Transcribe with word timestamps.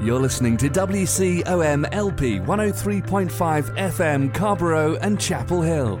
You're 0.00 0.20
listening 0.20 0.56
to 0.58 0.68
WCOM 0.70 1.92
LP 1.92 2.38
103.5 2.38 3.76
FM 3.76 4.32
Carrboro 4.32 4.94
and 4.96 5.20
Chapel 5.20 5.60
Hill. 5.60 6.00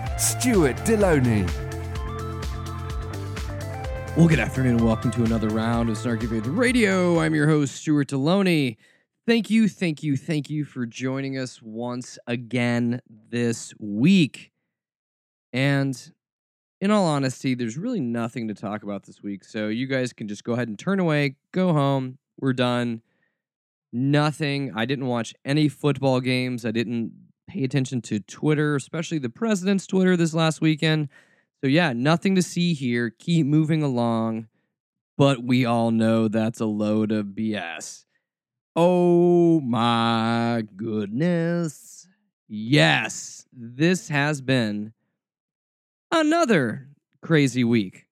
Stuart 0.21 0.75
Deloney. 0.85 1.49
Well, 4.15 4.27
good 4.27 4.39
afternoon 4.39 4.75
and 4.75 4.85
welcome 4.85 5.09
to 5.09 5.23
another 5.23 5.47
round 5.47 5.89
of 5.89 5.97
Snarky 5.97 6.29
Faith 6.29 6.45
Radio. 6.45 7.19
I'm 7.19 7.33
your 7.33 7.47
host, 7.47 7.73
Stuart 7.77 8.09
Deloney. 8.09 8.77
Thank 9.25 9.49
you, 9.49 9.67
thank 9.67 10.03
you, 10.03 10.15
thank 10.15 10.47
you 10.47 10.63
for 10.63 10.85
joining 10.85 11.39
us 11.39 11.59
once 11.59 12.19
again 12.27 13.01
this 13.31 13.73
week. 13.79 14.51
And 15.53 15.99
in 16.79 16.91
all 16.91 17.07
honesty, 17.07 17.55
there's 17.55 17.75
really 17.75 17.99
nothing 17.99 18.47
to 18.49 18.53
talk 18.53 18.83
about 18.83 19.07
this 19.07 19.23
week. 19.23 19.43
So 19.43 19.69
you 19.69 19.87
guys 19.87 20.13
can 20.13 20.27
just 20.27 20.43
go 20.43 20.53
ahead 20.53 20.67
and 20.67 20.77
turn 20.77 20.99
away, 20.99 21.37
go 21.51 21.73
home. 21.73 22.19
We're 22.39 22.53
done. 22.53 23.01
Nothing. 23.91 24.71
I 24.75 24.85
didn't 24.85 25.07
watch 25.07 25.33
any 25.43 25.67
football 25.67 26.21
games. 26.21 26.63
I 26.63 26.71
didn't 26.71 27.11
pay 27.51 27.63
attention 27.65 28.01
to 28.01 28.19
Twitter, 28.21 28.75
especially 28.75 29.19
the 29.19 29.29
president's 29.29 29.85
Twitter 29.85 30.15
this 30.15 30.33
last 30.33 30.61
weekend. 30.61 31.09
So, 31.61 31.67
yeah, 31.67 31.91
nothing 31.93 32.35
to 32.35 32.41
see 32.41 32.73
here. 32.73 33.09
Keep 33.09 33.45
moving 33.45 33.83
along. 33.83 34.47
But 35.17 35.43
we 35.43 35.65
all 35.65 35.91
know 35.91 36.27
that's 36.27 36.61
a 36.61 36.65
load 36.65 37.11
of 37.11 37.27
BS. 37.27 38.05
Oh 38.75 39.59
my 39.59 40.63
goodness. 40.75 42.07
Yes, 42.47 43.45
this 43.51 44.07
has 44.07 44.41
been 44.41 44.93
another 46.09 46.87
crazy 47.21 47.63
week. 47.63 48.07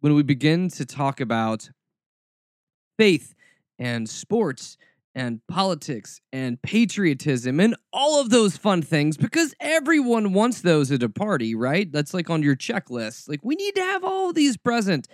When 0.00 0.14
we 0.14 0.22
begin 0.22 0.68
to 0.70 0.84
talk 0.84 1.20
about 1.20 1.70
faith 2.98 3.34
and 3.78 4.08
sports 4.08 4.78
and 5.14 5.40
politics 5.46 6.20
and 6.32 6.60
patriotism 6.62 7.60
and 7.60 7.76
all 7.92 8.20
of 8.20 8.30
those 8.30 8.56
fun 8.56 8.82
things 8.82 9.16
because 9.16 9.54
everyone 9.60 10.32
wants 10.32 10.60
those 10.60 10.90
at 10.90 11.02
a 11.02 11.08
party, 11.08 11.54
right? 11.54 11.90
That's 11.92 12.12
like 12.14 12.30
on 12.30 12.42
your 12.42 12.56
checklist. 12.56 13.28
Like, 13.28 13.40
we 13.42 13.54
need 13.54 13.74
to 13.76 13.82
have 13.82 14.04
all 14.04 14.32
these 14.32 14.56
present. 14.56 15.08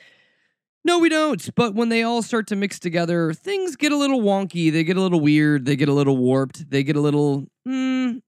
No, 0.84 0.98
we 0.98 1.10
don't. 1.10 1.54
But 1.54 1.74
when 1.74 1.90
they 1.90 2.02
all 2.02 2.22
start 2.22 2.46
to 2.48 2.56
mix 2.56 2.78
together, 2.78 3.34
things 3.34 3.76
get 3.76 3.92
a 3.92 3.96
little 3.96 4.22
wonky. 4.22 4.72
They 4.72 4.84
get 4.84 4.96
a 4.96 5.02
little 5.02 5.20
weird. 5.20 5.66
They 5.66 5.76
get 5.76 5.90
a 5.90 5.92
little 5.92 6.16
warped. 6.16 6.70
They 6.70 6.82
get 6.82 6.96
a 6.96 7.00
little, 7.00 7.46
hmm, 7.66 8.18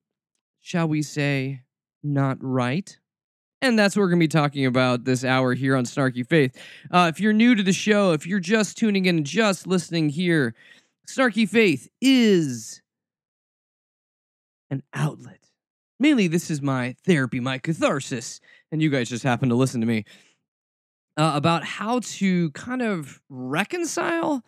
shall 0.61 0.89
we 0.89 1.01
say, 1.01 1.63
not 2.03 2.37
right. 2.41 2.95
And 3.63 3.79
that's 3.79 3.97
what 3.97 4.03
we're 4.03 4.09
going 4.09 4.19
to 4.19 4.25
be 4.25 4.29
talking 4.29 4.67
about 4.67 5.05
this 5.05 5.25
hour 5.25 5.55
here 5.55 5.77
on 5.77 5.85
Snarky 5.85 6.29
Faith. 6.29 6.59
Uh, 6.91 7.11
if 7.15 7.21
you're 7.21 7.33
new 7.33 7.55
to 7.55 7.63
the 7.63 7.73
show, 7.73 8.13
if 8.13 8.27
you're 8.27 8.41
just 8.41 8.77
tuning 8.77 9.07
in 9.07 9.25
just 9.25 9.69
listening 9.69 10.09
here, 10.09 10.55
Snarky 11.13 11.47
Faith 11.47 11.91
is 12.01 12.81
an 14.71 14.83
outlet. 14.95 15.41
Mainly, 16.01 16.27
this 16.27 16.51
is 16.51 16.63
my 16.63 16.97
therapy, 17.05 17.39
my 17.39 17.59
catharsis, 17.59 18.41
and 18.71 18.81
you 18.81 18.89
guys 18.89 19.11
just 19.11 19.23
happen 19.23 19.51
to 19.51 19.55
listen 19.55 19.83
to 19.83 19.87
me 19.87 20.05
uh, 21.19 21.33
about 21.35 21.65
how 21.65 22.01
to 22.01 22.51
kind 22.53 22.81
of 22.81 23.21
reconcile 23.29 24.43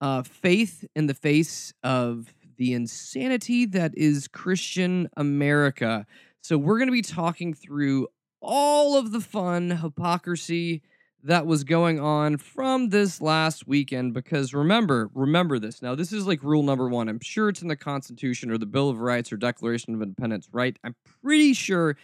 uh, 0.00 0.22
faith 0.22 0.86
in 0.96 1.06
the 1.06 1.12
face 1.12 1.74
of 1.82 2.32
the 2.56 2.72
insanity 2.72 3.66
that 3.66 3.92
is 3.94 4.26
Christian 4.26 5.10
America. 5.18 6.06
So, 6.40 6.56
we're 6.56 6.78
going 6.78 6.88
to 6.88 6.92
be 6.92 7.02
talking 7.02 7.52
through 7.52 8.08
all 8.40 8.96
of 8.96 9.12
the 9.12 9.20
fun 9.20 9.70
hypocrisy 9.70 10.80
that 11.26 11.44
was 11.44 11.64
going 11.64 11.98
on 11.98 12.36
from 12.36 12.90
this 12.90 13.20
last 13.20 13.66
weekend 13.66 14.14
because 14.14 14.54
remember 14.54 15.10
remember 15.12 15.58
this. 15.58 15.82
Now 15.82 15.94
this 15.94 16.12
is 16.12 16.26
like 16.26 16.42
rule 16.42 16.62
number 16.62 16.88
one. 16.88 17.08
I'm 17.08 17.20
sure 17.20 17.48
it's 17.48 17.62
in 17.62 17.68
the 17.68 17.76
constitution 17.76 18.50
or 18.50 18.58
the 18.58 18.66
bill 18.66 18.88
of 18.88 19.00
rights 19.00 19.32
or 19.32 19.36
declaration 19.36 19.94
of 19.94 20.02
independence 20.02 20.48
right? 20.52 20.78
I'm 20.84 20.94
pretty 21.22 21.52
sure 21.52 21.96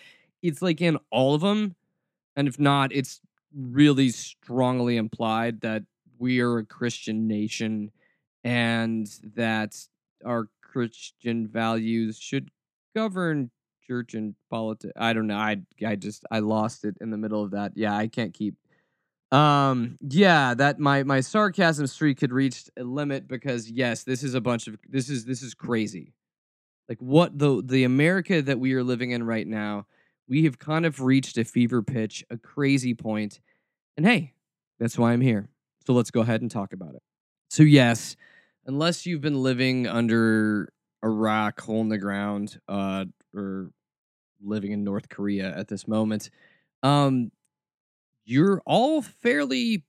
it's 0.43 0.61
like 0.61 0.81
in 0.81 0.99
all 1.11 1.35
of 1.35 1.41
them 1.41 1.77
and 2.37 2.49
if 2.49 2.59
not 2.59 2.93
it's 2.93 3.21
really 3.55 4.09
strongly 4.09 4.97
implied 4.97 5.61
that 5.61 5.83
we 6.19 6.41
are 6.41 6.59
a 6.59 6.65
christian 6.65 7.27
nation 7.29 7.91
and 8.45 9.07
that 9.35 9.77
our 10.25 10.49
christian 10.63 11.47
values 11.47 12.19
should 12.19 12.49
govern 12.97 13.51
church 13.87 14.15
and 14.15 14.35
politics 14.51 14.93
i 14.97 15.13
don't 15.13 15.27
know 15.27 15.37
i 15.37 15.57
i 15.87 15.95
just 15.95 16.25
i 16.31 16.39
lost 16.39 16.85
it 16.85 16.97
in 17.01 17.11
the 17.11 17.19
middle 17.19 17.43
of 17.43 17.51
that. 17.51 17.73
Yeah 17.75 17.95
i 17.95 18.07
can't 18.07 18.33
keep 18.33 18.55
um, 19.33 19.97
yeah, 20.01 20.53
that 20.55 20.79
my 20.79 21.03
my 21.03 21.21
sarcasm 21.21 21.87
streak 21.87 22.21
had 22.21 22.33
reached 22.33 22.71
a 22.79 22.85
limit 22.85 23.27
because 23.27 23.71
yes, 23.71 24.05
this 24.05 24.23
is 24.23 24.35
a 24.35 24.41
bunch 24.41 24.69
of 24.69 24.77
this 24.89 25.09
is 25.09 25.25
this 25.25 25.43
is 25.43 25.55
crazy. 25.55 26.13
Like 26.89 26.99
what 27.01 27.39
the 27.39 27.63
the 27.65 27.85
America 27.85 28.43
that 28.43 28.61
we 28.61 28.75
are 28.75 28.85
living 28.85 29.13
in 29.13 29.25
right 29.25 29.47
now, 29.47 29.87
we 30.29 30.45
have 30.45 30.59
kind 30.59 30.85
of 30.85 31.01
reached 31.01 31.39
a 31.39 31.45
fever 31.45 31.83
pitch, 31.83 32.23
a 32.31 32.37
crazy 32.37 32.93
point. 32.93 33.41
And 33.97 34.07
hey, 34.07 34.35
that's 34.79 34.99
why 34.99 35.13
I'm 35.13 35.23
here. 35.23 35.49
So 35.87 35.95
let's 35.95 36.11
go 36.11 36.21
ahead 36.21 36.43
and 36.43 36.51
talk 36.51 36.75
about 36.75 36.95
it. 36.95 37.03
So 37.49 37.63
yes, 37.63 38.17
unless 38.67 39.07
you've 39.07 39.23
been 39.23 39.43
living 39.43 39.87
under 39.87 40.73
a 41.03 41.09
rock, 41.09 41.61
hole 41.61 41.81
in 41.81 41.89
the 41.89 41.99
ground, 41.99 42.61
uh, 42.69 43.07
or 43.35 43.71
living 44.43 44.73
in 44.73 44.85
North 44.85 45.09
Korea 45.09 45.57
at 45.57 45.69
this 45.69 45.89
moment, 45.89 46.31
um, 46.83 47.31
you're 48.25 48.63
all 48.67 49.03
fairly 49.03 49.85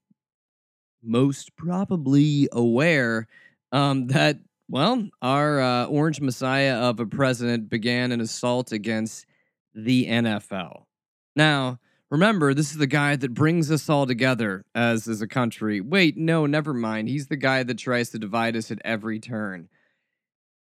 most 1.04 1.56
probably 1.56 2.48
aware 2.52 3.28
um, 3.72 4.08
that, 4.08 4.40
well, 4.70 5.08
our 5.22 5.60
uh, 5.60 5.86
orange 5.86 6.22
messiah 6.22 6.76
of 6.76 7.00
a 7.00 7.06
president 7.06 7.70
began 7.70 8.12
an 8.12 8.22
assault 8.22 8.72
against 8.72 9.26
the 9.74 10.08
NFL. 10.08 10.84
Now, 11.36 11.80
remember, 12.10 12.54
this 12.54 12.72
is 12.72 12.78
the 12.78 12.88
guy 12.88 13.16
that 13.16 13.34
brings 13.34 13.72
us 13.72 13.90
all 13.90 14.06
together 14.06 14.66
as, 14.74 15.08
as 15.08 15.22
a 15.22 15.28
country. 15.28 15.82
Wait, 15.82 16.16
no, 16.16 16.46
never 16.46 16.74
mind. 16.74 17.10
He's 17.10 17.28
the 17.28 17.36
guy 17.36 17.64
that 17.64 17.78
tries 17.78 18.10
to 18.12 18.20
divide 18.20 18.56
us 18.56 18.72
at 18.72 18.80
every 18.86 19.20
turn. 19.20 19.68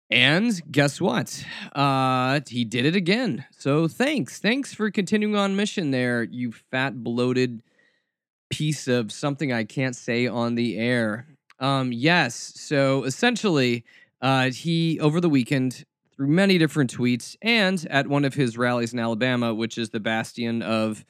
And 0.09 0.61
guess 0.71 1.01
what? 1.01 1.43
Uh, 1.73 2.41
he 2.47 2.65
did 2.65 2.85
it 2.85 2.95
again. 2.95 3.45
So 3.57 3.87
thanks. 3.87 4.39
Thanks 4.39 4.73
for 4.73 4.91
continuing 4.91 5.35
on 5.35 5.55
mission 5.55 5.91
there, 5.91 6.23
you 6.23 6.51
fat, 6.51 7.03
bloated 7.03 7.63
piece 8.49 8.87
of 8.87 9.11
something 9.11 9.51
I 9.51 9.63
can't 9.63 9.95
say 9.95 10.27
on 10.27 10.55
the 10.55 10.77
air. 10.77 11.27
Um, 11.59 11.91
yes. 11.91 12.53
So 12.55 13.03
essentially, 13.03 13.83
uh, 14.21 14.51
he, 14.51 14.99
over 14.99 15.19
the 15.19 15.29
weekend, 15.29 15.85
through 16.15 16.27
many 16.27 16.57
different 16.57 16.95
tweets 16.95 17.35
and 17.41 17.87
at 17.89 18.07
one 18.07 18.25
of 18.25 18.35
his 18.35 18.57
rallies 18.57 18.93
in 18.93 18.99
Alabama, 18.99 19.53
which 19.53 19.77
is 19.77 19.89
the 19.89 19.99
bastion 19.99 20.61
of 20.61 21.03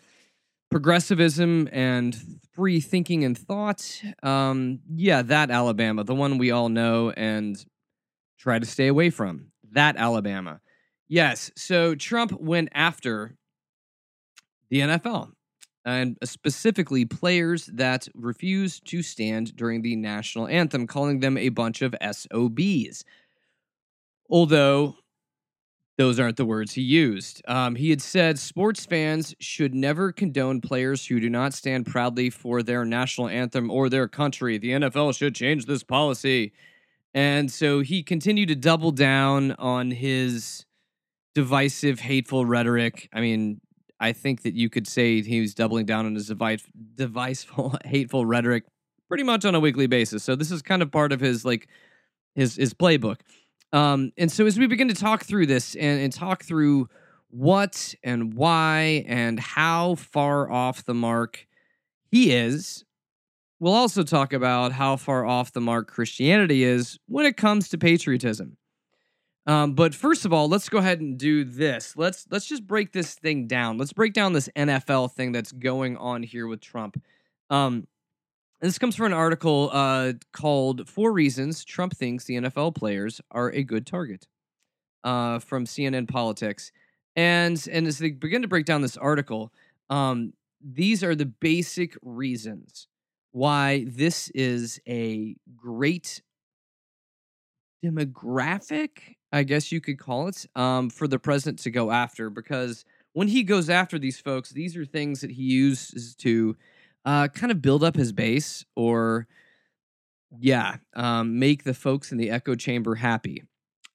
progressivism 0.71 1.67
and 1.71 2.17
free 2.53 2.79
thinking 2.79 3.23
and 3.23 3.37
thought. 3.37 4.01
Um, 4.23 4.79
yeah, 4.95 5.21
that 5.23 5.51
Alabama, 5.51 6.03
the 6.03 6.15
one 6.15 6.37
we 6.37 6.51
all 6.51 6.69
know 6.69 7.11
and 7.11 7.63
try 8.37 8.59
to 8.59 8.65
stay 8.65 8.87
away 8.87 9.09
from. 9.09 9.51
That 9.71 9.95
Alabama. 9.97 10.61
Yes. 11.07 11.51
So 11.55 11.95
Trump 11.95 12.31
went 12.39 12.69
after 12.73 13.35
the 14.69 14.79
NFL 14.79 15.31
and 15.85 16.17
specifically 16.23 17.05
players 17.05 17.65
that 17.67 18.07
refuse 18.15 18.79
to 18.79 19.01
stand 19.01 19.55
during 19.55 19.81
the 19.81 19.95
national 19.95 20.47
anthem, 20.47 20.87
calling 20.87 21.19
them 21.19 21.37
a 21.37 21.49
bunch 21.49 21.81
of 21.81 21.93
SOBs. 22.01 23.03
Although 24.29 24.95
those 25.97 26.19
aren't 26.19 26.37
the 26.37 26.45
words 26.45 26.73
he 26.73 26.81
used. 26.81 27.41
Um, 27.47 27.75
he 27.75 27.91
had 27.91 28.01
said 28.01 28.39
sports 28.39 28.85
fans 28.85 29.35
should 29.39 29.75
never 29.75 30.11
condone 30.11 30.59
players 30.59 31.05
who 31.05 31.19
do 31.19 31.29
not 31.29 31.53
stand 31.53 31.85
proudly 31.85 32.29
for 32.29 32.63
their 32.63 32.83
national 32.83 33.27
anthem 33.27 33.69
or 33.69 33.89
their 33.89 34.07
country. 34.07 34.57
The 34.57 34.71
NFL 34.71 35.15
should 35.15 35.35
change 35.35 35.65
this 35.65 35.83
policy. 35.83 36.53
And 37.13 37.51
so 37.51 37.81
he 37.81 38.03
continued 38.03 38.49
to 38.49 38.55
double 38.55 38.91
down 38.91 39.51
on 39.53 39.91
his 39.91 40.65
divisive, 41.35 41.99
hateful 41.99 42.45
rhetoric. 42.45 43.09
I 43.13 43.21
mean, 43.21 43.61
I 43.99 44.13
think 44.13 44.43
that 44.43 44.53
you 44.53 44.69
could 44.69 44.87
say 44.87 45.21
he 45.21 45.39
was 45.39 45.53
doubling 45.53 45.85
down 45.85 46.05
on 46.05 46.15
his 46.15 46.27
device, 46.27 46.65
diviceful, 46.95 47.77
hateful 47.85 48.25
rhetoric 48.25 48.63
pretty 49.07 49.23
much 49.23 49.45
on 49.45 49.53
a 49.53 49.59
weekly 49.59 49.87
basis. 49.87 50.23
So 50.23 50.35
this 50.35 50.51
is 50.51 50.61
kind 50.61 50.81
of 50.81 50.91
part 50.91 51.11
of 51.11 51.19
his 51.19 51.45
like 51.45 51.67
his 52.35 52.55
his 52.55 52.73
playbook. 52.73 53.17
Um, 53.71 54.11
and 54.17 54.31
so 54.31 54.45
as 54.45 54.57
we 54.57 54.67
begin 54.67 54.87
to 54.87 54.95
talk 54.95 55.23
through 55.23 55.47
this 55.47 55.75
and, 55.75 56.01
and 56.01 56.13
talk 56.13 56.43
through 56.43 56.89
what 57.29 57.95
and 58.03 58.33
why 58.35 59.03
and 59.07 59.39
how 59.39 59.95
far 59.95 60.51
off 60.51 60.85
the 60.85 60.93
mark 60.93 61.47
he 62.11 62.31
is, 62.31 62.83
we'll 63.63 63.73
also 63.73 64.03
talk 64.03 64.33
about 64.33 64.73
how 64.73 64.97
far 64.97 65.25
off 65.25 65.53
the 65.53 65.61
mark 65.61 65.87
Christianity 65.87 66.65
is 66.65 66.99
when 67.07 67.25
it 67.25 67.37
comes 67.37 67.69
to 67.69 67.77
patriotism. 67.77 68.57
Um, 69.47 69.73
but 69.73 69.95
first 69.95 70.25
of 70.25 70.33
all, 70.33 70.49
let's 70.49 70.67
go 70.67 70.79
ahead 70.79 70.99
and 70.99 71.17
do 71.17 71.45
this. 71.45 71.95
Let's 71.95 72.27
let's 72.29 72.45
just 72.45 72.67
break 72.67 72.91
this 72.91 73.15
thing 73.15 73.47
down. 73.47 73.77
Let's 73.77 73.93
break 73.93 74.11
down 74.11 74.33
this 74.33 74.49
NFL 74.57 75.13
thing 75.13 75.31
that's 75.31 75.53
going 75.53 75.95
on 75.95 76.23
here 76.23 76.45
with 76.45 76.59
Trump. 76.59 77.01
Um, 77.49 77.87
this 78.59 78.77
comes 78.77 78.97
from 78.97 79.07
an 79.07 79.13
article 79.13 79.69
uh, 79.71 80.13
called 80.33 80.89
Four 80.89 81.13
Reasons 81.13 81.63
Trump 81.63 81.95
Thinks 81.95 82.25
the 82.25 82.35
NFL 82.35 82.75
Players 82.75 83.21
Are 83.31 83.49
a 83.49 83.63
Good 83.63 83.87
Target 83.87 84.27
uh, 85.05 85.39
from 85.39 85.65
CNN 85.65 86.09
Politics. 86.09 86.73
And, 87.15 87.65
and 87.71 87.87
as 87.87 87.99
they 87.99 88.11
begin 88.11 88.41
to 88.41 88.47
break 88.47 88.65
down 88.65 88.81
this 88.81 88.97
article, 88.97 89.53
um, 89.89 90.33
these 90.61 91.03
are 91.03 91.15
the 91.15 91.25
basic 91.25 91.95
reasons 92.01 92.87
why 93.33 93.83
this 93.87 94.29
is 94.29 94.79
a 94.87 95.35
great 95.57 96.21
demographic, 97.83 99.15
I 99.31 99.43
guess 99.43 99.71
you 99.71 99.81
could 99.81 99.99
call 99.99 100.27
it, 100.27 100.45
um, 100.55 100.89
for 100.89 101.07
the 101.07 101.19
president 101.19 101.59
to 101.59 101.71
go 101.71 101.91
after. 101.91 102.29
Because 102.29 102.85
when 103.13 103.27
he 103.27 103.43
goes 103.43 103.69
after 103.69 103.99
these 103.99 104.21
folks, 104.21 104.51
these 104.51 104.77
are 104.77 104.85
things 104.85 105.21
that 105.21 105.31
he 105.31 105.43
uses 105.43 106.15
to 106.17 106.55
uh, 107.05 107.27
kind 107.27 107.51
of 107.51 107.61
build 107.61 107.83
up 107.83 107.95
his 107.95 108.13
base 108.13 108.63
or, 108.75 109.27
yeah, 110.39 110.77
um, 110.95 111.39
make 111.39 111.63
the 111.63 111.73
folks 111.73 112.11
in 112.11 112.19
the 112.19 112.29
echo 112.29 112.53
chamber 112.55 112.95
happy. 112.95 113.43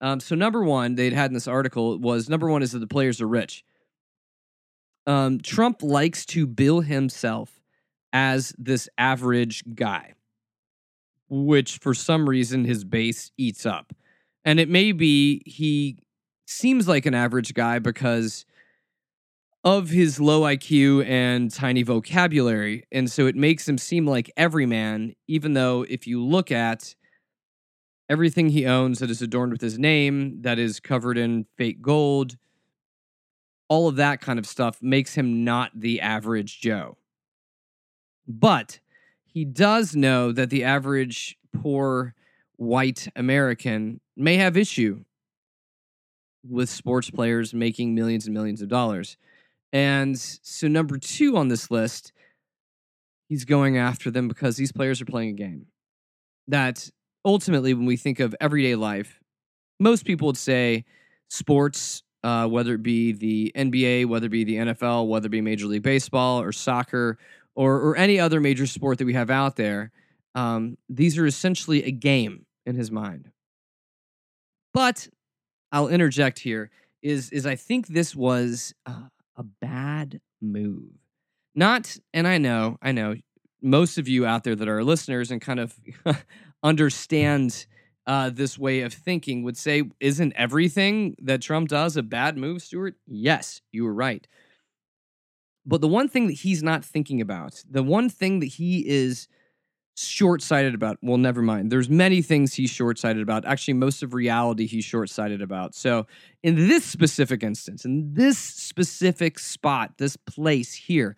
Um, 0.00 0.18
so, 0.20 0.34
number 0.34 0.64
one, 0.64 0.96
they'd 0.96 1.12
had 1.12 1.30
in 1.30 1.34
this 1.34 1.48
article 1.48 1.96
was 1.98 2.28
number 2.28 2.50
one 2.50 2.62
is 2.62 2.72
that 2.72 2.80
the 2.80 2.86
players 2.88 3.20
are 3.20 3.28
rich. 3.28 3.64
Um, 5.06 5.40
Trump 5.40 5.82
likes 5.82 6.26
to 6.26 6.46
bill 6.46 6.80
himself 6.80 7.57
as 8.12 8.54
this 8.58 8.88
average 8.98 9.64
guy, 9.74 10.14
which 11.28 11.78
for 11.78 11.94
some 11.94 12.28
reason 12.28 12.64
his 12.64 12.84
base 12.84 13.30
eats 13.36 13.66
up. 13.66 13.92
And 14.44 14.58
it 14.58 14.68
may 14.68 14.92
be 14.92 15.42
he 15.46 15.98
seems 16.46 16.88
like 16.88 17.06
an 17.06 17.14
average 17.14 17.54
guy 17.54 17.78
because 17.78 18.46
of 19.64 19.90
his 19.90 20.20
low 20.20 20.42
IQ 20.42 21.06
and 21.06 21.52
tiny 21.52 21.82
vocabulary. 21.82 22.84
And 22.90 23.10
so 23.10 23.26
it 23.26 23.36
makes 23.36 23.68
him 23.68 23.76
seem 23.76 24.06
like 24.06 24.30
every 24.36 24.66
man, 24.66 25.14
even 25.26 25.54
though 25.54 25.84
if 25.88 26.06
you 26.06 26.24
look 26.24 26.50
at 26.50 26.94
everything 28.08 28.48
he 28.48 28.64
owns 28.66 29.00
that 29.00 29.10
is 29.10 29.20
adorned 29.20 29.52
with 29.52 29.60
his 29.60 29.78
name, 29.78 30.40
that 30.42 30.58
is 30.58 30.80
covered 30.80 31.18
in 31.18 31.44
fake 31.56 31.82
gold, 31.82 32.36
all 33.68 33.88
of 33.88 33.96
that 33.96 34.20
kind 34.20 34.38
of 34.38 34.46
stuff 34.46 34.80
makes 34.80 35.14
him 35.14 35.44
not 35.44 35.72
the 35.74 36.00
average 36.00 36.60
Joe. 36.60 36.96
But 38.28 38.78
he 39.24 39.44
does 39.44 39.96
know 39.96 40.30
that 40.32 40.50
the 40.50 40.64
average 40.64 41.38
poor 41.52 42.14
white 42.56 43.08
American 43.16 44.00
may 44.16 44.36
have 44.36 44.56
issue 44.56 45.04
with 46.46 46.68
sports 46.68 47.10
players 47.10 47.54
making 47.54 47.94
millions 47.94 48.26
and 48.26 48.34
millions 48.34 48.62
of 48.62 48.68
dollars. 48.68 49.16
And 49.72 50.18
so, 50.18 50.68
number 50.68 50.98
two 50.98 51.36
on 51.36 51.48
this 51.48 51.70
list, 51.70 52.12
he's 53.28 53.44
going 53.44 53.76
after 53.76 54.10
them 54.10 54.28
because 54.28 54.56
these 54.56 54.72
players 54.72 55.00
are 55.00 55.06
playing 55.06 55.30
a 55.30 55.34
game 55.34 55.66
that 56.48 56.90
ultimately, 57.24 57.74
when 57.74 57.86
we 57.86 57.96
think 57.96 58.20
of 58.20 58.34
everyday 58.40 58.74
life, 58.74 59.20
most 59.78 60.04
people 60.04 60.26
would 60.26 60.36
say 60.36 60.84
sports, 61.28 62.02
uh, 62.24 62.46
whether 62.46 62.74
it 62.74 62.82
be 62.82 63.12
the 63.12 63.52
NBA, 63.54 64.06
whether 64.06 64.26
it 64.26 64.30
be 64.30 64.44
the 64.44 64.56
NFL, 64.56 65.06
whether 65.06 65.26
it 65.26 65.30
be 65.30 65.40
Major 65.40 65.66
League 65.66 65.82
Baseball 65.82 66.40
or 66.40 66.52
soccer 66.52 67.18
or, 67.58 67.74
or 67.80 67.96
any 67.96 68.20
other 68.20 68.40
major 68.40 68.68
sport 68.68 68.98
that 68.98 69.04
we 69.04 69.14
have 69.14 69.30
out 69.30 69.56
there, 69.56 69.90
um, 70.36 70.78
these 70.88 71.18
are 71.18 71.26
essentially 71.26 71.82
a 71.82 71.90
game 71.90 72.46
in 72.64 72.76
his 72.76 72.92
mind. 72.92 73.32
But 74.72 75.08
I'll 75.72 75.88
interject 75.88 76.38
here 76.38 76.70
is 77.02 77.30
is 77.30 77.46
I 77.46 77.56
think 77.56 77.88
this 77.88 78.14
was 78.14 78.74
uh, 78.86 79.08
a 79.36 79.42
bad 79.42 80.20
move. 80.40 80.92
Not, 81.52 81.96
and 82.14 82.28
I 82.28 82.38
know, 82.38 82.78
I 82.80 82.92
know 82.92 83.16
most 83.60 83.98
of 83.98 84.06
you 84.06 84.24
out 84.24 84.44
there 84.44 84.54
that 84.54 84.68
are 84.68 84.84
listeners 84.84 85.32
and 85.32 85.40
kind 85.40 85.58
of 85.58 85.74
understand 86.62 87.66
uh, 88.06 88.30
this 88.30 88.56
way 88.56 88.82
of 88.82 88.94
thinking 88.94 89.42
would 89.42 89.56
say, 89.56 89.82
isn't 89.98 90.32
everything 90.36 91.16
that 91.22 91.42
Trump 91.42 91.68
does 91.68 91.96
a 91.96 92.04
bad 92.04 92.38
move, 92.38 92.62
Stuart? 92.62 92.94
Yes, 93.08 93.62
you 93.72 93.82
were 93.82 93.94
right. 93.94 94.28
But 95.68 95.82
the 95.82 95.88
one 95.88 96.08
thing 96.08 96.28
that 96.28 96.32
he's 96.32 96.62
not 96.62 96.82
thinking 96.82 97.20
about, 97.20 97.62
the 97.70 97.82
one 97.82 98.08
thing 98.08 98.40
that 98.40 98.46
he 98.46 98.88
is 98.88 99.28
short-sighted 99.96 100.74
about 100.74 100.96
well 101.02 101.18
never 101.18 101.42
mind. 101.42 101.72
There's 101.72 101.90
many 101.90 102.22
things 102.22 102.54
he's 102.54 102.70
short-sighted 102.70 103.20
about. 103.20 103.44
Actually 103.44 103.74
most 103.74 104.02
of 104.02 104.14
reality 104.14 104.64
he's 104.64 104.84
short-sighted 104.84 105.42
about. 105.42 105.74
So 105.74 106.06
in 106.42 106.54
this 106.68 106.84
specific 106.84 107.42
instance 107.42 107.84
in 107.84 108.14
this 108.14 108.38
specific 108.38 109.40
spot 109.40 109.98
this 109.98 110.16
place 110.16 110.72
here 110.72 111.16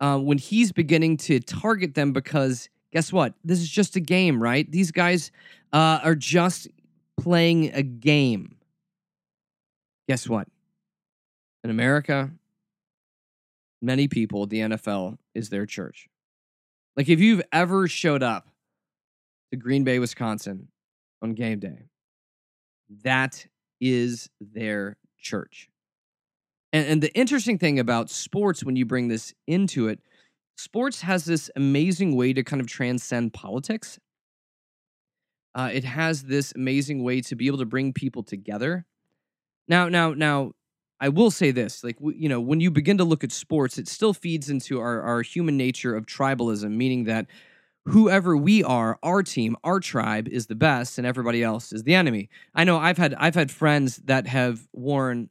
uh, 0.00 0.18
when 0.18 0.38
he's 0.38 0.70
beginning 0.70 1.16
to 1.16 1.40
target 1.40 1.94
them 1.94 2.12
because 2.12 2.68
guess 2.92 3.12
what? 3.12 3.34
This 3.44 3.58
is 3.58 3.68
just 3.68 3.96
a 3.96 4.00
game 4.00 4.40
right? 4.40 4.70
These 4.70 4.92
guys 4.92 5.32
uh, 5.72 5.98
are 6.04 6.14
just 6.14 6.68
playing 7.18 7.74
a 7.74 7.82
game. 7.82 8.56
Guess 10.08 10.28
what? 10.28 10.46
In 11.64 11.70
america 11.70 12.30
many 13.82 14.08
people 14.08 14.46
the 14.46 14.60
nfl 14.60 15.16
is 15.34 15.48
their 15.50 15.66
church 15.66 16.08
like 16.96 17.08
if 17.08 17.20
you've 17.20 17.42
ever 17.52 17.86
showed 17.86 18.22
up 18.22 18.48
to 19.50 19.56
Green 19.56 19.84
Bay, 19.84 19.98
Wisconsin 19.98 20.68
on 21.22 21.34
game 21.34 21.58
day, 21.58 21.84
that 23.04 23.46
is 23.80 24.30
their 24.40 24.96
church. 25.18 25.68
And, 26.72 26.86
and 26.86 27.02
the 27.02 27.14
interesting 27.14 27.58
thing 27.58 27.78
about 27.78 28.10
sports, 28.10 28.64
when 28.64 28.76
you 28.76 28.86
bring 28.86 29.08
this 29.08 29.34
into 29.46 29.88
it, 29.88 30.00
sports 30.56 31.02
has 31.02 31.26
this 31.26 31.50
amazing 31.54 32.16
way 32.16 32.32
to 32.32 32.42
kind 32.42 32.60
of 32.60 32.66
transcend 32.66 33.34
politics. 33.34 33.98
Uh, 35.54 35.70
it 35.72 35.84
has 35.84 36.24
this 36.24 36.52
amazing 36.54 37.02
way 37.02 37.20
to 37.20 37.36
be 37.36 37.46
able 37.46 37.58
to 37.58 37.66
bring 37.66 37.92
people 37.92 38.22
together. 38.22 38.86
Now, 39.68 39.88
now, 39.88 40.12
now, 40.12 40.52
I 41.00 41.08
will 41.10 41.30
say 41.30 41.50
this, 41.50 41.84
like 41.84 41.96
you 42.00 42.28
know, 42.28 42.40
when 42.40 42.60
you 42.60 42.70
begin 42.70 42.98
to 42.98 43.04
look 43.04 43.22
at 43.22 43.32
sports, 43.32 43.78
it 43.78 43.88
still 43.88 44.14
feeds 44.14 44.48
into 44.48 44.80
our 44.80 45.02
our 45.02 45.22
human 45.22 45.56
nature 45.56 45.94
of 45.94 46.06
tribalism, 46.06 46.70
meaning 46.70 47.04
that 47.04 47.26
whoever 47.86 48.36
we 48.36 48.64
are, 48.64 48.98
our 49.02 49.22
team, 49.22 49.56
our 49.62 49.78
tribe 49.78 50.28
is 50.28 50.46
the 50.46 50.54
best 50.54 50.98
and 50.98 51.06
everybody 51.06 51.42
else 51.42 51.72
is 51.72 51.84
the 51.84 51.94
enemy. 51.94 52.28
I 52.54 52.64
know 52.64 52.78
I've 52.78 52.98
had 52.98 53.14
I've 53.14 53.34
had 53.34 53.50
friends 53.50 53.96
that 54.04 54.26
have 54.26 54.66
worn 54.72 55.30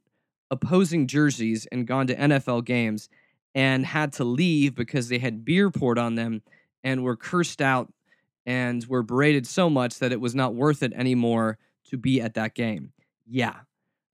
opposing 0.50 1.06
jerseys 1.06 1.66
and 1.70 1.86
gone 1.86 2.06
to 2.06 2.16
NFL 2.16 2.64
games 2.64 3.08
and 3.54 3.84
had 3.84 4.12
to 4.14 4.24
leave 4.24 4.74
because 4.74 5.08
they 5.08 5.18
had 5.18 5.44
beer 5.44 5.70
poured 5.70 5.98
on 5.98 6.14
them 6.14 6.42
and 6.84 7.02
were 7.02 7.16
cursed 7.16 7.60
out 7.60 7.92
and 8.44 8.84
were 8.86 9.02
berated 9.02 9.46
so 9.46 9.68
much 9.68 9.98
that 9.98 10.12
it 10.12 10.20
was 10.20 10.34
not 10.34 10.54
worth 10.54 10.82
it 10.82 10.92
anymore 10.92 11.58
to 11.90 11.96
be 11.96 12.20
at 12.20 12.34
that 12.34 12.54
game. 12.54 12.92
Yeah. 13.28 13.54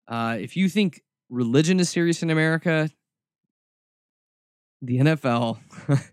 Uh, 0.09 0.39
if 0.41 0.57
you 0.57 0.69
think 0.69 1.03
religion 1.33 1.81
is 1.81 1.89
serious 1.89 2.23
in 2.23 2.31
America, 2.31 2.91
the 4.83 4.99
NFL, 4.99 5.59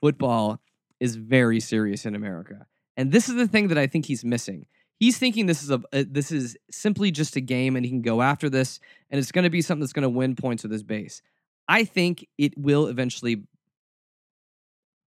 football 0.00 0.60
is 1.00 1.16
very 1.16 1.58
serious 1.58 2.04
in 2.04 2.14
America. 2.14 2.66
And 2.96 3.10
this 3.10 3.28
is 3.28 3.36
the 3.36 3.48
thing 3.48 3.68
that 3.68 3.78
I 3.78 3.86
think 3.86 4.06
he's 4.06 4.24
missing. 4.24 4.66
He's 5.00 5.16
thinking 5.16 5.46
this 5.46 5.62
is 5.62 5.70
a, 5.70 5.80
a 5.92 6.04
this 6.04 6.32
is 6.32 6.56
simply 6.70 7.10
just 7.10 7.36
a 7.36 7.40
game 7.40 7.76
and 7.76 7.84
he 7.84 7.90
can 7.90 8.02
go 8.02 8.20
after 8.20 8.50
this 8.50 8.80
and 9.10 9.18
it's 9.18 9.30
going 9.30 9.44
to 9.44 9.50
be 9.50 9.62
something 9.62 9.80
that's 9.80 9.92
going 9.92 10.02
to 10.02 10.08
win 10.08 10.34
points 10.34 10.64
with 10.64 10.72
his 10.72 10.82
base. 10.82 11.22
I 11.68 11.84
think 11.84 12.26
it 12.36 12.58
will 12.58 12.88
eventually 12.88 13.44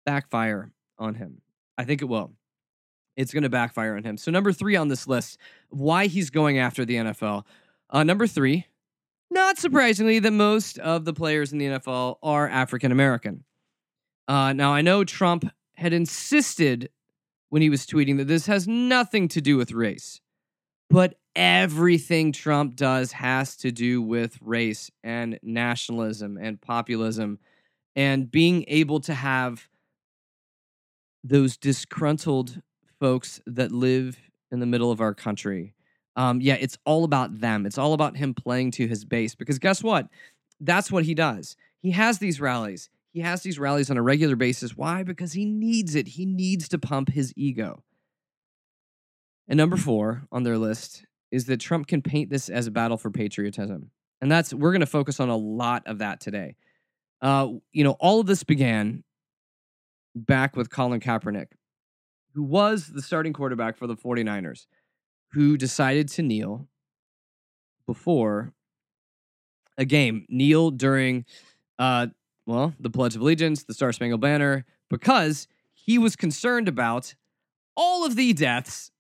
backfire 0.05 0.71
on 0.99 1.15
him. 1.15 1.41
I 1.77 1.85
think 1.85 2.01
it 2.01 2.05
will. 2.05 2.33
It's 3.15 3.33
going 3.33 3.43
to 3.43 3.49
backfire 3.49 3.95
on 3.95 4.03
him. 4.03 4.17
So 4.17 4.29
number 4.29 4.51
3 4.51 4.75
on 4.75 4.89
this 4.89 5.07
list, 5.07 5.37
why 5.69 6.07
he's 6.07 6.29
going 6.29 6.59
after 6.59 6.85
the 6.85 6.95
NFL. 6.95 7.45
Uh, 7.89 8.03
number 8.03 8.27
3, 8.27 8.65
not 9.29 9.57
surprisingly, 9.57 10.19
that 10.19 10.31
most 10.31 10.79
of 10.79 11.05
the 11.05 11.13
players 11.13 11.51
in 11.51 11.57
the 11.57 11.65
NFL 11.65 12.17
are 12.23 12.47
African 12.47 12.91
American. 12.91 13.43
Uh, 14.27 14.53
now, 14.53 14.73
I 14.73 14.81
know 14.81 15.03
Trump 15.03 15.45
had 15.75 15.93
insisted 15.93 16.89
when 17.49 17.61
he 17.61 17.69
was 17.69 17.85
tweeting 17.85 18.17
that 18.17 18.27
this 18.27 18.47
has 18.47 18.67
nothing 18.67 19.27
to 19.29 19.41
do 19.41 19.57
with 19.57 19.71
race, 19.71 20.21
but 20.89 21.15
everything 21.35 22.31
Trump 22.31 22.75
does 22.75 23.11
has 23.13 23.55
to 23.57 23.71
do 23.71 24.01
with 24.01 24.37
race 24.41 24.89
and 25.03 25.39
nationalism 25.43 26.37
and 26.37 26.59
populism 26.59 27.39
and 27.95 28.29
being 28.29 28.65
able 28.67 28.99
to 28.99 29.13
have 29.13 29.69
those 31.23 31.57
disgruntled 31.57 32.61
folks 32.99 33.41
that 33.45 33.71
live 33.71 34.17
in 34.51 34.59
the 34.59 34.65
middle 34.65 34.91
of 34.91 35.01
our 35.01 35.13
country 35.13 35.73
um, 36.17 36.41
yeah, 36.41 36.55
it's 36.55 36.77
all 36.83 37.03
about 37.03 37.39
them. 37.39 37.65
It's 37.65 37.77
all 37.77 37.93
about 37.93 38.17
him 38.17 38.33
playing 38.33 38.71
to 38.71 38.87
his 38.87 39.05
base 39.05 39.35
because 39.35 39.59
guess 39.59 39.83
what? 39.83 40.07
That's 40.59 40.91
what 40.91 41.05
he 41.05 41.13
does. 41.13 41.55
He 41.79 41.91
has 41.91 42.17
these 42.17 42.41
rallies. 42.41 42.89
He 43.13 43.19
has 43.21 43.43
these 43.43 43.59
rallies 43.59 43.91
on 43.91 43.97
a 43.97 44.01
regular 44.01 44.35
basis. 44.35 44.75
Why? 44.75 45.03
Because 45.03 45.33
he 45.33 45.45
needs 45.45 45.93
it. 45.93 46.07
He 46.09 46.25
needs 46.25 46.67
to 46.69 46.79
pump 46.79 47.09
his 47.09 47.33
ego. 47.37 47.83
And 49.47 49.57
number 49.57 49.77
four 49.77 50.23
on 50.31 50.41
their 50.41 50.57
list 50.57 51.05
is 51.31 51.45
that 51.45 51.59
Trump 51.59 51.87
can 51.87 52.01
paint 52.01 52.31
this 52.31 52.49
as 52.49 52.65
a 52.65 52.71
battle 52.71 52.97
for 52.97 53.11
patriotism. 53.11 53.91
And 54.19 54.31
that's, 54.31 54.53
we're 54.53 54.71
going 54.71 54.81
to 54.81 54.87
focus 54.87 55.19
on 55.19 55.29
a 55.29 55.37
lot 55.37 55.83
of 55.85 55.99
that 55.99 56.19
today. 56.19 56.55
Uh, 57.21 57.49
you 57.71 57.83
know, 57.83 57.95
all 57.99 58.19
of 58.19 58.25
this 58.25 58.43
began 58.43 59.03
back 60.15 60.55
with 60.55 60.71
Colin 60.71 60.99
Kaepernick, 60.99 61.47
who 62.33 62.41
was 62.43 62.87
the 62.87 63.01
starting 63.03 63.33
quarterback 63.33 63.77
for 63.77 63.85
the 63.85 63.95
49ers, 63.95 64.65
who 65.31 65.57
decided 65.57 66.07
to 66.09 66.21
kneel 66.21 66.67
before 67.85 68.53
a 69.77 69.85
game, 69.85 70.25
kneel 70.29 70.71
during, 70.71 71.25
uh, 71.79 72.07
well, 72.45 72.73
the 72.79 72.89
Pledge 72.89 73.15
of 73.15 73.21
Allegiance, 73.21 73.63
the 73.63 73.73
Star 73.73 73.91
Spangled 73.91 74.21
Banner, 74.21 74.65
because 74.89 75.47
he 75.73 75.97
was 75.97 76.15
concerned 76.15 76.67
about 76.67 77.15
all 77.75 78.05
of 78.05 78.15
the 78.15 78.33
deaths 78.33 78.91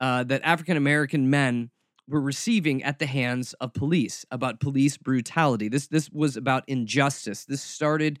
uh, 0.00 0.24
that 0.24 0.40
African 0.44 0.76
American 0.76 1.30
men 1.30 1.70
were 2.08 2.20
receiving 2.20 2.82
at 2.82 2.98
the 2.98 3.06
hands 3.06 3.52
of 3.54 3.72
police, 3.72 4.24
about 4.30 4.60
police 4.60 4.96
brutality. 4.96 5.68
This 5.68 5.86
this 5.86 6.10
was 6.10 6.36
about 6.36 6.64
injustice. 6.66 7.44
This 7.44 7.62
started 7.62 8.18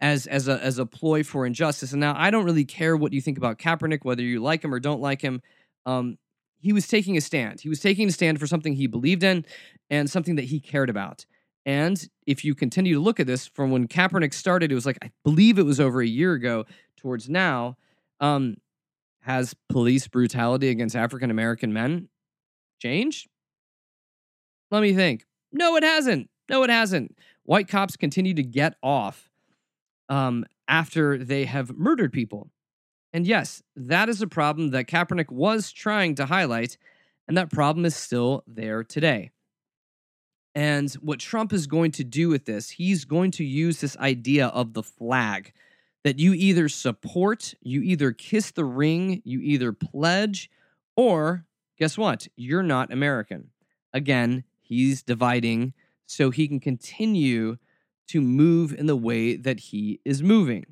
as 0.00 0.26
as 0.26 0.48
a 0.48 0.62
as 0.62 0.78
a 0.78 0.86
ploy 0.86 1.22
for 1.22 1.44
injustice. 1.44 1.92
And 1.92 2.00
now 2.00 2.14
I 2.16 2.30
don't 2.30 2.44
really 2.44 2.64
care 2.64 2.96
what 2.96 3.12
you 3.12 3.20
think 3.20 3.36
about 3.36 3.58
Kaepernick, 3.58 4.04
whether 4.04 4.22
you 4.22 4.40
like 4.40 4.64
him 4.64 4.72
or 4.72 4.80
don't 4.80 5.00
like 5.00 5.20
him. 5.20 5.42
Um, 5.84 6.18
he 6.60 6.72
was 6.72 6.88
taking 6.88 7.16
a 7.16 7.20
stand. 7.20 7.60
He 7.60 7.68
was 7.68 7.80
taking 7.80 8.08
a 8.08 8.12
stand 8.12 8.38
for 8.40 8.46
something 8.46 8.74
he 8.74 8.86
believed 8.86 9.22
in 9.22 9.44
and 9.90 10.10
something 10.10 10.36
that 10.36 10.46
he 10.46 10.60
cared 10.60 10.90
about. 10.90 11.24
And 11.64 12.08
if 12.26 12.44
you 12.44 12.54
continue 12.54 12.94
to 12.94 13.00
look 13.00 13.20
at 13.20 13.26
this 13.26 13.46
from 13.46 13.70
when 13.70 13.88
Kaepernick 13.88 14.32
started, 14.32 14.72
it 14.72 14.74
was 14.74 14.86
like 14.86 14.98
I 15.02 15.10
believe 15.24 15.58
it 15.58 15.64
was 15.64 15.80
over 15.80 16.00
a 16.00 16.06
year 16.06 16.32
ago 16.32 16.64
towards 16.96 17.28
now. 17.28 17.76
Um, 18.20 18.56
has 19.20 19.54
police 19.68 20.08
brutality 20.08 20.70
against 20.70 20.96
African 20.96 21.30
American 21.30 21.72
men 21.72 22.08
changed? 22.80 23.28
Let 24.70 24.82
me 24.82 24.94
think. 24.94 25.24
No, 25.52 25.76
it 25.76 25.82
hasn't. 25.82 26.30
No, 26.48 26.62
it 26.62 26.70
hasn't. 26.70 27.16
White 27.44 27.68
cops 27.68 27.96
continue 27.96 28.34
to 28.34 28.42
get 28.42 28.74
off 28.82 29.30
um, 30.08 30.44
after 30.66 31.22
they 31.22 31.44
have 31.44 31.76
murdered 31.76 32.12
people. 32.12 32.50
And 33.12 33.26
yes, 33.26 33.62
that 33.74 34.08
is 34.08 34.20
a 34.20 34.26
problem 34.26 34.70
that 34.70 34.86
Kaepernick 34.86 35.30
was 35.30 35.72
trying 35.72 36.14
to 36.16 36.26
highlight, 36.26 36.76
and 37.26 37.36
that 37.36 37.50
problem 37.50 37.84
is 37.84 37.96
still 37.96 38.44
there 38.46 38.84
today. 38.84 39.30
And 40.54 40.90
what 40.94 41.20
Trump 41.20 41.52
is 41.52 41.66
going 41.66 41.92
to 41.92 42.04
do 42.04 42.28
with 42.28 42.44
this, 42.44 42.70
he's 42.70 43.04
going 43.04 43.30
to 43.32 43.44
use 43.44 43.80
this 43.80 43.96
idea 43.98 44.48
of 44.48 44.74
the 44.74 44.82
flag 44.82 45.52
that 46.04 46.18
you 46.18 46.32
either 46.32 46.68
support, 46.68 47.54
you 47.60 47.82
either 47.82 48.12
kiss 48.12 48.50
the 48.50 48.64
ring, 48.64 49.22
you 49.24 49.40
either 49.40 49.72
pledge, 49.72 50.50
or 50.96 51.44
guess 51.78 51.96
what? 51.96 52.28
You're 52.36 52.62
not 52.62 52.92
American. 52.92 53.50
Again, 53.92 54.44
he's 54.60 55.02
dividing 55.02 55.74
so 56.06 56.30
he 56.30 56.48
can 56.48 56.60
continue 56.60 57.56
to 58.08 58.20
move 58.20 58.72
in 58.72 58.86
the 58.86 58.96
way 58.96 59.36
that 59.36 59.60
he 59.60 60.00
is 60.04 60.22
moving. 60.22 60.64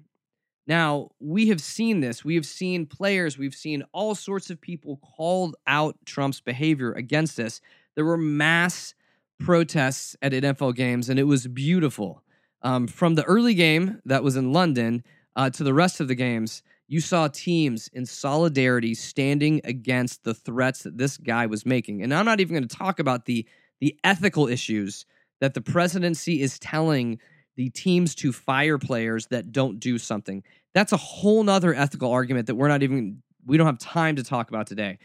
Now, 0.66 1.10
we 1.20 1.48
have 1.48 1.60
seen 1.60 2.00
this. 2.00 2.24
We 2.24 2.34
have 2.34 2.46
seen 2.46 2.86
players, 2.86 3.38
we've 3.38 3.54
seen 3.54 3.84
all 3.92 4.14
sorts 4.14 4.50
of 4.50 4.60
people 4.60 4.98
called 5.16 5.56
out 5.66 5.96
Trump's 6.04 6.40
behavior 6.40 6.92
against 6.92 7.38
us. 7.38 7.60
There 7.94 8.04
were 8.04 8.16
mass 8.16 8.94
protests 9.38 10.16
at 10.22 10.32
NFL 10.32 10.74
games, 10.74 11.08
and 11.08 11.18
it 11.18 11.24
was 11.24 11.46
beautiful. 11.46 12.22
Um, 12.62 12.88
from 12.88 13.14
the 13.14 13.24
early 13.24 13.54
game 13.54 14.00
that 14.06 14.24
was 14.24 14.36
in 14.36 14.52
London 14.52 15.04
uh, 15.36 15.50
to 15.50 15.62
the 15.62 15.74
rest 15.74 16.00
of 16.00 16.08
the 16.08 16.14
games, 16.14 16.62
you 16.88 17.00
saw 17.00 17.28
teams 17.28 17.88
in 17.92 18.06
solidarity 18.06 18.94
standing 18.94 19.60
against 19.64 20.24
the 20.24 20.34
threats 20.34 20.82
that 20.82 20.98
this 20.98 21.16
guy 21.16 21.46
was 21.46 21.66
making. 21.66 22.02
And 22.02 22.14
I'm 22.14 22.24
not 22.24 22.40
even 22.40 22.54
going 22.54 22.68
to 22.68 22.76
talk 22.76 22.98
about 22.98 23.26
the 23.26 23.46
the 23.78 23.98
ethical 24.04 24.48
issues 24.48 25.04
that 25.40 25.52
the 25.52 25.60
presidency 25.60 26.40
is 26.40 26.58
telling 26.58 27.18
the 27.56 27.70
teams 27.70 28.14
to 28.16 28.32
fire 28.32 28.78
players 28.78 29.26
that 29.28 29.52
don't 29.52 29.80
do 29.80 29.98
something. 29.98 30.42
That's 30.74 30.92
a 30.92 30.98
whole 30.98 31.42
nother 31.42 31.74
ethical 31.74 32.12
argument 32.12 32.46
that 32.46 32.54
we're 32.54 32.68
not 32.68 32.82
even, 32.82 33.22
we 33.46 33.56
don't 33.56 33.66
have 33.66 33.78
time 33.78 34.16
to 34.16 34.22
talk 34.22 34.48
about 34.48 34.66
today. 34.66 34.98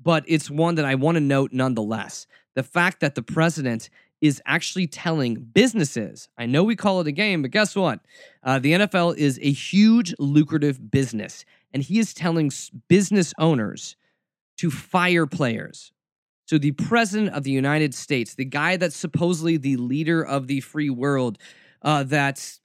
But 0.00 0.24
it's 0.26 0.50
one 0.50 0.74
that 0.76 0.84
I 0.84 0.96
want 0.96 1.14
to 1.16 1.20
note 1.20 1.52
nonetheless. 1.52 2.26
The 2.54 2.64
fact 2.64 3.00
that 3.00 3.14
the 3.14 3.22
president 3.22 3.88
is 4.20 4.42
actually 4.46 4.86
telling 4.86 5.34
businesses, 5.34 6.28
I 6.36 6.46
know 6.46 6.64
we 6.64 6.76
call 6.76 7.00
it 7.00 7.06
a 7.06 7.12
game, 7.12 7.42
but 7.42 7.50
guess 7.50 7.74
what? 7.74 8.00
Uh, 8.42 8.58
the 8.58 8.72
NFL 8.72 9.16
is 9.16 9.38
a 9.42 9.52
huge, 9.52 10.14
lucrative 10.18 10.90
business. 10.90 11.44
And 11.72 11.82
he 11.82 11.98
is 11.98 12.14
telling 12.14 12.50
business 12.88 13.32
owners 13.38 13.96
to 14.58 14.70
fire 14.70 15.26
players. 15.26 15.92
So, 16.46 16.58
the 16.58 16.72
president 16.72 17.34
of 17.34 17.44
the 17.44 17.50
United 17.50 17.94
States, 17.94 18.34
the 18.34 18.44
guy 18.44 18.76
that's 18.76 18.96
supposedly 18.96 19.56
the 19.56 19.76
leader 19.76 20.22
of 20.22 20.48
the 20.48 20.60
free 20.60 20.90
world, 20.90 21.38
uh, 21.82 22.04
that's 22.04 22.60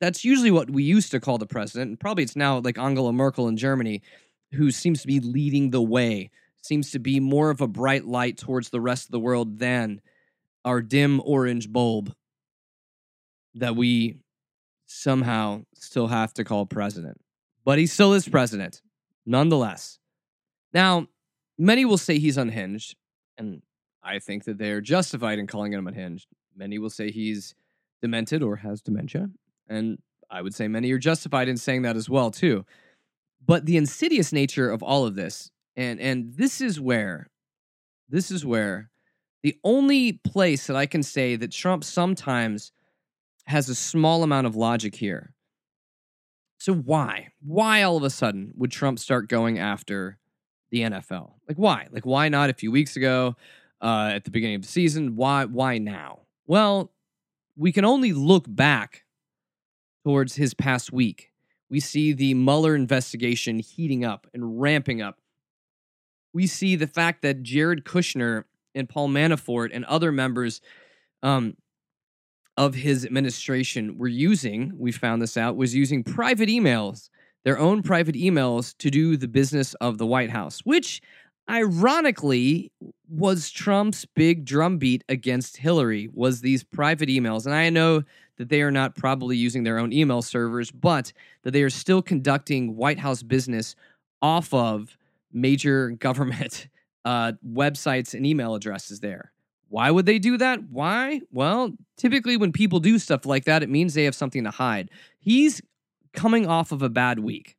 that's 0.00 0.24
usually 0.24 0.50
what 0.50 0.70
we 0.70 0.82
used 0.82 1.10
to 1.10 1.20
call 1.20 1.38
the 1.38 1.46
president, 1.46 1.90
and 1.90 2.00
probably 2.00 2.24
it's 2.24 2.36
now 2.36 2.58
like 2.58 2.78
Angela 2.78 3.12
Merkel 3.12 3.48
in 3.48 3.56
Germany, 3.56 4.02
who 4.52 4.70
seems 4.70 5.02
to 5.02 5.06
be 5.06 5.20
leading 5.20 5.70
the 5.70 5.82
way, 5.82 6.30
seems 6.62 6.90
to 6.92 6.98
be 6.98 7.20
more 7.20 7.50
of 7.50 7.60
a 7.60 7.68
bright 7.68 8.06
light 8.06 8.38
towards 8.38 8.70
the 8.70 8.80
rest 8.80 9.06
of 9.06 9.12
the 9.12 9.20
world 9.20 9.58
than 9.58 10.00
our 10.64 10.80
dim 10.80 11.20
orange 11.24 11.70
bulb 11.70 12.14
that 13.54 13.76
we 13.76 14.16
somehow 14.86 15.62
still 15.74 16.08
have 16.08 16.32
to 16.34 16.44
call 16.44 16.66
president. 16.66 17.20
But 17.64 17.78
he 17.78 17.86
still 17.86 18.14
is 18.14 18.28
president, 18.28 18.80
nonetheless. 19.26 19.98
Now, 20.72 21.08
many 21.58 21.84
will 21.84 21.98
say 21.98 22.18
he's 22.18 22.38
unhinged, 22.38 22.96
and 23.36 23.62
I 24.02 24.18
think 24.18 24.44
that 24.44 24.58
they 24.58 24.70
are 24.70 24.80
justified 24.80 25.38
in 25.38 25.46
calling 25.46 25.72
him 25.72 25.86
unhinged. 25.86 26.26
Many 26.56 26.78
will 26.78 26.90
say 26.90 27.10
he's 27.10 27.54
demented 28.02 28.42
or 28.42 28.56
has 28.56 28.80
dementia. 28.80 29.30
And 29.68 29.98
I 30.30 30.42
would 30.42 30.54
say 30.54 30.68
many 30.68 30.90
are 30.92 30.98
justified 30.98 31.48
in 31.48 31.56
saying 31.56 31.82
that 31.82 31.96
as 31.96 32.08
well, 32.08 32.30
too. 32.30 32.64
But 33.44 33.66
the 33.66 33.76
insidious 33.76 34.32
nature 34.32 34.70
of 34.70 34.82
all 34.82 35.06
of 35.06 35.14
this, 35.14 35.50
and 35.76 36.00
and 36.00 36.34
this 36.34 36.60
is 36.60 36.80
where, 36.80 37.30
this 38.08 38.30
is 38.30 38.44
where 38.44 38.90
the 39.42 39.58
only 39.64 40.12
place 40.12 40.66
that 40.66 40.76
I 40.76 40.86
can 40.86 41.02
say 41.02 41.36
that 41.36 41.50
Trump 41.50 41.84
sometimes 41.84 42.72
has 43.46 43.68
a 43.68 43.74
small 43.74 44.22
amount 44.22 44.46
of 44.46 44.56
logic 44.56 44.94
here. 44.94 45.34
So 46.58 46.74
why? 46.74 47.28
Why 47.40 47.82
all 47.82 47.96
of 47.96 48.02
a 48.02 48.10
sudden 48.10 48.52
would 48.56 48.70
Trump 48.70 48.98
start 48.98 49.28
going 49.28 49.58
after 49.58 50.18
the 50.70 50.80
NFL? 50.80 51.32
Like 51.48 51.56
why? 51.56 51.88
Like 51.90 52.04
why 52.04 52.28
not 52.28 52.50
a 52.50 52.54
few 52.54 52.70
weeks 52.70 52.96
ago 52.96 53.34
uh, 53.80 54.10
at 54.12 54.24
the 54.24 54.30
beginning 54.30 54.56
of 54.56 54.62
the 54.62 54.68
season? 54.68 55.16
Why 55.16 55.46
why 55.46 55.78
now? 55.78 56.20
Well, 56.46 56.92
we 57.56 57.72
can 57.72 57.84
only 57.84 58.12
look 58.12 58.44
back 58.48 59.04
towards 60.04 60.36
his 60.36 60.54
past 60.54 60.92
week. 60.92 61.30
We 61.68 61.80
see 61.80 62.12
the 62.12 62.34
Mueller 62.34 62.74
investigation 62.74 63.58
heating 63.58 64.04
up 64.04 64.26
and 64.34 64.60
ramping 64.60 65.00
up. 65.00 65.20
We 66.32 66.46
see 66.46 66.76
the 66.76 66.86
fact 66.86 67.22
that 67.22 67.42
Jared 67.42 67.84
Kushner 67.84 68.44
and 68.74 68.88
Paul 68.88 69.08
Manafort 69.08 69.70
and 69.72 69.84
other 69.84 70.12
members 70.12 70.60
um, 71.22 71.56
of 72.56 72.74
his 72.74 73.04
administration 73.04 73.98
were 73.98 74.08
using, 74.08 74.72
we 74.76 74.92
found 74.92 75.22
this 75.22 75.36
out, 75.36 75.56
was 75.56 75.74
using 75.74 76.04
private 76.04 76.48
emails, 76.48 77.08
their 77.44 77.58
own 77.58 77.82
private 77.82 78.14
emails 78.14 78.76
to 78.78 78.90
do 78.90 79.16
the 79.16 79.28
business 79.28 79.74
of 79.74 79.98
the 79.98 80.06
White 80.06 80.30
House, 80.30 80.60
which 80.60 81.00
ironically 81.48 82.72
was 83.08 83.50
Trump's 83.50 84.04
big 84.04 84.44
drumbeat 84.44 85.04
against 85.08 85.56
Hillary 85.56 86.08
was 86.12 86.40
these 86.40 86.62
private 86.62 87.08
emails. 87.08 87.44
And 87.44 87.54
I 87.54 87.70
know 87.70 88.04
that 88.36 88.48
they 88.48 88.62
are 88.62 88.70
not 88.70 88.94
probably 88.94 89.36
using 89.36 89.64
their 89.64 89.78
own 89.78 89.92
email 89.92 90.22
servers, 90.22 90.70
but 90.70 91.12
that 91.42 91.50
they 91.50 91.62
are 91.62 91.70
still 91.70 92.02
conducting 92.02 92.76
White 92.76 92.98
House 92.98 93.22
business 93.22 93.74
off 94.22 94.54
of 94.54 94.96
major 95.32 95.90
government 95.98 96.68
uh, 97.04 97.32
websites 97.46 98.14
and 98.14 98.24
email 98.24 98.54
addresses 98.54 99.00
there. 99.00 99.32
Why 99.68 99.90
would 99.90 100.06
they 100.06 100.18
do 100.18 100.36
that? 100.36 100.64
Why? 100.68 101.20
Well, 101.30 101.72
typically 101.96 102.36
when 102.36 102.50
people 102.50 102.80
do 102.80 102.98
stuff 102.98 103.24
like 103.24 103.44
that, 103.44 103.62
it 103.62 103.68
means 103.68 103.94
they 103.94 104.04
have 104.04 104.16
something 104.16 104.42
to 104.44 104.50
hide. 104.50 104.90
He's 105.18 105.62
coming 106.12 106.46
off 106.46 106.72
of 106.72 106.82
a 106.82 106.88
bad 106.88 107.20
week 107.20 107.56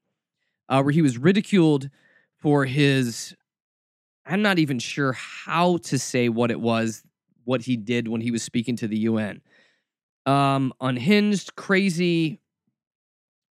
uh, 0.68 0.82
where 0.82 0.92
he 0.92 1.02
was 1.02 1.18
ridiculed 1.18 1.90
for 2.38 2.66
his 2.66 3.36
I'm 4.32 4.42
not 4.42 4.60
even 4.60 4.80
sure 4.80 5.12
how 5.12 5.78
to 5.78 6.00
say 6.00 6.30
what 6.30 6.52
it 6.52 6.62
was, 6.62 7.04
what 7.44 7.62
he 7.64 7.76
did 7.76 8.08
when 8.08 8.22
he 8.22 8.32
was 8.32 8.42
speaking 8.42 8.78
to 8.78 8.88
the 8.88 9.00
UN. 9.00 9.42
Um, 10.26 10.72
unhinged, 10.80 11.56
crazy, 11.58 12.40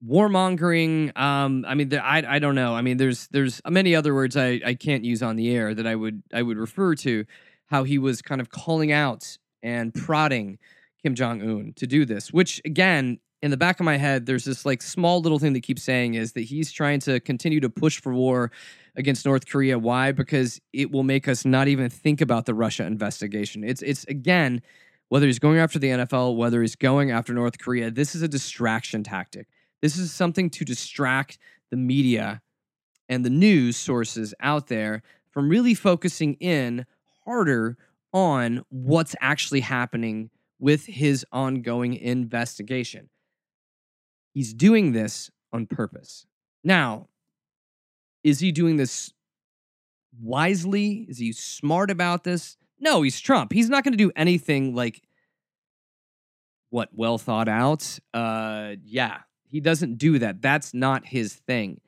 warmongering. 0.06 1.18
Um, 1.18 1.64
I 1.66 1.74
mean, 1.74 1.92
I 1.94 2.36
I 2.36 2.38
don't 2.38 2.54
know. 2.54 2.76
I 2.76 2.82
mean, 2.82 2.96
there's 2.96 3.26
there's 3.28 3.60
many 3.68 3.96
other 3.96 4.14
words 4.14 4.36
I 4.36 4.60
I 4.64 4.74
can't 4.74 5.04
use 5.04 5.20
on 5.20 5.34
the 5.34 5.50
air 5.50 5.74
that 5.74 5.86
I 5.86 5.96
would 5.96 6.22
I 6.32 6.42
would 6.42 6.58
refer 6.58 6.94
to 6.96 7.24
how 7.66 7.82
he 7.82 7.98
was 7.98 8.22
kind 8.22 8.40
of 8.40 8.50
calling 8.50 8.92
out 8.92 9.36
and 9.62 9.92
prodding 9.92 10.58
Kim 11.02 11.16
Jong 11.16 11.42
Un 11.42 11.72
to 11.76 11.86
do 11.86 12.04
this, 12.04 12.32
which 12.32 12.60
again. 12.64 13.18
In 13.40 13.52
the 13.52 13.56
back 13.56 13.78
of 13.78 13.84
my 13.84 13.98
head, 13.98 14.26
there's 14.26 14.44
this 14.44 14.66
like 14.66 14.82
small 14.82 15.20
little 15.20 15.38
thing 15.38 15.52
that 15.52 15.62
keeps 15.62 15.84
saying 15.84 16.14
is 16.14 16.32
that 16.32 16.40
he's 16.40 16.72
trying 16.72 16.98
to 16.98 17.20
continue 17.20 17.60
to 17.60 17.70
push 17.70 18.00
for 18.00 18.12
war 18.12 18.50
against 18.98 19.24
North 19.24 19.46
Korea. 19.46 19.78
Why? 19.78 20.12
Because 20.12 20.60
it 20.72 20.90
will 20.90 21.04
make 21.04 21.28
us 21.28 21.44
not 21.44 21.68
even 21.68 21.88
think 21.88 22.20
about 22.20 22.44
the 22.44 22.52
Russia 22.52 22.84
investigation. 22.84 23.64
It's 23.64 23.80
it's 23.80 24.04
again, 24.04 24.60
whether 25.08 25.26
he's 25.26 25.38
going 25.38 25.58
after 25.58 25.78
the 25.78 25.88
NFL, 25.88 26.36
whether 26.36 26.60
he's 26.60 26.76
going 26.76 27.10
after 27.10 27.32
North 27.32 27.58
Korea, 27.58 27.90
this 27.90 28.14
is 28.14 28.22
a 28.22 28.28
distraction 28.28 29.04
tactic. 29.04 29.46
This 29.80 29.96
is 29.96 30.12
something 30.12 30.50
to 30.50 30.64
distract 30.64 31.38
the 31.70 31.76
media 31.76 32.42
and 33.08 33.24
the 33.24 33.30
news 33.30 33.76
sources 33.76 34.34
out 34.40 34.66
there 34.66 35.02
from 35.30 35.48
really 35.48 35.74
focusing 35.74 36.34
in 36.34 36.84
harder 37.24 37.78
on 38.12 38.64
what's 38.70 39.14
actually 39.20 39.60
happening 39.60 40.30
with 40.58 40.86
his 40.86 41.24
ongoing 41.30 41.94
investigation. 41.94 43.08
He's 44.34 44.52
doing 44.52 44.92
this 44.92 45.30
on 45.52 45.66
purpose. 45.66 46.26
Now, 46.64 47.08
is 48.28 48.40
he 48.40 48.52
doing 48.52 48.76
this 48.76 49.12
wisely? 50.20 51.06
Is 51.08 51.18
he 51.18 51.32
smart 51.32 51.90
about 51.90 52.24
this? 52.24 52.56
No, 52.80 53.02
he's 53.02 53.20
Trump. 53.20 53.52
He's 53.52 53.68
not 53.68 53.84
going 53.84 53.92
to 53.92 53.98
do 53.98 54.12
anything 54.16 54.74
like 54.74 55.02
what 56.70 56.90
well 56.92 57.18
thought 57.18 57.48
out. 57.48 57.98
Uh 58.12 58.74
yeah, 58.84 59.18
he 59.46 59.60
doesn't 59.60 59.96
do 59.98 60.18
that. 60.18 60.42
That's 60.42 60.74
not 60.74 61.06
his 61.06 61.34
thing. 61.34 61.80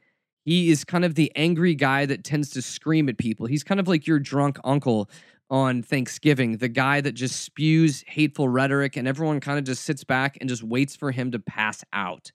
He 0.44 0.70
is 0.70 0.84
kind 0.84 1.04
of 1.04 1.14
the 1.14 1.30
angry 1.36 1.74
guy 1.74 2.06
that 2.06 2.24
tends 2.24 2.50
to 2.50 2.62
scream 2.62 3.08
at 3.08 3.18
people. 3.18 3.46
He's 3.46 3.62
kind 3.62 3.78
of 3.78 3.88
like 3.88 4.06
your 4.06 4.18
drunk 4.18 4.58
uncle 4.64 5.10
on 5.50 5.82
Thanksgiving, 5.82 6.58
the 6.58 6.68
guy 6.68 7.00
that 7.00 7.12
just 7.12 7.40
spews 7.40 8.04
hateful 8.06 8.48
rhetoric 8.48 8.96
and 8.96 9.06
everyone 9.08 9.40
kind 9.40 9.58
of 9.58 9.64
just 9.64 9.82
sits 9.82 10.04
back 10.04 10.38
and 10.40 10.48
just 10.48 10.62
waits 10.62 10.94
for 10.96 11.10
him 11.10 11.32
to 11.32 11.40
pass 11.40 11.84
out. 11.92 12.30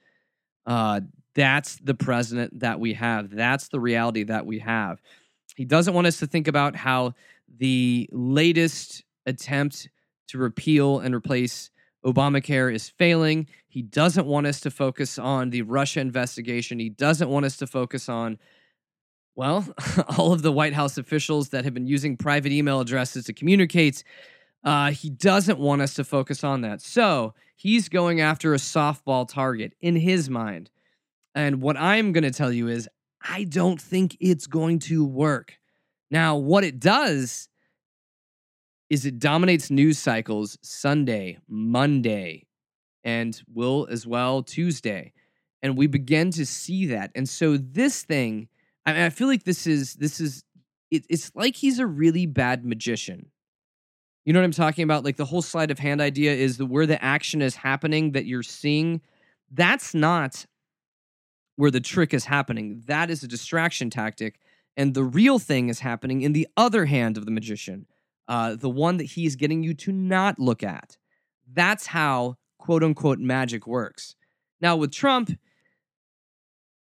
Uh, 0.65 1.01
that's 1.35 1.75
the 1.75 1.93
president 1.93 2.61
that 2.61 2.79
we 2.79 2.93
have. 2.93 3.29
That's 3.29 3.67
the 3.67 3.79
reality 3.79 4.23
that 4.23 4.45
we 4.45 4.59
have. 4.59 5.01
He 5.55 5.65
doesn't 5.65 5.93
want 5.93 6.07
us 6.07 6.19
to 6.19 6.27
think 6.27 6.47
about 6.47 6.75
how 6.75 7.13
the 7.57 8.09
latest 8.11 9.03
attempt 9.25 9.89
to 10.27 10.37
repeal 10.37 10.99
and 10.99 11.13
replace 11.13 11.69
Obamacare 12.05 12.73
is 12.73 12.89
failing. 12.89 13.47
He 13.67 13.81
doesn't 13.81 14.25
want 14.25 14.47
us 14.47 14.61
to 14.61 14.71
focus 14.71 15.17
on 15.19 15.49
the 15.49 15.63
Russia 15.63 15.99
investigation. 15.99 16.79
He 16.79 16.89
doesn't 16.89 17.29
want 17.29 17.45
us 17.45 17.57
to 17.57 17.67
focus 17.67 18.07
on, 18.07 18.37
well, 19.35 19.67
all 20.17 20.31
of 20.31 20.41
the 20.41 20.51
White 20.51 20.73
House 20.73 20.97
officials 20.97 21.49
that 21.49 21.65
have 21.65 21.73
been 21.73 21.87
using 21.87 22.15
private 22.15 22.51
email 22.51 22.79
addresses 22.79 23.25
to 23.25 23.33
communicate. 23.33 24.03
Uh, 24.63 24.91
he 24.91 25.09
doesn't 25.09 25.59
want 25.59 25.81
us 25.81 25.93
to 25.95 26.03
focus 26.03 26.43
on 26.43 26.61
that. 26.61 26.81
So 26.81 27.33
he's 27.55 27.89
going 27.89 28.21
after 28.21 28.53
a 28.53 28.57
softball 28.57 29.27
target 29.27 29.73
in 29.81 29.95
his 29.95 30.29
mind. 30.29 30.69
And 31.35 31.61
what 31.61 31.77
I'm 31.77 32.13
going 32.13 32.23
to 32.23 32.31
tell 32.31 32.51
you 32.51 32.69
is, 32.69 32.89
I 33.21 33.43
don't 33.43 33.81
think 33.81 34.17
it's 34.19 34.47
going 34.47 34.79
to 34.79 35.05
work. 35.05 35.57
Now, 36.09 36.37
what 36.37 36.63
it 36.63 36.79
does 36.79 37.49
is 38.89 39.05
it 39.05 39.19
dominates 39.19 39.69
news 39.69 39.99
cycles 39.99 40.57
Sunday, 40.61 41.37
Monday, 41.47 42.45
and 43.03 43.39
will 43.53 43.87
as 43.89 44.07
well 44.07 44.43
Tuesday. 44.43 45.11
And 45.61 45.77
we 45.77 45.87
begin 45.87 46.31
to 46.31 46.45
see 46.45 46.87
that. 46.87 47.11
And 47.15 47.27
so 47.27 47.57
this 47.57 48.03
thing, 48.03 48.47
I 48.85 48.93
mean, 48.93 49.01
I 49.01 49.09
feel 49.09 49.27
like 49.27 49.43
this 49.43 49.65
is 49.65 49.95
this 49.95 50.19
is 50.19 50.43
it, 50.91 51.05
it's 51.09 51.31
like 51.35 51.55
he's 51.55 51.79
a 51.79 51.87
really 51.87 52.27
bad 52.27 52.63
magician. 52.63 53.31
You 54.25 54.33
know 54.33 54.39
what 54.39 54.45
I'm 54.45 54.51
talking 54.51 54.83
about? 54.83 55.03
Like 55.03 55.17
the 55.17 55.25
whole 55.25 55.41
sleight 55.41 55.71
of 55.71 55.79
hand 55.79 56.01
idea 56.01 56.33
is 56.33 56.57
the 56.57 56.65
where 56.65 56.85
the 56.85 57.03
action 57.03 57.41
is 57.41 57.55
happening 57.55 58.11
that 58.11 58.25
you're 58.25 58.43
seeing. 58.43 59.01
That's 59.51 59.93
not 59.93 60.45
where 61.55 61.71
the 61.71 61.79
trick 61.79 62.13
is 62.13 62.25
happening. 62.25 62.83
That 62.87 63.09
is 63.09 63.23
a 63.23 63.27
distraction 63.27 63.89
tactic. 63.89 64.39
And 64.77 64.93
the 64.93 65.03
real 65.03 65.39
thing 65.39 65.69
is 65.69 65.79
happening 65.79 66.21
in 66.21 66.33
the 66.33 66.47
other 66.57 66.85
hand 66.85 67.17
of 67.17 67.25
the 67.25 67.31
magician, 67.31 67.85
uh, 68.27 68.55
the 68.55 68.69
one 68.69 68.97
that 68.97 69.05
he's 69.05 69.35
getting 69.35 69.63
you 69.63 69.73
to 69.75 69.91
not 69.91 70.39
look 70.39 70.63
at. 70.63 70.97
That's 71.51 71.87
how 71.87 72.37
quote 72.57 72.83
unquote 72.83 73.19
magic 73.19 73.67
works. 73.67 74.15
Now, 74.59 74.75
with 74.75 74.91
Trump, 74.91 75.31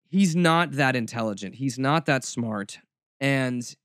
he's 0.07 0.35
not 0.35 0.71
that 0.73 0.95
intelligent, 0.95 1.55
he's 1.55 1.77
not 1.77 2.05
that 2.05 2.23
smart. 2.23 2.79
And 3.19 3.75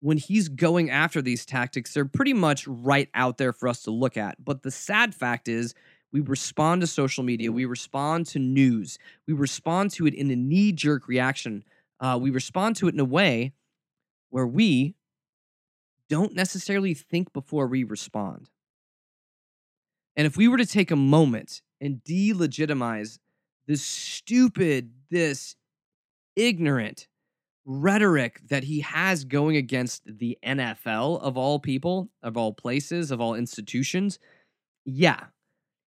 when 0.00 0.16
he's 0.16 0.48
going 0.48 0.90
after 0.90 1.20
these 1.20 1.44
tactics, 1.44 1.92
they're 1.92 2.06
pretty 2.06 2.32
much 2.32 2.66
right 2.66 3.08
out 3.14 3.38
there 3.38 3.52
for 3.52 3.68
us 3.68 3.82
to 3.82 3.90
look 3.90 4.16
at. 4.16 4.42
But 4.42 4.62
the 4.62 4.70
sad 4.70 5.14
fact 5.14 5.46
is, 5.46 5.74
we 6.12 6.20
respond 6.20 6.80
to 6.80 6.86
social 6.86 7.22
media, 7.22 7.52
we 7.52 7.64
respond 7.64 8.26
to 8.28 8.38
news, 8.38 8.98
we 9.26 9.34
respond 9.34 9.90
to 9.92 10.06
it 10.06 10.14
in 10.14 10.30
a 10.30 10.36
knee 10.36 10.72
jerk 10.72 11.08
reaction. 11.08 11.64
Uh, 12.00 12.18
we 12.20 12.30
respond 12.30 12.76
to 12.76 12.88
it 12.88 12.94
in 12.94 13.00
a 13.00 13.04
way 13.04 13.52
where 14.30 14.46
we 14.46 14.94
don't 16.08 16.34
necessarily 16.34 16.94
think 16.94 17.32
before 17.32 17.66
we 17.66 17.84
respond. 17.84 18.50
And 20.16 20.26
if 20.26 20.36
we 20.36 20.48
were 20.48 20.56
to 20.56 20.66
take 20.66 20.90
a 20.90 20.96
moment 20.96 21.62
and 21.80 22.02
delegitimize 22.04 23.18
this 23.66 23.82
stupid, 23.82 24.90
this 25.10 25.54
ignorant 26.34 27.06
rhetoric 27.64 28.40
that 28.48 28.64
he 28.64 28.80
has 28.80 29.24
going 29.24 29.56
against 29.56 30.02
the 30.06 30.36
NFL 30.44 31.20
of 31.20 31.36
all 31.36 31.60
people, 31.60 32.10
of 32.22 32.36
all 32.36 32.52
places, 32.52 33.10
of 33.10 33.20
all 33.20 33.34
institutions, 33.34 34.18
yeah, 34.84 35.26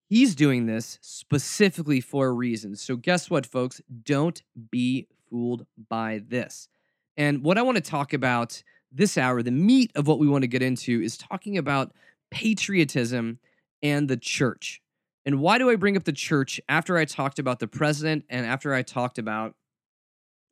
He's 0.09 0.33
doing 0.33 0.65
this 0.65 0.97
specifically 1.01 2.01
for 2.01 2.27
a 2.27 2.31
reason. 2.31 2.75
So, 2.75 2.95
guess 2.95 3.29
what, 3.29 3.45
folks? 3.45 3.79
Don't 4.03 4.41
be 4.71 5.07
fooled 5.29 5.67
by 5.87 6.21
this. 6.27 6.67
And 7.15 7.43
what 7.43 7.59
I 7.59 7.61
want 7.61 7.75
to 7.75 7.81
talk 7.81 8.11
about 8.11 8.63
this 8.91 9.19
hour, 9.19 9.43
the 9.43 9.51
meat 9.51 9.91
of 9.95 10.07
what 10.07 10.17
we 10.17 10.27
want 10.27 10.41
to 10.41 10.47
get 10.47 10.63
into, 10.63 10.99
is 10.99 11.15
talking 11.15 11.59
about 11.59 11.93
patriotism 12.31 13.37
and 13.83 14.09
the 14.09 14.17
church. 14.17 14.81
And 15.25 15.39
why 15.39 15.59
do 15.59 15.69
I 15.69 15.75
bring 15.75 15.95
up 15.95 16.05
the 16.05 16.11
church 16.11 16.59
after 16.67 16.97
I 16.97 17.05
talked 17.05 17.37
about 17.37 17.59
the 17.59 17.67
president 17.67 18.25
and 18.29 18.47
after 18.47 18.73
I 18.73 18.81
talked 18.81 19.19
about 19.19 19.53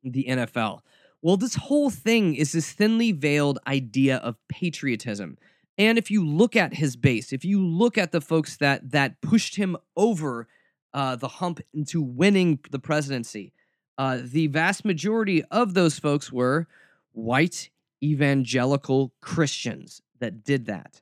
the 0.03 0.25
NFL? 0.29 0.81
Well, 1.23 1.37
this 1.37 1.55
whole 1.55 1.89
thing 1.89 2.35
is 2.35 2.51
this 2.51 2.71
thinly 2.71 3.11
veiled 3.11 3.57
idea 3.65 4.17
of 4.17 4.35
patriotism. 4.49 5.39
And 5.77 5.97
if 5.97 6.09
you 6.09 6.25
look 6.25 6.55
at 6.55 6.75
his 6.75 6.95
base, 6.95 7.31
if 7.31 7.45
you 7.45 7.63
look 7.63 7.97
at 7.97 8.11
the 8.11 8.21
folks 8.21 8.57
that 8.57 8.91
that 8.91 9.21
pushed 9.21 9.55
him 9.55 9.77
over 9.95 10.47
uh, 10.93 11.15
the 11.15 11.27
hump 11.27 11.59
into 11.73 12.01
winning 12.01 12.59
the 12.71 12.79
presidency, 12.79 13.53
uh, 13.97 14.19
the 14.23 14.47
vast 14.47 14.85
majority 14.85 15.43
of 15.45 15.73
those 15.73 15.99
folks 15.99 16.31
were 16.31 16.67
white 17.11 17.69
evangelical 18.03 19.13
Christians 19.21 20.01
that 20.19 20.43
did 20.43 20.65
that. 20.65 21.01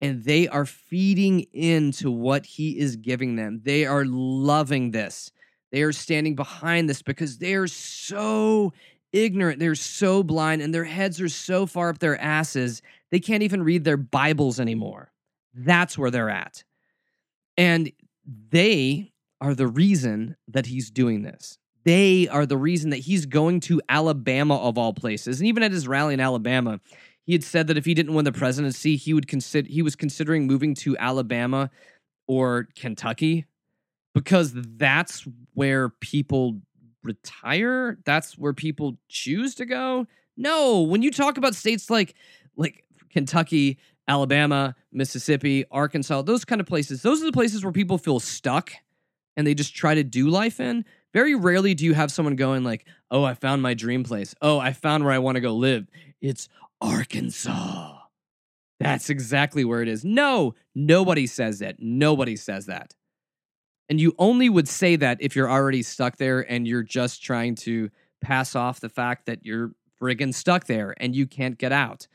And 0.00 0.24
they 0.24 0.48
are 0.48 0.66
feeding 0.66 1.40
into 1.52 2.10
what 2.10 2.44
he 2.44 2.78
is 2.78 2.96
giving 2.96 3.36
them. 3.36 3.62
They 3.64 3.86
are 3.86 4.04
loving 4.04 4.90
this. 4.90 5.30
They 5.72 5.82
are 5.82 5.92
standing 5.92 6.36
behind 6.36 6.88
this 6.88 7.02
because 7.02 7.38
they 7.38 7.54
are 7.54 7.66
so 7.66 8.72
ignorant. 9.14 9.60
They're 9.60 9.74
so 9.74 10.22
blind 10.22 10.60
and 10.60 10.74
their 10.74 10.84
heads 10.84 11.20
are 11.20 11.28
so 11.28 11.66
far 11.66 11.88
up 11.88 11.98
their 11.98 12.20
asses, 12.20 12.82
they 13.10 13.20
can't 13.20 13.42
even 13.42 13.62
read 13.62 13.84
their 13.84 13.96
Bibles 13.96 14.60
anymore. 14.60 15.12
That's 15.54 15.96
where 15.96 16.10
they're 16.10 16.30
at. 16.30 16.64
And 17.56 17.92
they 18.50 19.12
are 19.40 19.54
the 19.54 19.68
reason 19.68 20.36
that 20.48 20.66
he's 20.66 20.90
doing 20.90 21.22
this. 21.22 21.58
They 21.84 22.28
are 22.28 22.46
the 22.46 22.56
reason 22.56 22.90
that 22.90 22.98
he's 22.98 23.26
going 23.26 23.60
to 23.60 23.80
Alabama 23.88 24.56
of 24.56 24.78
all 24.78 24.92
places. 24.92 25.40
And 25.40 25.46
even 25.46 25.62
at 25.62 25.70
his 25.70 25.86
rally 25.86 26.14
in 26.14 26.20
Alabama, 26.20 26.80
he 27.24 27.32
had 27.32 27.44
said 27.44 27.66
that 27.68 27.76
if 27.76 27.84
he 27.84 27.94
didn't 27.94 28.14
win 28.14 28.24
the 28.24 28.32
presidency, 28.32 28.96
he 28.96 29.14
would 29.14 29.28
consider 29.28 29.68
he 29.68 29.82
was 29.82 29.94
considering 29.94 30.46
moving 30.46 30.74
to 30.76 30.96
Alabama 30.96 31.70
or 32.26 32.68
Kentucky 32.74 33.46
because 34.14 34.52
that's 34.54 35.26
where 35.52 35.88
people 35.88 36.60
retire? 37.04 37.98
That's 38.04 38.36
where 38.38 38.52
people 38.52 38.98
choose 39.08 39.54
to 39.56 39.66
go? 39.66 40.06
No, 40.36 40.82
when 40.82 41.02
you 41.02 41.10
talk 41.10 41.38
about 41.38 41.54
states 41.54 41.90
like 41.90 42.14
like 42.56 42.84
Kentucky, 43.10 43.78
Alabama, 44.08 44.74
Mississippi, 44.92 45.64
Arkansas, 45.70 46.22
those 46.22 46.44
kind 46.44 46.60
of 46.60 46.66
places, 46.66 47.02
those 47.02 47.22
are 47.22 47.26
the 47.26 47.32
places 47.32 47.64
where 47.64 47.72
people 47.72 47.98
feel 47.98 48.20
stuck 48.20 48.72
and 49.36 49.46
they 49.46 49.54
just 49.54 49.74
try 49.74 49.94
to 49.94 50.04
do 50.04 50.28
life 50.28 50.60
in. 50.60 50.84
Very 51.12 51.34
rarely 51.34 51.74
do 51.74 51.84
you 51.84 51.94
have 51.94 52.10
someone 52.10 52.36
going 52.36 52.64
like, 52.64 52.86
"Oh, 53.10 53.22
I 53.24 53.34
found 53.34 53.62
my 53.62 53.74
dream 53.74 54.02
place. 54.02 54.34
Oh, 54.42 54.58
I 54.58 54.72
found 54.72 55.04
where 55.04 55.12
I 55.12 55.18
want 55.18 55.36
to 55.36 55.40
go 55.40 55.54
live. 55.54 55.88
It's 56.20 56.48
Arkansas." 56.80 57.98
That's 58.80 59.08
exactly 59.10 59.64
where 59.64 59.82
it 59.82 59.88
is. 59.88 60.04
No, 60.04 60.54
nobody 60.74 61.26
says 61.26 61.60
that. 61.60 61.76
Nobody 61.78 62.36
says 62.36 62.66
that. 62.66 62.94
And 63.88 64.00
you 64.00 64.14
only 64.18 64.48
would 64.48 64.68
say 64.68 64.96
that 64.96 65.18
if 65.20 65.36
you're 65.36 65.50
already 65.50 65.82
stuck 65.82 66.16
there 66.16 66.40
and 66.40 66.66
you're 66.66 66.82
just 66.82 67.22
trying 67.22 67.54
to 67.56 67.90
pass 68.22 68.56
off 68.56 68.80
the 68.80 68.88
fact 68.88 69.26
that 69.26 69.44
you're 69.44 69.72
friggin' 70.00 70.34
stuck 70.34 70.64
there 70.64 70.94
and 70.98 71.14
you 71.14 71.26
can't 71.26 71.58
get 71.58 71.72
out. 71.72 72.06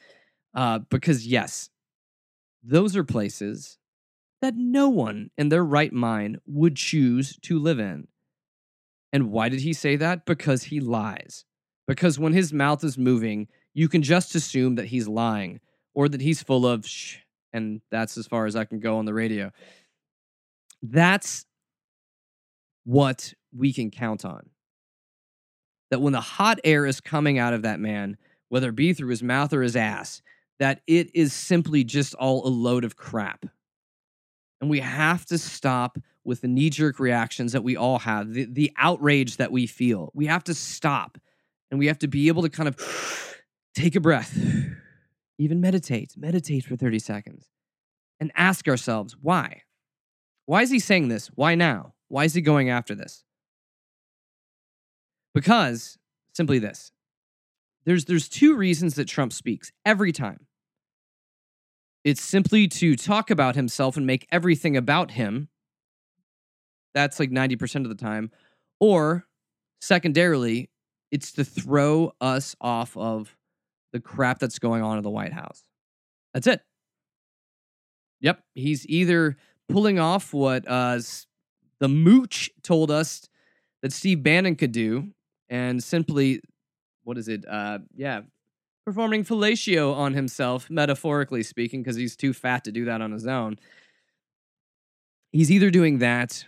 Uh, 0.55 0.79
because, 0.89 1.27
yes, 1.27 1.69
those 2.63 2.95
are 2.95 3.03
places 3.03 3.77
that 4.41 4.55
no 4.55 4.89
one 4.89 5.29
in 5.37 5.49
their 5.49 5.63
right 5.63 5.93
mind 5.93 6.39
would 6.47 6.75
choose 6.75 7.37
to 7.43 7.59
live 7.59 7.79
in. 7.79 8.07
And 9.11 9.31
why 9.31 9.49
did 9.49 9.61
he 9.61 9.73
say 9.73 9.95
that? 9.97 10.25
Because 10.25 10.63
he 10.63 10.79
lies. 10.79 11.45
Because 11.87 12.19
when 12.19 12.33
his 12.33 12.53
mouth 12.53 12.83
is 12.83 12.97
moving, 12.97 13.47
you 13.73 13.87
can 13.89 14.01
just 14.01 14.35
assume 14.35 14.75
that 14.75 14.87
he's 14.87 15.07
lying 15.07 15.59
or 15.93 16.07
that 16.07 16.21
he's 16.21 16.43
full 16.43 16.65
of 16.65 16.85
shh, 16.85 17.17
and 17.51 17.81
that's 17.91 18.17
as 18.17 18.27
far 18.27 18.45
as 18.45 18.55
I 18.55 18.65
can 18.65 18.79
go 18.79 18.97
on 18.97 19.05
the 19.05 19.13
radio. 19.13 19.51
That's 20.81 21.45
what 22.83 23.33
we 23.55 23.73
can 23.73 23.91
count 23.91 24.25
on. 24.25 24.49
That 25.91 26.01
when 26.01 26.13
the 26.13 26.21
hot 26.21 26.59
air 26.63 26.85
is 26.85 27.01
coming 27.01 27.39
out 27.39 27.53
of 27.53 27.63
that 27.63 27.79
man, 27.79 28.17
whether 28.49 28.69
it 28.69 28.75
be 28.75 28.93
through 28.93 29.09
his 29.09 29.23
mouth 29.23 29.53
or 29.53 29.61
his 29.61 29.75
ass, 29.75 30.21
that 30.59 30.81
it 30.87 31.09
is 31.15 31.33
simply 31.33 31.83
just 31.83 32.13
all 32.15 32.45
a 32.45 32.49
load 32.49 32.83
of 32.83 32.95
crap. 32.95 33.45
And 34.61 34.69
we 34.69 34.81
have 34.81 35.25
to 35.27 35.37
stop 35.37 35.97
with 36.25 36.41
the 36.41 36.47
knee 36.47 36.69
jerk 36.69 36.99
reactions 36.99 37.53
that 37.53 37.63
we 37.63 37.77
all 37.77 37.99
have, 37.99 38.33
the, 38.33 38.45
the 38.45 38.71
outrage 38.77 39.37
that 39.37 39.51
we 39.51 39.65
feel. 39.65 40.11
We 40.13 40.27
have 40.27 40.43
to 40.45 40.53
stop 40.53 41.17
and 41.71 41.79
we 41.79 41.87
have 41.87 41.99
to 41.99 42.07
be 42.07 42.27
able 42.27 42.41
to 42.43 42.49
kind 42.49 42.67
of 42.67 42.77
take 43.75 43.95
a 43.95 43.99
breath, 43.99 44.37
even 45.37 45.61
meditate, 45.61 46.13
meditate 46.17 46.65
for 46.65 46.75
30 46.75 46.99
seconds, 46.99 47.49
and 48.19 48.31
ask 48.35 48.67
ourselves 48.67 49.15
why? 49.19 49.63
Why 50.45 50.61
is 50.61 50.71
he 50.71 50.79
saying 50.79 51.07
this? 51.07 51.27
Why 51.35 51.55
now? 51.55 51.93
Why 52.09 52.25
is 52.25 52.33
he 52.33 52.41
going 52.41 52.69
after 52.69 52.93
this? 52.93 53.23
Because 55.33 55.97
simply 56.33 56.59
this. 56.59 56.91
There's 57.85 58.05
there's 58.05 58.27
two 58.27 58.55
reasons 58.55 58.95
that 58.95 59.07
Trump 59.07 59.31
speaks 59.31 59.71
every 59.85 60.11
time. 60.11 60.45
It's 62.03 62.21
simply 62.21 62.67
to 62.67 62.95
talk 62.95 63.29
about 63.29 63.55
himself 63.55 63.97
and 63.97 64.05
make 64.05 64.27
everything 64.31 64.77
about 64.77 65.11
him. 65.11 65.49
That's 66.93 67.19
like 67.19 67.29
90% 67.29 67.83
of 67.83 67.89
the 67.89 67.95
time. 67.95 68.31
Or 68.79 69.27
secondarily, 69.81 70.69
it's 71.11 71.33
to 71.33 71.43
throw 71.43 72.13
us 72.21 72.55
off 72.61 72.95
of 72.95 73.35
the 73.91 73.99
crap 73.99 74.39
that's 74.39 74.59
going 74.59 74.81
on 74.81 74.97
in 74.97 75.03
the 75.03 75.09
White 75.09 75.33
House. 75.33 75.63
That's 76.33 76.47
it. 76.47 76.61
Yep. 78.21 78.43
He's 78.55 78.87
either 78.87 79.37
pulling 79.67 79.99
off 79.99 80.33
what 80.33 80.67
uh, 80.67 80.99
the 81.79 81.87
mooch 81.87 82.49
told 82.63 82.91
us 82.91 83.27
that 83.81 83.93
Steve 83.93 84.23
Bannon 84.23 84.55
could 84.55 84.71
do 84.71 85.11
and 85.49 85.83
simply, 85.83 86.41
what 87.03 87.17
is 87.17 87.27
it? 87.27 87.45
Uh, 87.47 87.79
yeah, 87.95 88.21
performing 88.85 89.23
fellatio 89.23 89.95
on 89.95 90.13
himself, 90.13 90.69
metaphorically 90.69 91.43
speaking, 91.43 91.81
because 91.81 91.95
he's 91.95 92.15
too 92.15 92.33
fat 92.33 92.63
to 92.65 92.71
do 92.71 92.85
that 92.85 93.01
on 93.01 93.11
his 93.11 93.27
own. 93.27 93.57
He's 95.31 95.51
either 95.51 95.69
doing 95.69 95.99
that 95.99 96.45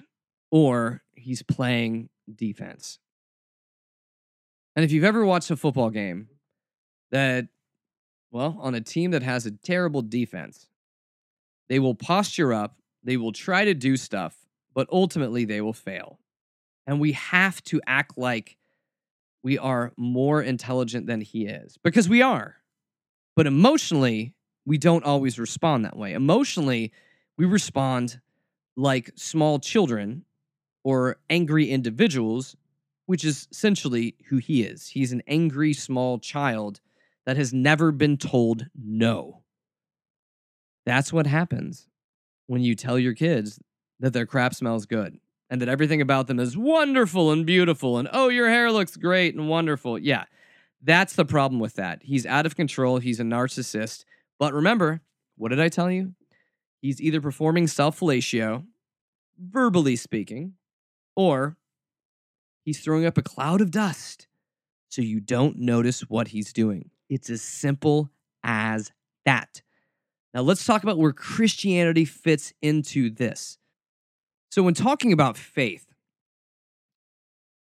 or 0.52 1.04
he's 1.16 1.44
playing 1.44 2.10
defense. 2.34 3.00
And 4.76 4.84
if 4.86 4.92
you've 4.92 5.04
ever 5.04 5.26
watched 5.26 5.52
a 5.52 5.56
football 5.56 5.90
game 5.90 6.30
that, 7.12 7.48
well, 8.32 8.58
on 8.62 8.74
a 8.74 8.82
team 8.82 9.12
that 9.12 9.24
has 9.24 9.46
a 9.46 9.52
terrible 9.52 10.02
defense, 10.02 10.68
they 11.70 11.80
will 11.80 11.96
posture 11.96 12.54
up, 12.54 12.78
they 13.04 13.18
will 13.18 13.34
try 13.34 13.66
to 13.66 13.74
do 13.74 13.98
stuff, 13.98 14.36
but 14.74 14.88
ultimately 14.92 15.46
they 15.46 15.62
will 15.62 15.74
fail. 15.74 16.20
And 16.88 17.00
we 17.00 17.14
have 17.14 17.64
to 17.66 17.82
act 17.86 18.18
like 18.18 18.58
we 19.44 19.58
are 19.58 19.92
more 19.98 20.42
intelligent 20.42 21.08
than 21.08 21.22
he 21.22 21.46
is 21.46 21.78
because 21.84 22.08
we 22.10 22.22
are. 22.22 22.58
But 23.36 23.48
emotionally, 23.48 24.36
we 24.66 24.78
don't 24.78 25.06
always 25.06 25.40
respond 25.40 25.86
that 25.86 25.98
way. 25.98 26.14
Emotionally, 26.14 26.92
we 27.38 27.46
respond 27.46 28.20
like 28.76 29.12
small 29.16 29.60
children 29.60 30.26
or 30.84 31.18
angry 31.30 31.70
individuals, 31.70 32.56
which 33.06 33.24
is 33.24 33.48
essentially 33.52 34.16
who 34.28 34.38
he 34.38 34.64
is. 34.64 34.90
He's 34.90 35.12
an 35.12 35.24
angry 35.28 35.74
small 35.74 36.20
child 36.20 36.82
that 37.26 37.38
has 37.38 37.54
never 37.54 37.92
been 37.92 38.18
told 38.18 38.68
no. 38.76 39.42
That's 40.86 41.14
what 41.14 41.28
happens 41.28 41.88
when 42.48 42.62
you 42.62 42.76
tell 42.76 42.98
your 42.98 43.14
kids 43.14 43.60
that 44.02 44.14
their 44.14 44.26
crap 44.26 44.54
smells 44.54 44.86
good 44.86 45.18
and 45.50 45.62
that 45.62 45.70
everything 45.70 46.02
about 46.02 46.28
them 46.28 46.40
is 46.40 46.58
wonderful 46.58 47.32
and 47.32 47.46
beautiful 47.46 47.98
and 47.98 48.10
oh 48.12 48.28
your 48.28 48.50
hair 48.50 48.72
looks 48.72 48.98
great 48.98 49.36
and 49.36 49.48
wonderful. 49.48 49.98
Yeah 49.98 50.26
that's 50.84 51.14
the 51.14 51.26
problem 51.26 51.60
with 51.60 51.76
that. 51.76 52.02
He's 52.04 52.26
out 52.26 52.46
of 52.46 52.56
control. 52.56 52.98
He's 52.98 53.20
a 53.20 53.24
narcissist. 53.24 54.06
But 54.40 54.54
remember 54.54 55.02
what 55.38 55.50
did 55.50 55.60
i 55.60 55.70
tell 55.70 55.90
you? 55.90 56.14
He's 56.82 57.02
either 57.02 57.22
performing 57.22 57.68
self-fellatio 57.68 58.66
verbally 59.40 59.96
speaking 59.96 60.54
or 61.16 61.58
he's 62.64 62.80
throwing 62.80 63.06
up 63.06 63.18
a 63.18 63.24
cloud 63.24 63.62
of 63.62 63.72
dust 63.72 64.28
so 64.90 65.02
you 65.02 65.20
don't 65.20 65.58
notice 65.58 66.02
what 66.02 66.28
he's 66.30 66.54
doing. 66.54 66.90
It's 67.10 67.30
as 67.30 67.42
simple 67.42 68.12
as 68.44 68.92
that. 69.26 69.62
Now 70.34 70.42
let's 70.42 70.66
talk 70.66 70.84
about 70.84 70.98
where 70.98 71.14
christianity 71.14 72.06
fits 72.06 72.54
into 72.62 73.10
this 73.10 73.58
so, 74.52 74.62
when 74.62 74.74
talking 74.74 75.14
about 75.14 75.38
faith 75.38 75.86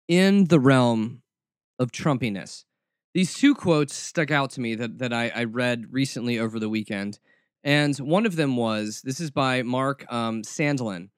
in 0.08 0.46
the 0.46 0.60
realm 0.60 1.24
of 1.80 1.92
Trumpiness, 1.92 2.66
these 3.16 3.34
two 3.34 3.56
quotes 3.56 3.96
stuck 3.96 4.30
out 4.30 4.52
to 4.52 4.62
me 4.62 4.76
that, 4.76 5.00
that 5.00 5.12
I, 5.12 5.32
I 5.34 5.44
read 5.46 5.88
recently 5.90 6.38
over 6.38 6.60
the 6.60 6.70
weekend. 6.70 7.18
And 7.64 7.98
one 7.98 8.28
of 8.28 8.36
them 8.36 8.56
was 8.56 9.02
this 9.04 9.20
is 9.20 9.32
by 9.32 9.64
Mark 9.64 10.06
um, 10.14 10.44
Sandlin. 10.44 11.10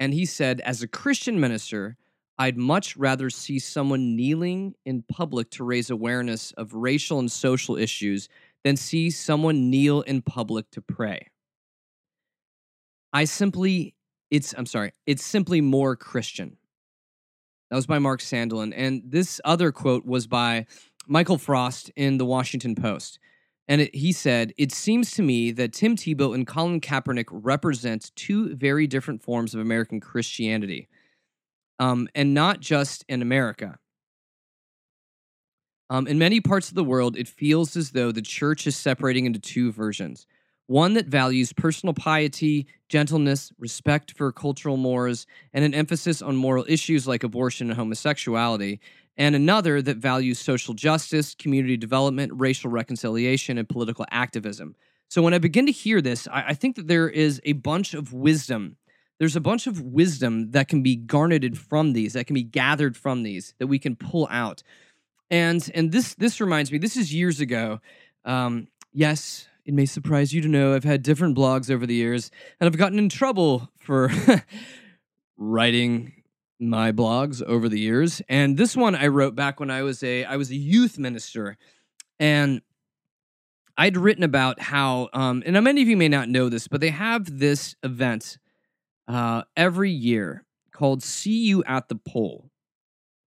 And 0.00 0.12
he 0.12 0.26
said, 0.26 0.60
As 0.62 0.82
a 0.82 0.88
Christian 0.88 1.38
minister, 1.38 1.96
I'd 2.36 2.58
much 2.58 2.96
rather 2.96 3.30
see 3.30 3.60
someone 3.60 4.16
kneeling 4.16 4.74
in 4.84 5.04
public 5.04 5.48
to 5.50 5.62
raise 5.62 5.90
awareness 5.90 6.50
of 6.56 6.74
racial 6.74 7.20
and 7.20 7.30
social 7.30 7.76
issues 7.76 8.28
than 8.64 8.76
see 8.76 9.10
someone 9.10 9.70
kneel 9.70 10.00
in 10.00 10.22
public 10.22 10.68
to 10.72 10.82
pray. 10.82 11.28
I 13.12 13.26
simply 13.26 13.94
it's 14.34 14.54
I'm 14.56 14.66
sorry, 14.66 14.92
it's 15.06 15.24
simply 15.24 15.60
more 15.60 15.94
Christian. 15.96 16.56
That 17.70 17.76
was 17.76 17.86
by 17.86 17.98
Mark 17.98 18.20
Sandlin. 18.20 18.72
And 18.76 19.02
this 19.04 19.40
other 19.44 19.72
quote 19.72 20.04
was 20.04 20.26
by 20.26 20.66
Michael 21.06 21.38
Frost 21.38 21.90
in 21.96 22.18
the 22.18 22.24
Washington 22.24 22.74
Post. 22.74 23.18
And 23.66 23.80
it, 23.80 23.94
he 23.94 24.12
said, 24.12 24.52
It 24.58 24.72
seems 24.72 25.12
to 25.12 25.22
me 25.22 25.52
that 25.52 25.72
Tim 25.72 25.96
Tebow 25.96 26.34
and 26.34 26.46
Colin 26.46 26.80
Kaepernick 26.80 27.26
represent 27.30 28.10
two 28.16 28.54
very 28.56 28.86
different 28.86 29.22
forms 29.22 29.54
of 29.54 29.60
American 29.60 30.00
Christianity, 30.00 30.88
um, 31.78 32.08
and 32.14 32.34
not 32.34 32.60
just 32.60 33.04
in 33.08 33.22
America. 33.22 33.78
Um, 35.90 36.06
in 36.06 36.18
many 36.18 36.40
parts 36.40 36.68
of 36.68 36.74
the 36.74 36.84
world, 36.84 37.16
it 37.16 37.28
feels 37.28 37.76
as 37.76 37.92
though 37.92 38.10
the 38.10 38.22
church 38.22 38.66
is 38.66 38.76
separating 38.76 39.26
into 39.26 39.38
two 39.38 39.70
versions 39.70 40.26
one 40.66 40.94
that 40.94 41.06
values 41.06 41.52
personal 41.52 41.92
piety, 41.92 42.66
gentleness, 42.88 43.52
respect 43.58 44.12
for 44.16 44.32
cultural 44.32 44.76
mores, 44.76 45.26
and 45.52 45.64
an 45.64 45.74
emphasis 45.74 46.22
on 46.22 46.36
moral 46.36 46.64
issues 46.68 47.06
like 47.06 47.22
abortion 47.22 47.70
and 47.70 47.78
homosexuality, 47.78 48.80
and 49.16 49.34
another 49.34 49.82
that 49.82 49.98
values 49.98 50.38
social 50.38 50.74
justice, 50.74 51.34
community 51.34 51.76
development, 51.76 52.32
racial 52.34 52.70
reconciliation, 52.70 53.58
and 53.58 53.68
political 53.68 54.06
activism. 54.10 54.74
So 55.08 55.22
when 55.22 55.34
I 55.34 55.38
begin 55.38 55.66
to 55.66 55.72
hear 55.72 56.00
this, 56.00 56.26
I, 56.28 56.48
I 56.48 56.54
think 56.54 56.76
that 56.76 56.88
there 56.88 57.08
is 57.08 57.40
a 57.44 57.52
bunch 57.52 57.94
of 57.94 58.12
wisdom. 58.12 58.76
There's 59.18 59.36
a 59.36 59.40
bunch 59.40 59.66
of 59.66 59.80
wisdom 59.80 60.50
that 60.50 60.66
can 60.66 60.82
be 60.82 60.96
garnered 60.96 61.56
from 61.56 61.92
these, 61.92 62.14
that 62.14 62.26
can 62.26 62.34
be 62.34 62.42
gathered 62.42 62.96
from 62.96 63.22
these, 63.22 63.54
that 63.58 63.68
we 63.68 63.78
can 63.78 63.94
pull 63.94 64.26
out. 64.30 64.62
And 65.30 65.70
and 65.74 65.92
this 65.92 66.14
this 66.14 66.40
reminds 66.40 66.72
me, 66.72 66.78
this 66.78 66.96
is 66.96 67.14
years 67.14 67.40
ago. 67.40 67.80
Um, 68.24 68.68
yes, 68.92 69.48
it 69.64 69.72
may 69.72 69.86
surprise 69.86 70.32
you 70.32 70.40
to 70.42 70.48
know 70.48 70.74
I've 70.74 70.84
had 70.84 71.02
different 71.02 71.36
blogs 71.36 71.70
over 71.70 71.86
the 71.86 71.94
years, 71.94 72.30
and 72.60 72.66
I've 72.66 72.76
gotten 72.76 72.98
in 72.98 73.08
trouble 73.08 73.70
for 73.78 74.10
writing 75.36 76.22
my 76.60 76.92
blogs 76.92 77.42
over 77.42 77.68
the 77.68 77.80
years. 77.80 78.20
And 78.28 78.56
this 78.56 78.76
one 78.76 78.94
I 78.94 79.06
wrote 79.06 79.34
back 79.34 79.60
when 79.60 79.70
I 79.70 79.82
was 79.82 80.02
a 80.02 80.24
I 80.24 80.36
was 80.36 80.50
a 80.50 80.56
youth 80.56 80.98
minister, 80.98 81.56
and 82.20 82.60
I'd 83.76 83.96
written 83.96 84.22
about 84.22 84.60
how, 84.60 85.08
um, 85.12 85.42
and 85.44 85.60
many 85.64 85.82
of 85.82 85.88
you 85.88 85.96
may 85.96 86.08
not 86.08 86.28
know 86.28 86.48
this, 86.48 86.68
but 86.68 86.80
they 86.80 86.90
have 86.90 87.38
this 87.38 87.74
event 87.82 88.38
uh, 89.08 89.42
every 89.56 89.90
year 89.90 90.44
called 90.72 91.02
"See 91.02 91.46
You 91.46 91.64
at 91.64 91.88
the 91.88 91.96
Pole." 91.96 92.50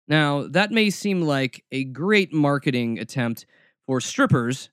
Now 0.09 0.45
that 0.47 0.71
may 0.71 0.89
seem 0.89 1.21
like 1.21 1.63
a 1.71 1.85
great 1.85 2.33
marketing 2.33 2.99
attempt 2.99 3.45
for 3.85 4.01
strippers 4.01 4.69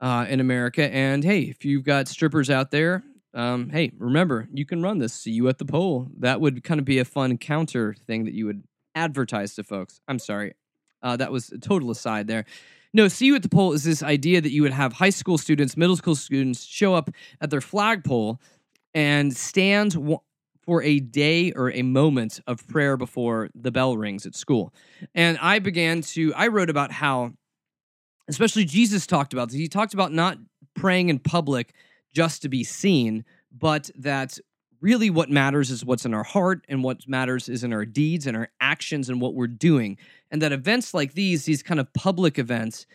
uh, 0.00 0.26
in 0.28 0.40
America. 0.40 0.92
And 0.92 1.24
hey, 1.24 1.42
if 1.42 1.64
you've 1.64 1.84
got 1.84 2.08
strippers 2.08 2.50
out 2.50 2.70
there, 2.70 3.02
um, 3.34 3.70
hey, 3.70 3.92
remember, 3.98 4.48
you 4.52 4.64
can 4.64 4.82
run 4.82 4.98
this. 4.98 5.12
See 5.12 5.30
you 5.30 5.48
at 5.48 5.58
the 5.58 5.64
pole. 5.64 6.08
That 6.18 6.40
would 6.40 6.64
kind 6.64 6.80
of 6.80 6.86
be 6.86 6.98
a 6.98 7.04
fun 7.04 7.38
counter 7.38 7.94
thing 8.06 8.24
that 8.24 8.34
you 8.34 8.46
would 8.46 8.62
advertise 8.94 9.54
to 9.56 9.62
folks. 9.62 10.00
I'm 10.08 10.18
sorry. 10.18 10.54
Uh, 11.02 11.16
that 11.16 11.30
was 11.30 11.50
a 11.50 11.58
total 11.58 11.90
aside 11.90 12.26
there. 12.26 12.46
No, 12.94 13.08
see 13.08 13.26
you 13.26 13.34
at 13.34 13.42
the 13.42 13.50
pole 13.50 13.74
is 13.74 13.84
this 13.84 14.02
idea 14.02 14.40
that 14.40 14.52
you 14.52 14.62
would 14.62 14.72
have 14.72 14.94
high 14.94 15.10
school 15.10 15.36
students, 15.36 15.76
middle 15.76 15.96
school 15.96 16.14
students 16.14 16.64
show 16.64 16.94
up 16.94 17.10
at 17.42 17.50
their 17.50 17.60
flagpole 17.60 18.40
and 18.94 19.36
stand 19.36 19.92
w- 19.92 20.18
for 20.64 20.82
a 20.82 21.00
day 21.00 21.52
or 21.52 21.70
a 21.72 21.82
moment 21.82 22.40
of 22.46 22.66
prayer 22.66 22.96
before 22.96 23.50
the 23.54 23.70
bell 23.70 23.98
rings 23.98 24.24
at 24.24 24.34
school. 24.34 24.72
And 25.14 25.36
I 25.42 25.58
began 25.58 26.00
to, 26.00 26.32
I 26.34 26.48
wrote 26.48 26.70
about 26.70 26.90
how, 26.90 27.34
especially 28.28 28.64
Jesus 28.64 29.06
talked 29.06 29.32
about 29.32 29.48
this. 29.48 29.58
He 29.58 29.68
talked 29.68 29.94
about 29.94 30.12
not 30.12 30.38
praying 30.74 31.08
in 31.08 31.18
public 31.18 31.72
just 32.14 32.42
to 32.42 32.48
be 32.48 32.64
seen, 32.64 33.24
but 33.52 33.90
that 33.96 34.38
really 34.80 35.10
what 35.10 35.30
matters 35.30 35.70
is 35.70 35.84
what's 35.84 36.04
in 36.04 36.14
our 36.14 36.22
heart 36.22 36.64
and 36.68 36.84
what 36.84 37.08
matters 37.08 37.48
is 37.48 37.64
in 37.64 37.72
our 37.72 37.84
deeds 37.84 38.26
and 38.26 38.36
our 38.36 38.48
actions 38.60 39.08
and 39.08 39.20
what 39.20 39.34
we're 39.34 39.46
doing. 39.46 39.96
And 40.30 40.42
that 40.42 40.52
events 40.52 40.92
like 40.94 41.14
these, 41.14 41.44
these 41.44 41.62
kind 41.62 41.80
of 41.80 41.92
public 41.94 42.38
events, 42.38 42.86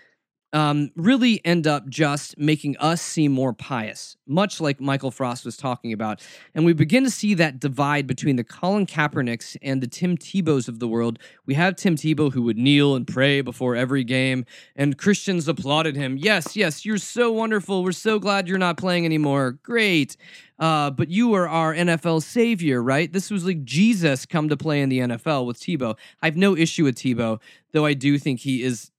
um, 0.53 0.91
really 0.95 1.43
end 1.45 1.65
up 1.65 1.87
just 1.87 2.37
making 2.37 2.75
us 2.77 3.01
seem 3.01 3.31
more 3.31 3.53
pious, 3.53 4.17
much 4.27 4.59
like 4.59 4.81
Michael 4.81 5.11
Frost 5.11 5.45
was 5.45 5.55
talking 5.55 5.93
about. 5.93 6.21
And 6.53 6.65
we 6.65 6.73
begin 6.73 7.03
to 7.03 7.09
see 7.09 7.33
that 7.35 7.59
divide 7.59 8.05
between 8.05 8.35
the 8.35 8.43
Colin 8.43 8.85
Kaepernicks 8.85 9.55
and 9.61 9.81
the 9.81 9.87
Tim 9.87 10.17
Tebows 10.17 10.67
of 10.67 10.79
the 10.79 10.87
world. 10.87 11.19
We 11.45 11.53
have 11.53 11.75
Tim 11.75 11.95
Tebow 11.95 12.31
who 12.33 12.41
would 12.43 12.57
kneel 12.57 12.95
and 12.95 13.07
pray 13.07 13.41
before 13.41 13.75
every 13.75 14.03
game, 14.03 14.45
and 14.75 14.97
Christians 14.97 15.47
applauded 15.47 15.95
him. 15.95 16.17
Yes, 16.17 16.55
yes, 16.55 16.85
you're 16.85 16.97
so 16.97 17.31
wonderful. 17.31 17.83
We're 17.83 17.93
so 17.93 18.19
glad 18.19 18.47
you're 18.47 18.57
not 18.57 18.77
playing 18.77 19.05
anymore. 19.05 19.51
Great. 19.63 20.17
Uh, 20.59 20.91
but 20.91 21.09
you 21.09 21.33
are 21.33 21.49
our 21.49 21.73
NFL 21.73 22.21
savior, 22.21 22.83
right? 22.83 23.11
This 23.11 23.31
was 23.31 23.43
like 23.45 23.63
Jesus 23.63 24.27
come 24.27 24.47
to 24.49 24.55
play 24.55 24.81
in 24.81 24.89
the 24.89 24.99
NFL 24.99 25.47
with 25.47 25.59
Tebow. 25.59 25.97
I 26.21 26.27
have 26.27 26.37
no 26.37 26.55
issue 26.55 26.83
with 26.83 26.95
Tebow, 26.95 27.39
though 27.71 27.85
I 27.85 27.95
do 27.95 28.19
think 28.19 28.41
he 28.41 28.61
is 28.61 28.90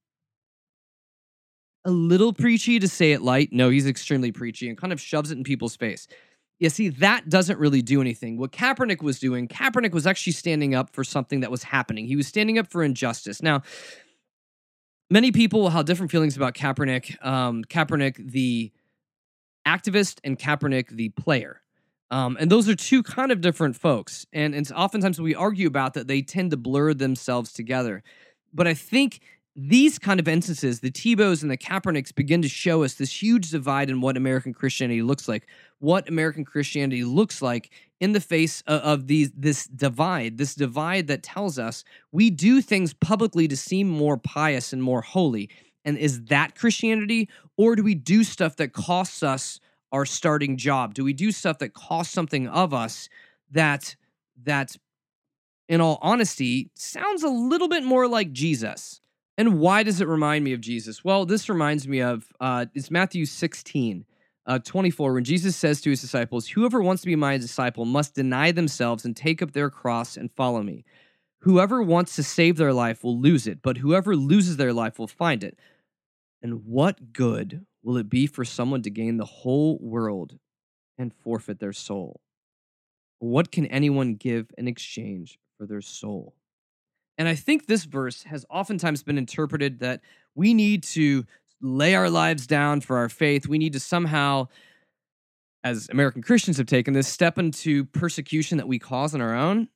a 1.85 1.91
little 1.91 2.33
preachy 2.33 2.79
to 2.79 2.89
say 2.89 3.13
it 3.13 3.23
light. 3.23 3.51
No, 3.53 3.71
he's 3.71 3.87
extremely 3.87 4.33
preachy 4.33 4.69
and 4.69 4.79
kind 4.79 4.93
of 4.93 5.01
shoves 5.01 5.31
it 5.31 5.39
in 5.39 5.45
people's 5.45 5.77
face. 5.77 6.07
You 6.59 6.71
see, 6.71 6.91
that 6.91 7.29
doesn't 7.29 7.59
really 7.59 7.83
do 7.83 8.01
anything. 8.01 8.37
What 8.37 8.53
Kaepernick 8.53 9.03
was 9.03 9.19
doing, 9.19 9.49
Kaepernick 9.49 9.93
was 9.93 10.07
actually 10.07 10.35
standing 10.35 10.75
up 10.75 10.91
for 10.91 11.03
something 11.03 11.41
that 11.41 11.51
was 11.51 11.65
happening. 11.65 12.07
He 12.07 12.15
was 12.15 12.29
standing 12.29 12.57
up 12.57 12.71
for 12.71 12.85
injustice. 12.85 13.43
Now, 13.43 13.63
many 15.11 15.33
people 15.33 15.61
will 15.61 15.71
have 15.71 15.87
different 15.87 16.13
feelings 16.13 16.37
about 16.37 16.55
Kaepernick. 16.55 17.25
Um, 17.25 17.65
Kaepernick, 17.65 18.31
the 18.31 18.71
activist, 19.67 20.21
and 20.23 20.39
Kaepernick, 20.39 20.91
the 20.91 21.09
player. 21.11 21.63
Um, 22.13 22.37
and 22.39 22.51
those 22.51 22.69
are 22.69 22.77
two 22.77 23.03
kind 23.03 23.33
of 23.33 23.41
different 23.41 23.75
folks. 23.75 24.27
And 24.33 24.55
it's 24.55 24.71
oftentimes 24.71 25.21
we 25.21 25.35
argue 25.35 25.67
about 25.67 25.95
that 25.95 26.07
they 26.07 26.23
tend 26.23 26.51
to 26.53 26.57
blur 26.57 26.95
themselves 26.95 27.53
together. 27.53 28.03
But 28.53 28.69
I 28.69 28.75
think 28.75 29.21
these 29.55 29.99
kind 29.99 30.19
of 30.19 30.29
instances, 30.29 30.81
the 30.81 30.91
Tebows 30.91 31.43
and 31.43 31.51
the 31.51 31.59
Kaepernicks, 31.59 32.15
begin 32.15 32.41
to 32.41 32.49
show 32.49 32.85
us 32.85 32.95
this 32.95 33.23
huge 33.23 33.51
divide 33.51 33.91
in 33.91 34.01
what 34.01 34.17
American 34.17 34.55
Christianity 34.55 35.03
looks 35.03 35.29
like. 35.29 35.47
What 35.79 36.09
American 36.09 36.45
Christianity 36.45 37.05
looks 37.05 37.43
like 37.43 37.71
in 38.01 38.13
the 38.13 38.21
face 38.21 38.63
of, 38.67 38.81
of 38.81 39.07
these 39.09 39.31
this 39.33 39.67
divide, 39.67 40.39
this 40.39 40.55
divide 40.55 41.07
that 41.09 41.23
tells 41.23 41.59
us 41.59 41.85
we 42.13 42.31
do 42.31 42.63
things 42.63 42.95
publicly 42.95 43.47
to 43.49 43.57
seem 43.57 43.89
more 43.89 44.17
pious 44.17 44.73
and 44.73 44.83
more 44.83 45.03
holy. 45.03 45.51
And 45.85 45.99
is 45.99 46.23
that 46.27 46.55
Christianity, 46.55 47.29
or 47.59 47.77
do 47.77 47.83
we 47.83 47.95
do 47.95 48.25
stuff 48.25 48.57
that 48.57 48.73
costs 48.73 49.23
us 49.23 49.61
our 49.91 50.07
starting 50.07 50.57
job? 50.57 50.95
Do 50.95 51.05
we 51.05 51.13
do 51.13 51.31
stuff 51.31 51.59
that 51.59 51.75
costs 51.75 52.15
something 52.15 52.49
of 52.49 52.73
us 52.73 53.11
that 53.51 53.97
that, 54.45 54.77
in 55.69 55.83
all 55.83 55.99
honesty, 56.01 56.71
sounds 56.75 57.23
a 57.23 57.29
little 57.29 57.69
bit 57.69 57.85
more 57.85 58.09
like 58.09 58.33
Jesus? 58.33 59.02
And 59.39 59.59
why 59.61 59.83
does 59.83 60.01
it 60.01 60.09
remind 60.09 60.45
me 60.45 60.53
of 60.53 60.61
Jesus? 60.61 61.05
Well, 61.05 61.25
this 61.25 61.49
reminds 61.49 61.89
me 61.89 62.01
of 62.01 62.33
uh, 62.39 62.67
it's 62.75 62.91
Matthew 62.91 63.25
16, 63.25 64.05
uh, 64.45 64.59
24, 64.59 65.15
when 65.15 65.25
Jesus 65.25 65.57
says 65.57 65.81
to 65.81 65.91
his 65.91 66.01
disciples, 66.01 66.49
Whoever 66.49 66.83
wants 66.83 67.03
to 67.03 67.07
be 67.07 67.17
my 67.17 67.39
disciple 67.39 67.85
must 67.85 68.15
deny 68.15 68.53
themselves 68.53 69.05
and 69.05 69.17
take 69.17 69.41
up 69.41 69.53
their 69.53 69.71
cross 69.71 70.17
and 70.17 70.31
follow 70.33 70.63
me. 70.63 70.85
Whoever 71.41 71.83
wants 71.83 72.15
to 72.17 72.23
save 72.23 72.57
their 72.57 72.73
life 72.73 73.03
will 73.03 73.19
lose 73.19 73.47
it, 73.47 73.63
but 73.63 73.79
whoever 73.79 74.15
loses 74.15 74.59
their 74.59 74.73
life 74.73 74.99
will 74.99 75.09
find 75.09 75.43
it. 75.43 75.59
And 76.43 76.65
what 76.67 77.13
good 77.13 77.67
will 77.83 77.97
it 77.97 78.09
be 78.09 78.27
for 78.27 78.45
someone 78.45 78.83
to 78.83 78.91
gain 78.91 79.17
the 79.17 79.25
whole 79.25 79.79
world 79.81 80.39
and 80.99 81.13
forfeit 81.13 81.59
their 81.59 81.73
soul? 81.73 82.21
What 83.19 83.51
can 83.51 83.67
anyone 83.67 84.15
give 84.15 84.51
in 84.59 84.69
exchange 84.69 85.39
for 85.57 85.67
their 85.67 85.81
soul? 85.81 86.35
And 87.23 87.29
I 87.29 87.37
think 87.37 87.67
this 87.67 87.85
verse 87.85 88.25
has 88.25 88.45
oftentimes 88.51 89.05
been 89.05 89.17
interpreted 89.17 89.79
that 89.79 90.01
we 90.35 90.55
need 90.55 90.83
to 90.83 91.25
lay 91.61 91.95
our 91.95 92.11
lives 92.11 92.49
down 92.49 92.81
for 92.81 92.97
our 92.97 93.09
faith. 93.09 93.47
We 93.47 93.59
need 93.59 93.75
to 93.75 93.79
somehow, 93.79 94.49
as 95.63 95.89
American 95.89 96.23
Christians 96.23 96.57
have 96.57 96.67
taken 96.67 96.95
this, 96.95 97.07
step 97.07 97.39
into 97.39 97.85
persecution 97.85 98.59
that 98.59 98.67
we 98.67 98.81
cause 98.81 99.15
on 99.15 99.21
our 99.21 99.37
own. 99.37 99.69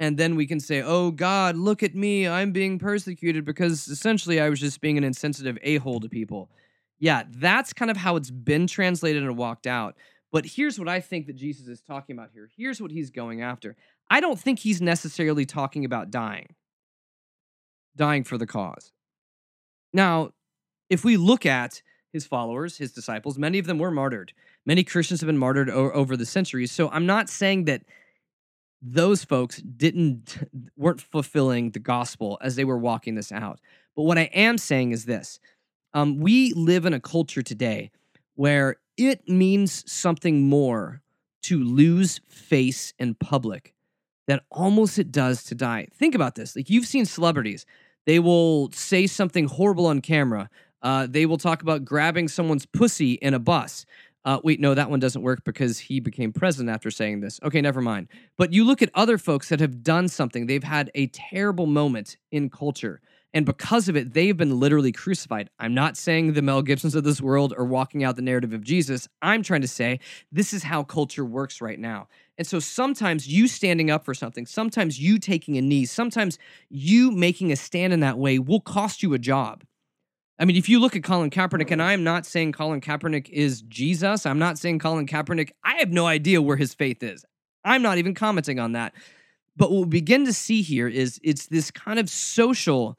And 0.00 0.18
then 0.18 0.36
we 0.36 0.46
can 0.46 0.60
say, 0.60 0.82
oh 0.82 1.12
God, 1.12 1.56
look 1.56 1.82
at 1.82 1.94
me. 1.94 2.28
I'm 2.28 2.52
being 2.52 2.78
persecuted 2.78 3.46
because 3.46 3.88
essentially 3.88 4.38
I 4.38 4.50
was 4.50 4.60
just 4.60 4.82
being 4.82 4.98
an 4.98 5.04
insensitive 5.04 5.56
a 5.62 5.78
hole 5.78 5.98
to 6.00 6.10
people. 6.10 6.50
Yeah, 6.98 7.22
that's 7.26 7.72
kind 7.72 7.90
of 7.90 7.96
how 7.96 8.16
it's 8.16 8.30
been 8.30 8.66
translated 8.66 9.22
and 9.22 9.38
walked 9.38 9.66
out. 9.66 9.96
But 10.30 10.44
here's 10.44 10.78
what 10.78 10.90
I 10.90 11.00
think 11.00 11.26
that 11.28 11.36
Jesus 11.36 11.68
is 11.68 11.80
talking 11.80 12.14
about 12.18 12.32
here. 12.34 12.50
Here's 12.54 12.82
what 12.82 12.90
he's 12.90 13.08
going 13.08 13.40
after. 13.40 13.76
I 14.10 14.20
don't 14.20 14.38
think 14.38 14.58
he's 14.58 14.82
necessarily 14.82 15.46
talking 15.46 15.86
about 15.86 16.10
dying 16.10 16.54
dying 17.96 18.24
for 18.24 18.38
the 18.38 18.46
cause. 18.46 18.92
Now, 19.92 20.32
if 20.88 21.04
we 21.04 21.16
look 21.16 21.46
at 21.46 21.82
his 22.12 22.26
followers, 22.26 22.76
his 22.76 22.92
disciples, 22.92 23.38
many 23.38 23.58
of 23.58 23.66
them 23.66 23.78
were 23.78 23.90
martyred. 23.90 24.32
Many 24.66 24.84
Christians 24.84 25.20
have 25.20 25.26
been 25.26 25.38
martyred 25.38 25.70
o- 25.70 25.90
over 25.92 26.16
the 26.16 26.26
centuries. 26.26 26.70
So 26.70 26.88
I'm 26.90 27.06
not 27.06 27.28
saying 27.28 27.64
that 27.64 27.82
those 28.80 29.24
folks 29.24 29.62
didn't 29.62 30.38
weren't 30.76 31.00
fulfilling 31.00 31.70
the 31.70 31.78
gospel 31.78 32.38
as 32.42 32.56
they 32.56 32.64
were 32.64 32.78
walking 32.78 33.14
this 33.14 33.32
out. 33.32 33.60
But 33.96 34.02
what 34.02 34.18
I 34.18 34.30
am 34.34 34.58
saying 34.58 34.92
is 34.92 35.04
this: 35.04 35.38
um, 35.94 36.18
we 36.18 36.52
live 36.54 36.86
in 36.86 36.94
a 36.94 37.00
culture 37.00 37.42
today 37.42 37.90
where 38.34 38.76
it 38.96 39.28
means 39.28 39.90
something 39.90 40.48
more 40.48 41.02
to 41.42 41.62
lose 41.62 42.20
face 42.28 42.92
in 42.98 43.14
public 43.14 43.71
than 44.26 44.40
almost 44.50 44.98
it 44.98 45.10
does 45.12 45.44
to 45.44 45.54
die. 45.54 45.88
Think 45.94 46.14
about 46.14 46.34
this: 46.34 46.56
like 46.56 46.70
you've 46.70 46.86
seen 46.86 47.04
celebrities 47.04 47.66
they 48.06 48.18
will 48.18 48.70
say 48.72 49.06
something 49.06 49.46
horrible 49.46 49.86
on 49.86 50.00
camera. 50.00 50.50
Uh, 50.82 51.06
they 51.08 51.26
will 51.26 51.38
talk 51.38 51.62
about 51.62 51.84
grabbing 51.84 52.28
someone's 52.28 52.66
pussy 52.66 53.12
in 53.14 53.34
a 53.34 53.38
bus. 53.38 53.86
Uh, 54.24 54.38
wait, 54.44 54.60
no, 54.60 54.74
that 54.74 54.90
one 54.90 55.00
doesn't 55.00 55.22
work 55.22 55.42
because 55.44 55.78
he 55.78 56.00
became 56.00 56.32
president 56.32 56.72
after 56.72 56.90
saying 56.90 57.20
this. 57.20 57.40
Okay, 57.42 57.60
never 57.60 57.80
mind. 57.80 58.08
But 58.36 58.52
you 58.52 58.64
look 58.64 58.82
at 58.82 58.90
other 58.94 59.18
folks 59.18 59.48
that 59.48 59.60
have 59.60 59.82
done 59.82 60.08
something, 60.08 60.46
they've 60.46 60.62
had 60.62 60.90
a 60.94 61.08
terrible 61.08 61.66
moment 61.66 62.16
in 62.30 62.48
culture. 62.48 63.00
And 63.34 63.46
because 63.46 63.88
of 63.88 63.96
it, 63.96 64.12
they've 64.12 64.36
been 64.36 64.60
literally 64.60 64.92
crucified. 64.92 65.48
I'm 65.58 65.72
not 65.72 65.96
saying 65.96 66.32
the 66.32 66.42
Mel 66.42 66.60
Gibsons 66.60 66.94
of 66.94 67.04
this 67.04 67.20
world 67.20 67.54
are 67.56 67.64
walking 67.64 68.04
out 68.04 68.16
the 68.16 68.22
narrative 68.22 68.52
of 68.52 68.62
Jesus. 68.62 69.08
I'm 69.22 69.42
trying 69.42 69.62
to 69.62 69.68
say 69.68 70.00
this 70.30 70.52
is 70.52 70.64
how 70.64 70.82
culture 70.82 71.24
works 71.24 71.60
right 71.60 71.78
now. 71.78 72.08
And 72.36 72.46
so 72.46 72.58
sometimes 72.58 73.26
you 73.26 73.48
standing 73.48 73.90
up 73.90 74.04
for 74.04 74.14
something, 74.14 74.46
sometimes 74.46 75.00
you 75.00 75.18
taking 75.18 75.56
a 75.56 75.62
knee, 75.62 75.86
sometimes 75.86 76.38
you 76.68 77.10
making 77.10 77.52
a 77.52 77.56
stand 77.56 77.92
in 77.92 78.00
that 78.00 78.18
way 78.18 78.38
will 78.38 78.60
cost 78.60 79.02
you 79.02 79.14
a 79.14 79.18
job. 79.18 79.64
I 80.38 80.44
mean, 80.44 80.56
if 80.56 80.68
you 80.68 80.80
look 80.80 80.96
at 80.96 81.04
Colin 81.04 81.30
Kaepernick, 81.30 81.70
and 81.70 81.82
I 81.82 81.92
am 81.92 82.02
not 82.02 82.26
saying 82.26 82.52
Colin 82.52 82.80
Kaepernick 82.80 83.28
is 83.28 83.62
Jesus, 83.62 84.26
I'm 84.26 84.38
not 84.38 84.58
saying 84.58 84.80
Colin 84.80 85.06
Kaepernick, 85.06 85.50
I 85.62 85.76
have 85.76 85.90
no 85.90 86.06
idea 86.06 86.42
where 86.42 86.56
his 86.56 86.74
faith 86.74 87.02
is. 87.02 87.24
I'm 87.64 87.82
not 87.82 87.98
even 87.98 88.14
commenting 88.14 88.58
on 88.58 88.72
that. 88.72 88.92
But 89.56 89.70
what 89.70 89.82
we 89.82 89.86
begin 89.86 90.24
to 90.24 90.32
see 90.32 90.62
here 90.62 90.88
is 90.88 91.20
it's 91.22 91.46
this 91.46 91.70
kind 91.70 91.98
of 91.98 92.10
social 92.10 92.98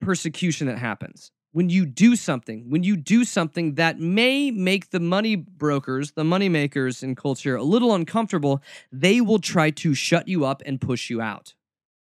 persecution 0.00 0.66
that 0.66 0.78
happens 0.78 1.30
when 1.54 1.70
you 1.70 1.86
do 1.86 2.16
something, 2.16 2.68
when 2.68 2.82
you 2.82 2.96
do 2.96 3.24
something 3.24 3.76
that 3.76 4.00
may 4.00 4.50
make 4.50 4.90
the 4.90 4.98
money 4.98 5.36
brokers, 5.36 6.10
the 6.10 6.24
money 6.24 6.48
makers 6.48 7.00
in 7.00 7.14
culture 7.14 7.54
a 7.54 7.62
little 7.62 7.94
uncomfortable, 7.94 8.60
they 8.90 9.20
will 9.20 9.38
try 9.38 9.70
to 9.70 9.94
shut 9.94 10.26
you 10.26 10.44
up 10.44 10.62
and 10.66 10.80
push 10.80 11.08
you 11.08 11.20
out. 11.20 11.54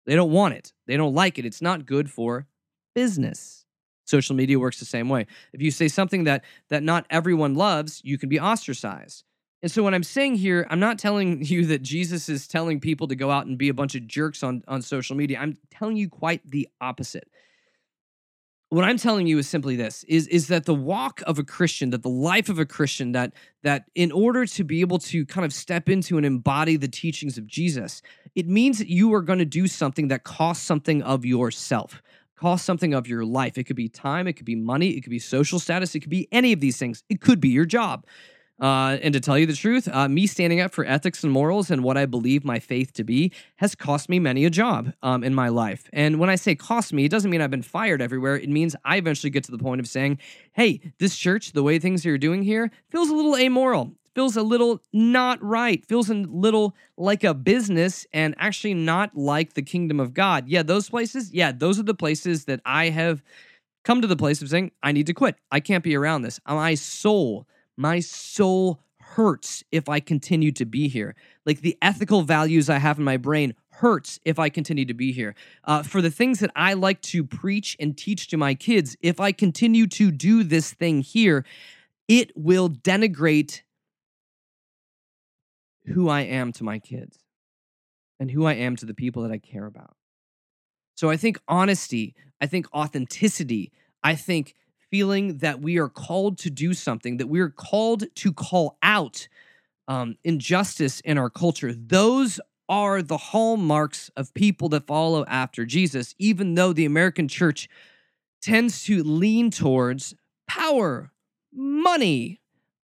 They 0.05 0.17
don't 0.17 0.33
want 0.33 0.55
it. 0.55 0.73
They 0.89 0.97
don't 0.97 1.15
like 1.15 1.39
it. 1.39 1.47
It's 1.47 1.63
not 1.63 1.87
good 1.87 2.11
for 2.11 2.49
business. 2.93 3.65
Social 4.05 4.35
media 4.35 4.59
works 4.59 4.81
the 4.81 4.85
same 4.85 5.09
way. 5.09 5.29
If 5.53 5.63
you 5.63 5.71
say 5.71 5.87
something 5.87 6.25
that 6.25 6.43
that 6.69 6.83
not 6.83 7.07
everyone 7.09 7.55
loves, 7.55 8.01
you 8.03 8.19
can 8.19 8.29
be 8.29 8.41
ostracized. 8.41 9.23
And 9.63 9.71
so 9.71 9.81
what 9.85 9.95
I'm 9.95 10.03
saying 10.03 10.37
here, 10.37 10.67
I'm 10.71 10.81
not 10.81 10.99
telling 10.99 11.43
you 11.45 11.67
that 11.67 11.83
Jesus 11.83 12.29
is 12.29 12.49
telling 12.49 12.81
people 12.81 13.07
to 13.07 13.15
go 13.15 13.31
out 13.31 13.47
and 13.47 13.57
be 13.57 13.69
a 13.69 13.75
bunch 13.75 13.95
of 13.95 14.09
jerks 14.09 14.43
on, 14.43 14.65
on 14.67 14.83
social 14.83 15.15
media. 15.15 15.39
I'm 15.39 15.57
telling 15.71 15.97
you 15.97 16.09
quite 16.09 16.51
the 16.51 16.69
opposite 16.81 17.29
what 18.69 18.85
I'm 18.85 18.97
telling 18.97 19.27
you 19.27 19.39
is 19.39 19.49
simply 19.49 19.77
this 19.77 20.05
is 20.05 20.27
is 20.27 20.49
that 20.49 20.65
the 20.65 20.75
walk 20.75 21.23
of 21.27 21.39
a 21.39 21.45
Christian, 21.45 21.91
that 21.91 22.03
the 22.03 22.09
life 22.09 22.49
of 22.49 22.59
a 22.59 22.67
Christian, 22.67 23.13
that 23.13 23.33
that 23.63 23.85
in 23.95 24.11
order 24.11 24.45
to 24.47 24.65
be 24.65 24.81
able 24.81 24.99
to 24.99 25.25
kind 25.27 25.45
of 25.45 25.53
step 25.53 25.89
into 25.89 26.17
and 26.17 26.27
embody 26.27 26.77
the 26.77 26.89
teachings 26.89 27.39
of 27.39 27.47
Jesus, 27.47 28.03
it 28.35 28.49
means 28.49 28.79
that 28.79 28.89
you 28.89 29.15
are 29.15 29.23
going 29.23 29.39
to 29.39 29.45
do 29.45 29.69
something 29.69 30.09
that 30.09 30.25
costs 30.25 30.65
something 30.65 31.01
of 31.03 31.25
yourself, 31.25 32.03
costs 32.37 32.67
something 32.67 32.93
of 32.93 33.07
your 33.07 33.25
life. 33.25 33.57
It 33.57 33.65
could 33.65 33.77
be 33.77 33.89
time, 33.89 34.27
it 34.27 34.33
could 34.33 34.47
be 34.47 34.57
money, 34.57 34.91
it 34.91 35.03
could 35.03 35.11
be 35.11 35.21
social 35.21 35.61
status, 35.61 35.95
it 35.95 36.01
could 36.01 36.11
be 36.11 36.29
any 36.33 36.53
of 36.53 36.61
these 36.61 36.77
things. 36.77 37.05
It 37.09 37.21
could 37.21 37.41
be 37.41 37.51
your 37.51 37.67
job. 37.67 38.05
Uh, 38.59 38.97
and 39.03 39.13
to 39.13 39.21
tell 39.21 39.39
you 39.39 39.45
the 39.45 39.55
truth, 39.55 39.87
uh, 39.93 40.09
me 40.09 40.27
standing 40.27 40.61
up 40.61 40.73
for 40.73 40.85
ethics 40.85 41.23
and 41.23 41.33
morals 41.33 41.71
and 41.71 41.85
what 41.85 41.99
I 41.99 42.07
believe 42.07 42.45
my 42.45 42.59
faith 42.59 42.93
to 42.95 43.05
be 43.05 43.33
has 43.57 43.75
cost 43.75 44.09
me 44.09 44.19
many 44.19 44.45
a 44.47 44.51
job 44.51 44.95
um, 45.03 45.23
in 45.23 45.35
my 45.35 45.49
life. 45.49 45.91
And 45.93 46.19
when 46.19 46.31
I 46.31 46.37
say 46.37 46.55
cost 46.55 46.93
me, 46.93 47.05
it 47.05 47.11
doesn't 47.11 47.31
mean 47.31 47.43
I've 47.43 47.51
been 47.51 47.63
fired 47.63 48.01
everywhere. 48.01 48.37
It 48.37 48.49
means 48.49 48.75
I 48.85 48.97
eventually 48.97 49.31
get 49.31 49.45
to 49.45 49.53
the 49.53 49.59
point 49.59 49.81
of 49.81 49.87
saying, 49.87 50.19
hey, 50.55 50.81
this 50.99 51.17
church, 51.17 51.53
the 51.53 51.63
way 51.63 51.79
things 51.79 52.07
are 52.07 52.17
doing 52.17 52.43
here, 52.43 52.71
feels 52.89 53.11
a 53.11 53.15
little 53.15 53.37
amoral. 53.37 53.93
Feels 54.15 54.35
a 54.35 54.43
little 54.43 54.81
not 54.95 55.43
right, 55.43 55.85
feels 55.85 56.09
a 56.09 56.15
little 56.15 56.75
like 56.97 57.23
a 57.23 57.35
business 57.35 58.07
and 58.15 58.35
actually 58.39 58.73
not 58.73 59.15
like 59.15 59.53
the 59.53 59.61
kingdom 59.61 60.01
of 60.01 60.15
God. 60.15 60.49
Yeah, 60.49 60.63
those 60.63 60.89
places, 60.89 61.35
yeah, 61.35 61.53
those 61.53 61.79
are 61.79 61.83
the 61.83 61.93
places 61.93 62.47
that 62.47 62.63
I 62.65 62.89
have 62.89 63.23
come 63.85 64.01
to 64.01 64.07
the 64.07 64.17
place 64.17 64.41
of 64.41 64.49
saying, 64.49 64.73
I 64.83 64.93
need 64.93 65.07
to 65.09 65.13
quit. 65.13 65.37
I 65.51 65.61
can't 65.61 65.85
be 65.85 65.95
around 65.95 66.23
this. 66.23 66.41
My 66.49 66.77
soul 66.77 67.47
my 67.77 68.01
soul 68.01 68.81
hurts 68.99 69.63
if 69.71 69.89
I 69.89 70.01
continue 70.01 70.51
to 70.53 70.65
be 70.65 70.89
here. 70.89 71.15
Like 71.45 71.61
the 71.61 71.79
ethical 71.81 72.23
values 72.23 72.69
I 72.69 72.79
have 72.79 72.99
in 72.99 73.05
my 73.05 73.17
brain 73.17 73.55
hurts 73.71 74.19
if 74.25 74.39
I 74.39 74.49
continue 74.49 74.85
to 74.85 74.95
be 74.95 75.13
here. 75.13 75.35
Uh, 75.65 75.83
for 75.83 76.03
the 76.03 76.11
things 76.11 76.41
that 76.41 76.51
I 76.57 76.73
like 76.73 77.01
to 77.03 77.23
preach 77.25 77.77
and 77.79 77.97
teach 77.97 78.29
to 78.29 78.37
my 78.37 78.55
kids, 78.55 78.97
if 79.01 79.21
I 79.21 79.33
continue 79.33 79.87
to 79.89 80.11
do 80.11 80.43
this 80.43 80.73
thing 80.73 81.03
here, 81.03 81.45
it 82.09 82.33
will 82.37 82.69
denigrate 82.69 83.63
who 85.87 86.09
I 86.09 86.23
am 86.23 86.53
to 86.53 86.65
my 86.65 86.79
kids 86.79 87.19
and 88.19 88.31
who 88.31 88.45
I 88.45 88.55
am 88.55 88.77
to 88.77 88.87
the 88.87 88.95
people 88.95 89.23
that 89.23 89.31
I 89.31 89.39
care 89.39 89.67
about. 89.67 89.97
So 90.97 91.11
I 91.11 91.17
think 91.17 91.39
honesty, 91.47 92.15
I 92.41 92.47
think 92.47 92.67
authenticity, 92.73 93.71
I 94.03 94.15
think 94.15 94.55
feeling 94.97 95.37
that 95.37 95.61
we 95.61 95.77
are 95.77 95.91
called 95.91 96.39
to 96.39 96.49
do 96.49 96.73
something, 96.73 97.19
that 97.19 97.27
we 97.27 97.39
are 97.39 97.51
called 97.51 98.05
to 98.15 98.33
call 98.33 98.79
out 98.83 99.29
um, 99.89 100.17
injustice 100.25 101.01
in 101.01 101.19
our 101.19 101.29
culture. 101.29 101.75
Those 101.75 102.41
are 102.67 103.03
the 103.03 103.19
hallmarks 103.19 104.11
of 104.17 104.33
people 104.33 104.71
that 104.71 104.87
follow 104.87 105.23
after 105.27 105.67
Jesus, 105.67 106.15
even 106.19 106.55
though 106.55 106.73
the 106.73 106.87
American 106.87 107.29
church 107.29 107.69
tends 108.41 108.85
to 108.85 109.03
lean 109.03 109.51
towards 109.51 110.15
power, 110.49 111.13
money, 111.53 112.41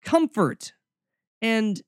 comfort, 0.04 0.74
and 1.42 1.82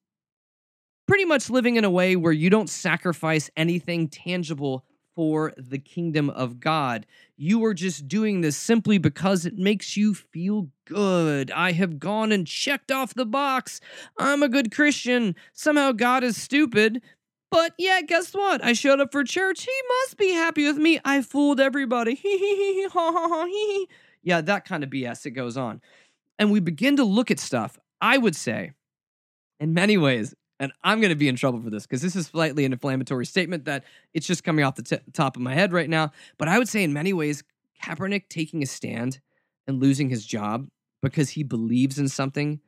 pretty 1.08 1.26
much 1.26 1.48
living 1.52 1.76
in 1.76 1.86
a 1.86 1.92
way 1.92 2.16
where 2.16 2.34
you 2.34 2.50
don't 2.50 2.72
sacrifice 2.72 3.52
anything 3.56 4.08
tangible 4.08 4.84
for 5.18 5.52
the 5.58 5.80
kingdom 5.80 6.30
of 6.30 6.60
God. 6.60 7.08
You 7.38 7.66
are 7.66 7.74
just 7.74 8.08
doing 8.08 8.42
this 8.42 8.56
simply 8.56 9.00
because 9.00 9.48
it 9.48 9.58
makes 9.58 9.98
you 9.98 10.14
feel 10.14 10.70
good. 10.86 11.50
I 11.50 11.72
have 11.72 11.98
gone 11.98 12.32
and 12.32 12.46
checked 12.46 12.92
off 12.92 13.16
the 13.16 13.26
box. 13.26 13.82
I'm 14.20 14.44
a 14.44 14.48
good 14.48 14.72
Christian. 14.72 15.36
Somehow 15.54 15.94
God 15.94 16.24
is 16.24 16.40
stupid. 16.40 17.02
But 17.50 17.74
yeah, 17.80 18.02
guess 18.02 18.32
what? 18.36 18.64
I 18.64 18.74
showed 18.74 19.00
up 19.00 19.12
for 19.12 19.24
church. 19.24 19.64
He 19.64 19.72
must 20.04 20.18
be 20.18 20.34
happy 20.34 20.68
with 20.68 20.78
me. 20.78 21.00
I 21.04 21.24
fooled 21.24 21.60
everybody. 21.60 22.22
yeah, 24.22 24.42
that 24.42 24.66
kind 24.66 24.84
of 24.84 24.92
BS 24.92 25.26
it 25.26 25.32
goes 25.32 25.58
on. 25.58 25.82
And 26.38 26.52
we 26.52 26.60
begin 26.60 26.98
to 26.98 27.04
look 27.04 27.32
at 27.32 27.40
stuff, 27.40 27.80
I 28.00 28.20
would 28.20 28.36
say, 28.36 28.74
in 29.60 29.74
many 29.74 29.98
ways, 29.98 30.36
and 30.60 30.72
I'm 30.84 31.00
going 31.00 31.10
to 31.10 31.16
be 31.16 31.28
in 31.28 31.36
trouble 31.36 31.62
for 31.62 31.70
this 31.70 31.86
because 31.86 32.02
this 32.02 32.16
is 32.16 32.28
slightly 32.28 32.66
an 32.66 32.74
inflammatory 32.74 33.26
statement 33.26 33.66
that 33.66 33.84
it's 34.14 34.26
just 34.26 34.44
coming 34.44 34.66
off 34.66 34.76
the 34.76 34.84
t- 34.84 34.98
top 35.14 35.36
of 35.36 35.42
my 35.42 35.54
head 35.54 35.72
right 35.72 35.90
now. 35.90 36.12
But 36.38 36.48
I 36.48 36.58
would 36.58 36.68
say, 36.68 36.84
in 36.84 36.94
many 36.94 37.14
ways, 37.14 37.44
Kaepernick 37.84 38.30
taking 38.30 38.64
a 38.64 38.66
stand 38.66 39.20
and 39.68 39.80
losing 39.80 40.10
his 40.10 40.26
job 40.26 40.68
because 41.02 41.30
he 41.30 41.44
believes 41.44 42.00
in 42.00 42.08
something 42.08 42.60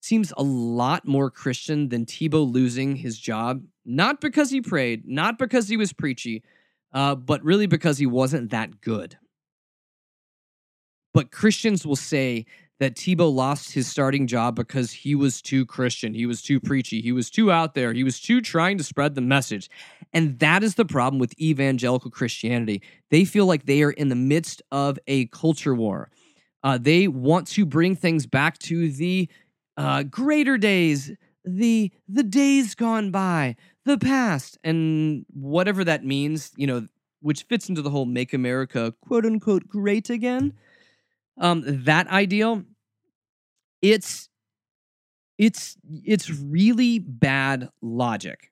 seems 0.00 0.32
a 0.36 0.42
lot 0.42 1.06
more 1.06 1.30
Christian 1.30 1.88
than 1.88 2.04
Tebow 2.04 2.50
losing 2.50 2.96
his 2.96 3.18
job, 3.18 3.64
not 3.84 4.20
because 4.20 4.50
he 4.50 4.60
prayed, 4.60 5.06
not 5.06 5.38
because 5.38 5.66
he 5.68 5.78
was 5.78 5.92
preachy, 5.92 6.44
uh, 6.92 7.14
but 7.14 7.42
really 7.42 7.66
because 7.66 7.98
he 7.98 8.06
wasn't 8.06 8.50
that 8.50 8.80
good. 8.80 9.16
But 11.14 11.30
Christians 11.30 11.86
will 11.86 11.96
say 11.96 12.44
that 12.80 12.96
Tebow 12.96 13.32
lost 13.32 13.72
his 13.72 13.86
starting 13.86 14.26
job 14.26 14.56
because 14.56 14.90
he 14.90 15.14
was 15.14 15.40
too 15.40 15.64
Christian. 15.64 16.12
He 16.12 16.26
was 16.26 16.42
too 16.42 16.58
preachy. 16.60 17.00
He 17.00 17.12
was 17.12 17.30
too 17.30 17.52
out 17.52 17.74
there. 17.74 17.92
He 17.92 18.04
was 18.04 18.20
too 18.20 18.40
trying 18.40 18.78
to 18.78 18.84
spread 18.84 19.14
the 19.14 19.20
message. 19.20 19.70
And 20.12 20.38
that 20.40 20.64
is 20.64 20.74
the 20.74 20.84
problem 20.84 21.20
with 21.20 21.38
evangelical 21.40 22.10
Christianity. 22.10 22.82
They 23.10 23.24
feel 23.24 23.46
like 23.46 23.66
they 23.66 23.82
are 23.82 23.92
in 23.92 24.08
the 24.08 24.16
midst 24.16 24.60
of 24.72 24.98
a 25.06 25.26
culture 25.26 25.74
war. 25.74 26.10
Uh, 26.62 26.78
they 26.78 27.08
want 27.08 27.46
to 27.48 27.64
bring 27.64 27.94
things 27.94 28.26
back 28.26 28.58
to 28.58 28.90
the 28.90 29.28
uh, 29.76 30.02
greater 30.04 30.56
days, 30.56 31.12
the 31.44 31.92
the 32.08 32.22
days 32.22 32.74
gone 32.74 33.10
by, 33.10 33.56
the 33.84 33.98
past, 33.98 34.58
and 34.64 35.26
whatever 35.32 35.84
that 35.84 36.04
means. 36.04 36.52
You 36.56 36.66
know, 36.66 36.86
which 37.20 37.42
fits 37.42 37.68
into 37.68 37.82
the 37.82 37.90
whole 37.90 38.06
"Make 38.06 38.32
America 38.32 38.94
quote 39.02 39.26
unquote 39.26 39.68
great 39.68 40.08
again." 40.08 40.54
Um, 41.38 41.62
that 41.84 42.06
ideal, 42.08 42.64
it's 43.82 44.28
it's 45.38 45.76
it's 46.04 46.30
really 46.30 46.98
bad 46.98 47.68
logic. 47.82 48.50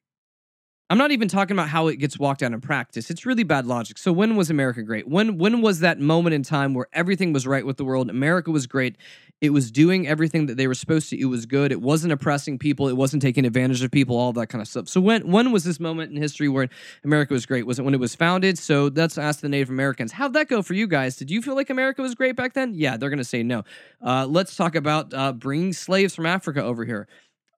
I'm 0.93 0.99
not 0.99 1.11
even 1.11 1.27
talking 1.27 1.57
about 1.57 1.71
how 1.71 1.89
it 1.89 1.97
gets 1.97 2.19
walked 2.19 2.43
out 2.43 2.53
in 2.53 2.61
practice. 2.61 3.11
It's 3.11 3.25
really 3.25 3.45
bad 3.45 3.65
logic. 3.65 3.97
So 3.97 4.13
when 4.13 4.37
was 4.37 4.51
America 4.51 4.83
great? 4.83 5.09
When 5.09 5.39
when 5.39 5.63
was 5.63 5.81
that 5.81 5.99
moment 5.99 6.35
in 6.35 6.43
time 6.43 6.75
where 6.75 6.87
everything 6.93 7.33
was 7.33 7.47
right 7.47 7.65
with 7.65 7.79
the 7.79 7.85
world? 7.87 8.11
America 8.11 8.51
was 8.51 8.67
great. 8.67 8.99
It 9.41 9.55
was 9.55 9.71
doing 9.71 10.07
everything 10.07 10.45
that 10.49 10.59
they 10.59 10.67
were 10.67 10.75
supposed 10.75 11.09
to. 11.09 11.19
It 11.19 11.25
was 11.25 11.47
good. 11.47 11.73
It 11.73 11.81
wasn't 11.81 12.13
oppressing 12.13 12.59
people. 12.59 12.89
It 12.89 12.97
wasn't 12.99 13.23
taking 13.23 13.47
advantage 13.47 13.83
of 13.83 13.91
people. 13.91 14.19
All 14.19 14.35
that 14.35 14.49
kind 14.49 14.61
of 14.61 14.69
stuff. 14.69 14.87
So 14.87 15.01
when 15.01 15.27
when 15.31 15.51
was 15.51 15.65
this 15.65 15.81
moment 15.81 16.13
in 16.13 16.21
history 16.21 16.51
where 16.51 16.69
America 17.05 17.33
was 17.33 17.47
great? 17.47 17.67
Was 17.67 17.79
it 17.79 17.87
when 17.87 17.95
it 17.95 18.01
was 18.01 18.15
founded? 18.15 18.59
So 18.59 18.91
let's 18.95 19.17
ask 19.17 19.41
the 19.41 19.49
Native 19.49 19.71
Americans. 19.71 20.13
How'd 20.13 20.35
that 20.35 20.49
go 20.49 20.61
for 20.61 20.75
you 20.75 20.87
guys? 20.87 21.17
Did 21.17 21.31
you 21.31 21.41
feel 21.41 21.55
like 21.55 21.71
America 21.71 22.03
was 22.03 22.15
great 22.15 22.37
back 22.37 22.53
then? 22.53 22.75
Yeah, 22.75 22.99
they're 22.99 23.09
gonna 23.09 23.25
say 23.25 23.43
no. 23.43 23.65
Uh, 24.05 24.27
let's 24.27 24.57
talk 24.57 24.75
about 24.75 25.15
uh, 25.15 25.33
bringing 25.33 25.73
slaves 25.73 26.15
from 26.15 26.27
Africa 26.27 26.63
over 26.63 26.85
here 26.85 27.09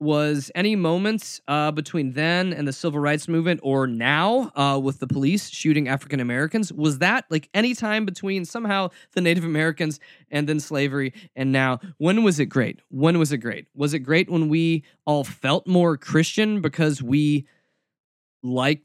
was 0.04 0.50
any 0.54 0.76
moments 0.76 1.40
uh, 1.48 1.72
between 1.72 2.12
then 2.12 2.52
and 2.52 2.68
the 2.68 2.72
civil 2.72 3.00
rights 3.00 3.26
movement 3.26 3.58
or 3.62 3.86
now 3.86 4.52
uh, 4.54 4.78
with 4.78 5.00
the 5.00 5.06
police 5.06 5.48
shooting 5.48 5.88
African 5.88 6.20
Americans? 6.20 6.72
Was 6.72 6.98
that 6.98 7.24
like 7.30 7.48
any 7.54 7.74
time 7.74 8.04
between 8.04 8.44
somehow 8.44 8.90
the 9.14 9.20
Native 9.20 9.44
Americans 9.44 9.98
and 10.30 10.48
then 10.48 10.60
slavery 10.60 11.12
and 11.34 11.50
now? 11.50 11.80
When 11.98 12.22
was 12.22 12.38
it 12.38 12.46
great? 12.46 12.80
When 12.90 13.18
was 13.18 13.32
it 13.32 13.38
great? 13.38 13.66
Was 13.74 13.94
it 13.94 14.00
great 14.00 14.30
when 14.30 14.48
we 14.48 14.84
all 15.06 15.24
felt 15.24 15.66
more 15.66 15.96
Christian 15.96 16.60
because 16.60 17.02
we 17.02 17.46
like 18.42 18.82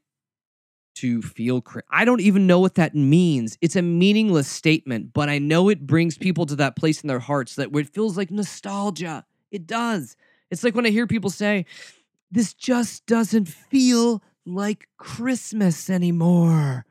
to 0.96 1.22
feel 1.22 1.64
I 1.90 2.04
don't 2.04 2.20
even 2.20 2.46
know 2.46 2.60
what 2.60 2.76
that 2.76 2.94
means. 2.94 3.58
It's 3.62 3.78
a 3.78 3.82
meaningless 3.82 4.50
statement, 4.50 5.14
but 5.14 5.30
I 5.30 5.38
know 5.40 5.70
it 5.70 5.88
brings 5.88 6.18
people 6.18 6.46
to 6.48 6.56
that 6.58 6.76
place 6.76 7.02
in 7.02 7.08
their 7.08 7.20
hearts 7.20 7.56
that 7.56 7.72
where 7.72 7.82
it 7.82 7.90
feels 7.90 8.18
like 8.18 8.32
nostalgia. 8.32 9.26
It 9.50 9.66
does. 9.66 10.18
It's 10.52 10.64
like 10.64 10.76
when 10.76 10.86
I 10.86 10.90
hear 10.90 11.08
people 11.08 11.30
say, 11.30 11.66
this 12.32 12.54
just 12.54 13.06
doesn't 13.06 13.48
feel 13.48 14.22
like 14.46 14.88
Christmas 14.98 15.90
anymore. 15.90 16.86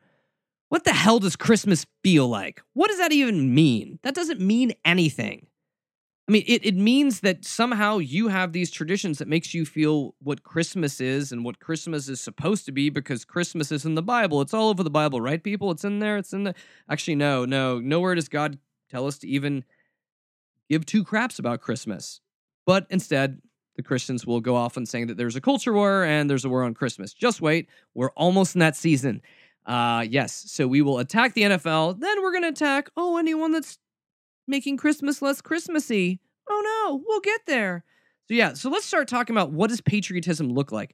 What 0.69 0.83
the 0.83 0.93
hell 0.93 1.19
does 1.19 1.35
Christmas 1.35 1.85
feel 2.03 2.27
like? 2.27 2.61
What 2.73 2.89
does 2.89 2.99
that 2.99 3.11
even 3.11 3.53
mean? 3.53 3.99
That 4.03 4.15
doesn't 4.15 4.39
mean 4.39 4.73
anything. 4.85 5.47
I 6.27 6.31
mean, 6.31 6.43
it, 6.45 6.63
it 6.63 6.75
means 6.75 7.21
that 7.21 7.43
somehow 7.43 7.97
you 7.97 8.27
have 8.27 8.53
these 8.53 8.69
traditions 8.69 9.17
that 9.17 9.27
makes 9.27 9.55
you 9.55 9.65
feel 9.65 10.13
what 10.19 10.43
Christmas 10.43 11.01
is 11.01 11.31
and 11.31 11.43
what 11.43 11.59
Christmas 11.59 12.07
is 12.07 12.21
supposed 12.21 12.67
to 12.67 12.71
be 12.71 12.91
because 12.91 13.25
Christmas 13.25 13.71
is 13.71 13.83
in 13.83 13.95
the 13.95 14.03
Bible. 14.03 14.39
It's 14.41 14.53
all 14.53 14.69
over 14.69 14.83
the 14.83 14.91
Bible, 14.91 15.19
right, 15.19 15.43
people? 15.43 15.71
It's 15.71 15.83
in 15.83 15.97
there. 15.97 16.17
It's 16.17 16.31
in 16.31 16.43
the. 16.43 16.53
Actually, 16.87 17.15
no, 17.15 17.45
no. 17.45 17.79
Nowhere 17.79 18.13
does 18.13 18.29
God 18.29 18.59
tell 18.91 19.07
us 19.07 19.17
to 19.19 19.27
even 19.27 19.65
give 20.69 20.85
two 20.85 21.03
craps 21.03 21.39
about 21.39 21.61
Christmas. 21.61 22.21
But 22.67 22.85
instead, 22.91 23.41
the 23.79 23.87
Christians 23.87 24.27
will 24.27 24.41
go 24.41 24.57
off 24.57 24.75
and 24.75 24.85
saying 24.85 25.07
that 25.07 25.15
there's 25.15 25.37
a 25.37 25.41
culture 25.41 25.71
war 25.71 26.03
and 26.03 26.29
there's 26.29 26.43
a 26.43 26.49
war 26.49 26.63
on 26.63 26.73
Christmas. 26.73 27.13
Just 27.13 27.39
wait, 27.39 27.69
we're 27.93 28.11
almost 28.11 28.53
in 28.53 28.59
that 28.59 28.75
season. 28.75 29.21
Uh, 29.65 30.05
yes, 30.09 30.43
so 30.47 30.67
we 30.67 30.81
will 30.81 30.99
attack 30.99 31.33
the 31.33 31.43
NFL, 31.43 32.01
then 32.01 32.21
we're 32.21 32.33
going 32.33 32.43
to 32.43 32.49
attack, 32.49 32.89
oh, 32.97 33.15
anyone 33.17 33.53
that's 33.53 33.77
making 34.47 34.75
Christmas 34.75 35.21
less 35.21 35.39
Christmassy. 35.39 36.19
Oh 36.49 36.87
no, 36.89 37.01
we'll 37.07 37.21
get 37.21 37.39
there. 37.47 37.85
So, 38.27 38.33
yeah, 38.33 38.51
so 38.51 38.69
let's 38.69 38.85
start 38.85 39.07
talking 39.07 39.33
about 39.33 39.53
what 39.53 39.69
does 39.69 39.79
patriotism 39.79 40.49
look 40.49 40.73
like? 40.73 40.93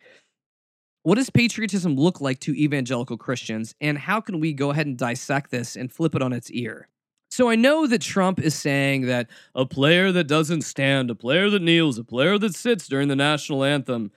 What 1.01 1.15
does 1.15 1.31
patriotism 1.31 1.95
look 1.95 2.21
like 2.21 2.39
to 2.41 2.53
evangelical 2.53 3.17
Christians, 3.17 3.73
and 3.81 3.97
how 3.97 4.21
can 4.21 4.39
we 4.39 4.53
go 4.53 4.69
ahead 4.69 4.85
and 4.85 4.97
dissect 4.97 5.49
this 5.49 5.75
and 5.75 5.91
flip 5.91 6.13
it 6.13 6.21
on 6.21 6.33
its 6.33 6.51
ear? 6.51 6.87
So 7.35 7.49
I 7.49 7.57
know 7.57 7.85
that 7.85 8.01
Trump 8.01 8.39
is 8.39 8.55
saying 8.55 9.07
that 9.07 9.27
a 9.53 9.65
player 9.65 10.09
that 10.13 10.23
doesn't 10.23 10.61
stand, 10.61 11.11
a 11.11 11.15
player 11.15 11.49
that 11.49 11.61
kneels, 11.61 11.97
a 11.97 12.03
player 12.05 12.37
that 12.37 12.55
sits 12.55 12.87
during 12.87 13.09
the 13.09 13.15
national 13.17 13.65
anthem, 13.65 14.13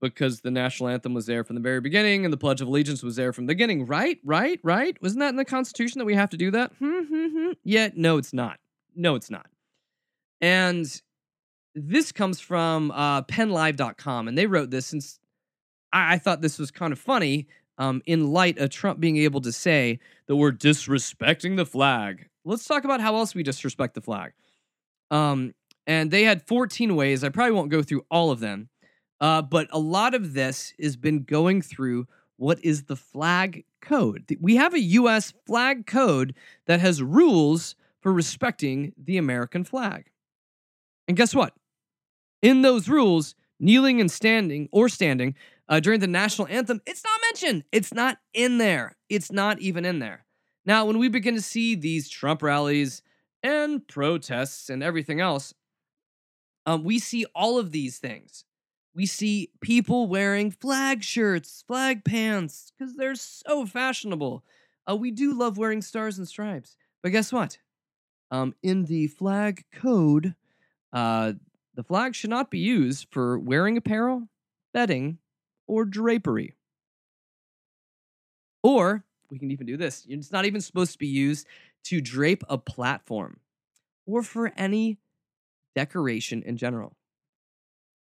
because 0.00 0.40
the 0.40 0.50
national 0.50 0.88
anthem 0.88 1.12
was 1.12 1.26
there 1.26 1.44
from 1.44 1.56
the 1.56 1.60
very 1.60 1.82
beginning 1.82 2.24
and 2.24 2.32
the 2.32 2.38
Pledge 2.38 2.62
of 2.62 2.68
Allegiance 2.68 3.02
was 3.02 3.16
there 3.16 3.34
from 3.34 3.44
the 3.44 3.50
beginning, 3.50 3.84
right? 3.84 4.18
Right? 4.24 4.60
Right? 4.62 4.96
Wasn't 5.02 5.20
that 5.20 5.28
in 5.28 5.36
the 5.36 5.44
Constitution 5.44 5.98
that 5.98 6.06
we 6.06 6.14
have 6.14 6.30
to 6.30 6.38
do 6.38 6.50
that? 6.52 6.72
Hmm, 6.78 7.00
hmm, 7.00 7.26
hmm. 7.26 7.50
Yeah, 7.64 7.90
no, 7.94 8.16
it's 8.16 8.32
not. 8.32 8.58
No, 8.96 9.14
it's 9.14 9.28
not. 9.28 9.44
And 10.40 10.86
this 11.74 12.12
comes 12.12 12.40
from 12.40 12.92
uh, 12.92 13.24
PennLive.com, 13.24 14.26
and 14.26 14.38
they 14.38 14.46
wrote 14.46 14.70
this 14.70 14.86
since 14.86 15.20
I, 15.92 16.14
I 16.14 16.18
thought 16.18 16.40
this 16.40 16.58
was 16.58 16.70
kind 16.70 16.94
of 16.94 16.98
funny 16.98 17.46
um, 17.76 18.00
in 18.06 18.32
light 18.32 18.56
of 18.56 18.70
Trump 18.70 19.00
being 19.00 19.18
able 19.18 19.42
to 19.42 19.52
say 19.52 20.00
that 20.28 20.36
we're 20.36 20.50
disrespecting 20.50 21.56
the 21.56 21.66
flag. 21.66 22.30
Let's 22.44 22.66
talk 22.66 22.84
about 22.84 23.00
how 23.00 23.16
else 23.16 23.34
we 23.34 23.42
disrespect 23.42 23.94
the 23.94 24.00
flag. 24.00 24.32
Um, 25.10 25.54
and 25.86 26.10
they 26.10 26.24
had 26.24 26.46
14 26.46 26.94
ways. 26.96 27.24
I 27.24 27.28
probably 27.28 27.52
won't 27.52 27.70
go 27.70 27.82
through 27.82 28.04
all 28.10 28.30
of 28.30 28.40
them, 28.40 28.68
uh, 29.20 29.42
but 29.42 29.68
a 29.70 29.78
lot 29.78 30.14
of 30.14 30.34
this 30.34 30.72
has 30.80 30.96
been 30.96 31.22
going 31.22 31.62
through 31.62 32.06
what 32.36 32.62
is 32.64 32.84
the 32.84 32.96
flag 32.96 33.64
code. 33.80 34.24
We 34.40 34.56
have 34.56 34.74
a 34.74 34.80
U.S. 34.80 35.32
flag 35.46 35.86
code 35.86 36.34
that 36.66 36.80
has 36.80 37.02
rules 37.02 37.76
for 38.00 38.12
respecting 38.12 38.92
the 39.02 39.16
American 39.16 39.64
flag. 39.64 40.10
And 41.06 41.16
guess 41.16 41.34
what? 41.34 41.54
In 42.42 42.62
those 42.62 42.88
rules, 42.88 43.34
kneeling 43.60 44.00
and 44.00 44.10
standing 44.10 44.68
or 44.72 44.88
standing 44.88 45.34
uh, 45.68 45.80
during 45.80 46.00
the 46.00 46.06
national 46.06 46.48
anthem, 46.48 46.80
it's 46.86 47.02
not 47.04 47.20
mentioned. 47.32 47.64
It's 47.72 47.94
not 47.94 48.18
in 48.32 48.58
there. 48.58 48.96
It's 49.08 49.32
not 49.32 49.60
even 49.60 49.84
in 49.84 49.98
there. 49.98 50.23
Now, 50.66 50.86
when 50.86 50.98
we 50.98 51.08
begin 51.08 51.34
to 51.34 51.42
see 51.42 51.74
these 51.74 52.08
Trump 52.08 52.42
rallies 52.42 53.02
and 53.42 53.86
protests 53.86 54.70
and 54.70 54.82
everything 54.82 55.20
else, 55.20 55.52
um, 56.66 56.84
we 56.84 56.98
see 56.98 57.26
all 57.34 57.58
of 57.58 57.72
these 57.72 57.98
things. 57.98 58.44
We 58.94 59.06
see 59.06 59.50
people 59.60 60.06
wearing 60.06 60.50
flag 60.50 61.02
shirts, 61.02 61.64
flag 61.66 62.04
pants, 62.04 62.72
because 62.78 62.96
they're 62.96 63.16
so 63.16 63.66
fashionable. 63.66 64.44
Uh, 64.88 64.96
we 64.96 65.10
do 65.10 65.34
love 65.34 65.58
wearing 65.58 65.82
stars 65.82 66.16
and 66.16 66.28
stripes. 66.28 66.76
But 67.02 67.10
guess 67.10 67.32
what? 67.32 67.58
Um, 68.30 68.54
in 68.62 68.84
the 68.84 69.08
flag 69.08 69.64
code, 69.72 70.34
uh, 70.92 71.34
the 71.74 71.82
flag 71.82 72.14
should 72.14 72.30
not 72.30 72.50
be 72.50 72.60
used 72.60 73.08
for 73.10 73.38
wearing 73.38 73.76
apparel, 73.76 74.28
bedding, 74.72 75.18
or 75.66 75.84
drapery. 75.84 76.54
Or 78.62 79.04
we 79.30 79.38
can 79.38 79.50
even 79.50 79.66
do 79.66 79.76
this 79.76 80.06
it's 80.08 80.32
not 80.32 80.44
even 80.44 80.60
supposed 80.60 80.92
to 80.92 80.98
be 80.98 81.06
used 81.06 81.46
to 81.84 82.00
drape 82.00 82.42
a 82.48 82.58
platform 82.58 83.38
or 84.06 84.22
for 84.22 84.52
any 84.56 84.98
decoration 85.74 86.42
in 86.42 86.56
general. 86.56 86.96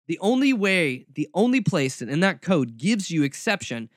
The 0.08 0.20
only 0.20 0.54
way, 0.54 1.06
the 1.14 1.30
only 1.34 1.62
place 1.62 2.00
that 2.00 2.10
in 2.10 2.20
that 2.22 2.42
code 2.42 2.78
gives 2.78 3.10
you 3.10 3.24
exception 3.24 3.90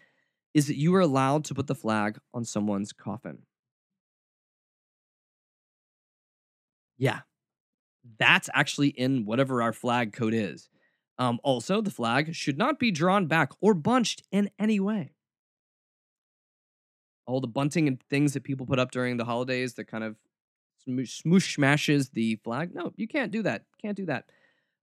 is 0.55 0.69
that 0.69 0.77
you 0.79 0.95
are 0.95 1.01
allowed 1.01 1.45
to 1.47 1.55
put 1.55 1.67
the 1.67 1.75
flag 1.75 2.19
on 2.33 2.45
someone's 2.45 2.93
coffin. 2.93 3.43
Yeah, 6.97 7.21
that's 8.19 8.49
actually 8.55 8.89
in 8.89 9.27
whatever 9.27 9.63
our 9.63 9.73
flag 9.73 10.13
code 10.13 10.33
is. 10.33 10.69
Um, 11.19 11.41
also, 11.43 11.81
the 11.81 11.91
flag 11.91 12.35
should 12.35 12.57
not 12.57 12.79
be 12.79 12.91
drawn 12.91 13.27
back 13.27 13.53
or 13.61 13.75
bunched 13.75 14.23
in 14.31 14.51
any 14.59 14.79
way. 14.81 15.16
All 17.27 17.41
the 17.41 17.49
bunting 17.49 17.89
and 17.89 18.01
things 18.09 18.35
that 18.35 18.45
people 18.45 18.67
put 18.67 18.79
up 18.79 18.91
during 18.91 19.17
the 19.17 19.25
holidays 19.25 19.75
that 19.75 19.85
kind 19.85 20.05
of 20.05 20.17
smoosh, 20.89 21.55
smashes 21.55 22.11
the 22.11 22.37
flag. 22.37 22.75
No, 22.75 22.93
you 22.97 23.09
can't 23.09 23.33
do 23.33 23.43
that. 23.43 23.65
Can't 23.81 23.97
do 23.97 24.07
that. 24.07 24.27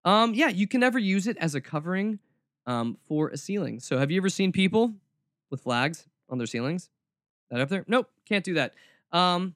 Um, 0.06 0.34
yeah, 0.34 0.50
you 0.50 0.68
can 0.68 0.82
never 0.82 1.00
use 1.00 1.28
it 1.28 1.38
as 1.38 1.56
a 1.56 1.62
covering 1.62 2.20
um, 2.66 2.98
for 3.08 3.30
a 3.30 3.38
ceiling. 3.38 3.80
So, 3.80 3.98
have 3.98 4.12
you 4.12 4.18
ever 4.18 4.30
seen 4.30 4.52
people 4.52 4.94
with 5.50 5.62
flags 5.62 6.06
on 6.30 6.38
their 6.38 6.48
ceilings? 6.48 6.90
That 7.50 7.62
up 7.62 7.70
there? 7.70 7.86
Nope, 7.88 8.10
can't 8.28 8.44
do 8.44 8.56
that. 8.56 8.74
Um, 9.12 9.56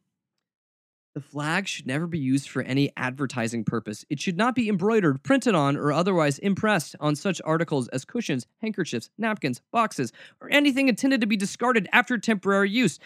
the 1.18 1.22
flag 1.22 1.68
should 1.68 1.88
never 1.88 2.06
be 2.06 2.20
used 2.20 2.48
for 2.48 2.62
any 2.62 2.92
advertising 2.96 3.64
purpose. 3.64 4.06
It 4.08 4.20
should 4.20 4.38
not 4.38 4.54
be 4.54 4.70
embroidered, 4.70 5.24
printed 5.24 5.56
on, 5.56 5.76
or 5.76 5.92
otherwise 5.92 6.38
impressed 6.38 6.96
on 7.00 7.16
such 7.16 7.42
articles 7.44 7.88
as 7.88 8.06
cushions, 8.06 8.46
handkerchiefs, 8.62 9.10
napkins, 9.18 9.64
boxes, 9.72 10.14
or 10.40 10.48
anything 10.52 10.90
intended 10.90 11.22
to 11.22 11.26
be 11.26 11.36
discarded 11.36 11.90
after 11.92 12.20
temporary 12.20 12.70
use. 12.70 13.00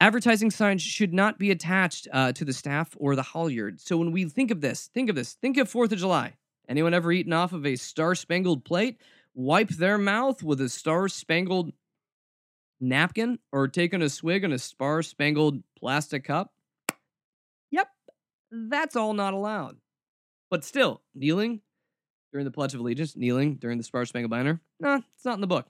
Advertising 0.00 0.52
signs 0.52 0.80
should 0.80 1.12
not 1.12 1.40
be 1.40 1.50
attached 1.50 2.06
uh, 2.12 2.30
to 2.34 2.44
the 2.44 2.52
staff 2.52 2.96
or 3.00 3.16
the 3.16 3.24
halyard. 3.24 3.80
So 3.80 3.96
when 3.96 4.12
we 4.12 4.26
think 4.26 4.52
of 4.52 4.60
this, 4.60 4.88
think 4.94 5.10
of 5.10 5.16
this, 5.16 5.32
think 5.32 5.56
of 5.56 5.68
4th 5.68 5.90
of 5.90 5.98
July. 5.98 6.34
Anyone 6.68 6.94
ever 6.94 7.10
eaten 7.10 7.32
off 7.32 7.52
of 7.52 7.66
a 7.66 7.74
star 7.74 8.14
spangled 8.14 8.64
plate? 8.64 9.00
Wipe 9.34 9.70
their 9.70 9.98
mouth 9.98 10.40
with 10.40 10.60
a 10.60 10.68
star 10.68 11.08
spangled 11.08 11.72
napkin 12.80 13.40
or 13.50 13.66
taken 13.66 14.02
a 14.02 14.08
swig 14.08 14.44
in 14.44 14.52
a 14.52 14.58
star 14.60 15.02
spangled 15.02 15.64
plastic 15.76 16.22
cup? 16.22 16.52
That's 18.52 18.96
all 18.96 19.14
not 19.14 19.32
allowed. 19.32 19.78
But 20.50 20.62
still, 20.64 21.00
kneeling 21.14 21.62
during 22.32 22.44
the 22.44 22.50
Pledge 22.50 22.74
of 22.74 22.80
Allegiance, 22.80 23.16
kneeling 23.16 23.56
during 23.56 23.78
the 23.78 23.84
Star 23.84 24.04
Spangled 24.04 24.30
Banner, 24.30 24.60
nah, 24.78 25.00
it's 25.14 25.24
not 25.24 25.34
in 25.34 25.40
the 25.40 25.46
book. 25.46 25.66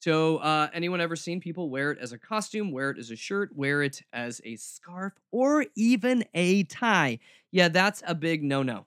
So, 0.00 0.36
uh, 0.36 0.68
anyone 0.72 1.00
ever 1.00 1.16
seen 1.16 1.40
people 1.40 1.70
wear 1.70 1.90
it 1.90 1.98
as 1.98 2.12
a 2.12 2.18
costume, 2.18 2.70
wear 2.70 2.90
it 2.90 2.98
as 2.98 3.10
a 3.10 3.16
shirt, 3.16 3.50
wear 3.56 3.82
it 3.82 4.02
as 4.12 4.40
a 4.44 4.56
scarf, 4.56 5.14
or 5.32 5.64
even 5.74 6.24
a 6.34 6.62
tie? 6.64 7.18
Yeah, 7.50 7.68
that's 7.68 8.02
a 8.06 8.14
big 8.14 8.44
no 8.44 8.62
no. 8.62 8.86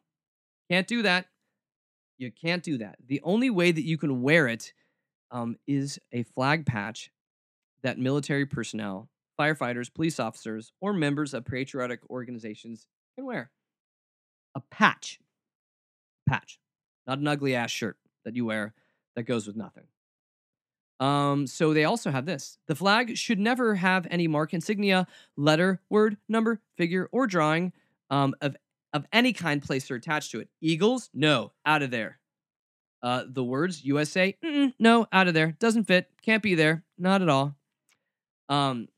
Can't 0.70 0.88
do 0.88 1.02
that. 1.02 1.26
You 2.18 2.32
can't 2.32 2.64
do 2.64 2.78
that. 2.78 2.96
The 3.06 3.20
only 3.24 3.50
way 3.50 3.72
that 3.72 3.84
you 3.84 3.98
can 3.98 4.22
wear 4.22 4.48
it 4.48 4.72
um, 5.32 5.58
is 5.68 6.00
a 6.12 6.24
flag 6.24 6.66
patch 6.66 7.12
that 7.82 7.98
military 7.98 8.46
personnel 8.46 9.10
firefighters, 9.42 9.94
police 9.94 10.20
officers, 10.20 10.72
or 10.82 10.94
members 10.94 11.34
of 11.34 11.46
patriotic 11.46 12.00
organizations 12.10 12.86
can 13.16 13.26
wear. 13.26 13.50
A 14.56 14.62
patch. 14.70 15.20
Patch. 16.28 16.60
Not 17.08 17.20
an 17.20 17.28
ugly 17.28 17.56
ass 17.56 17.72
shirt 17.72 17.98
that 18.26 18.36
you 18.36 18.46
wear 18.46 18.74
that 19.16 19.24
goes 19.24 19.48
with 19.48 19.56
nothing. 19.56 19.86
Um, 21.00 21.48
so 21.48 21.74
they 21.74 21.86
also 21.86 22.12
have 22.12 22.28
this. 22.28 22.60
The 22.68 22.76
flag 22.76 23.18
should 23.18 23.40
never 23.40 23.74
have 23.76 24.06
any 24.12 24.28
mark, 24.28 24.54
insignia, 24.54 25.08
letter, 25.36 25.82
word, 25.90 26.18
number, 26.30 26.62
figure, 26.78 27.10
or 27.12 27.26
drawing 27.26 27.74
um, 28.12 28.36
of 28.42 28.56
of 28.94 29.06
any 29.14 29.32
kind 29.32 29.64
placed 29.64 29.90
or 29.90 29.96
attached 29.96 30.32
to 30.32 30.42
it. 30.42 30.50
Eagles, 30.60 31.10
no, 31.14 31.54
out 31.66 31.82
of 31.82 31.92
there. 31.92 32.20
Uh, 33.02 33.24
the 33.26 33.44
words 33.44 33.84
USA, 33.84 34.38
no, 34.78 35.08
out 35.12 35.28
of 35.28 35.34
there. 35.34 35.54
Doesn't 35.60 35.86
fit. 35.86 36.10
Can't 36.22 36.44
be 36.44 36.54
there. 36.54 36.84
Not 37.00 37.22
at 37.22 37.30
all. 37.30 37.56
Um, 38.50 38.90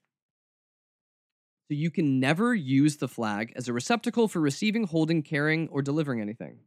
so 1.74 1.78
you 1.78 1.89
can 1.89 2.19
never 2.19 2.53
use 2.53 2.97
the 2.97 3.07
flag 3.07 3.51
as 3.55 3.67
a 3.67 3.74
receptacle 3.74 4.28
for 4.28 4.39
receiving, 4.39 4.84
holding, 4.86 5.24
carrying, 5.24 5.67
or 5.69 5.82
delivering 5.82 6.21
anything. 6.21 6.59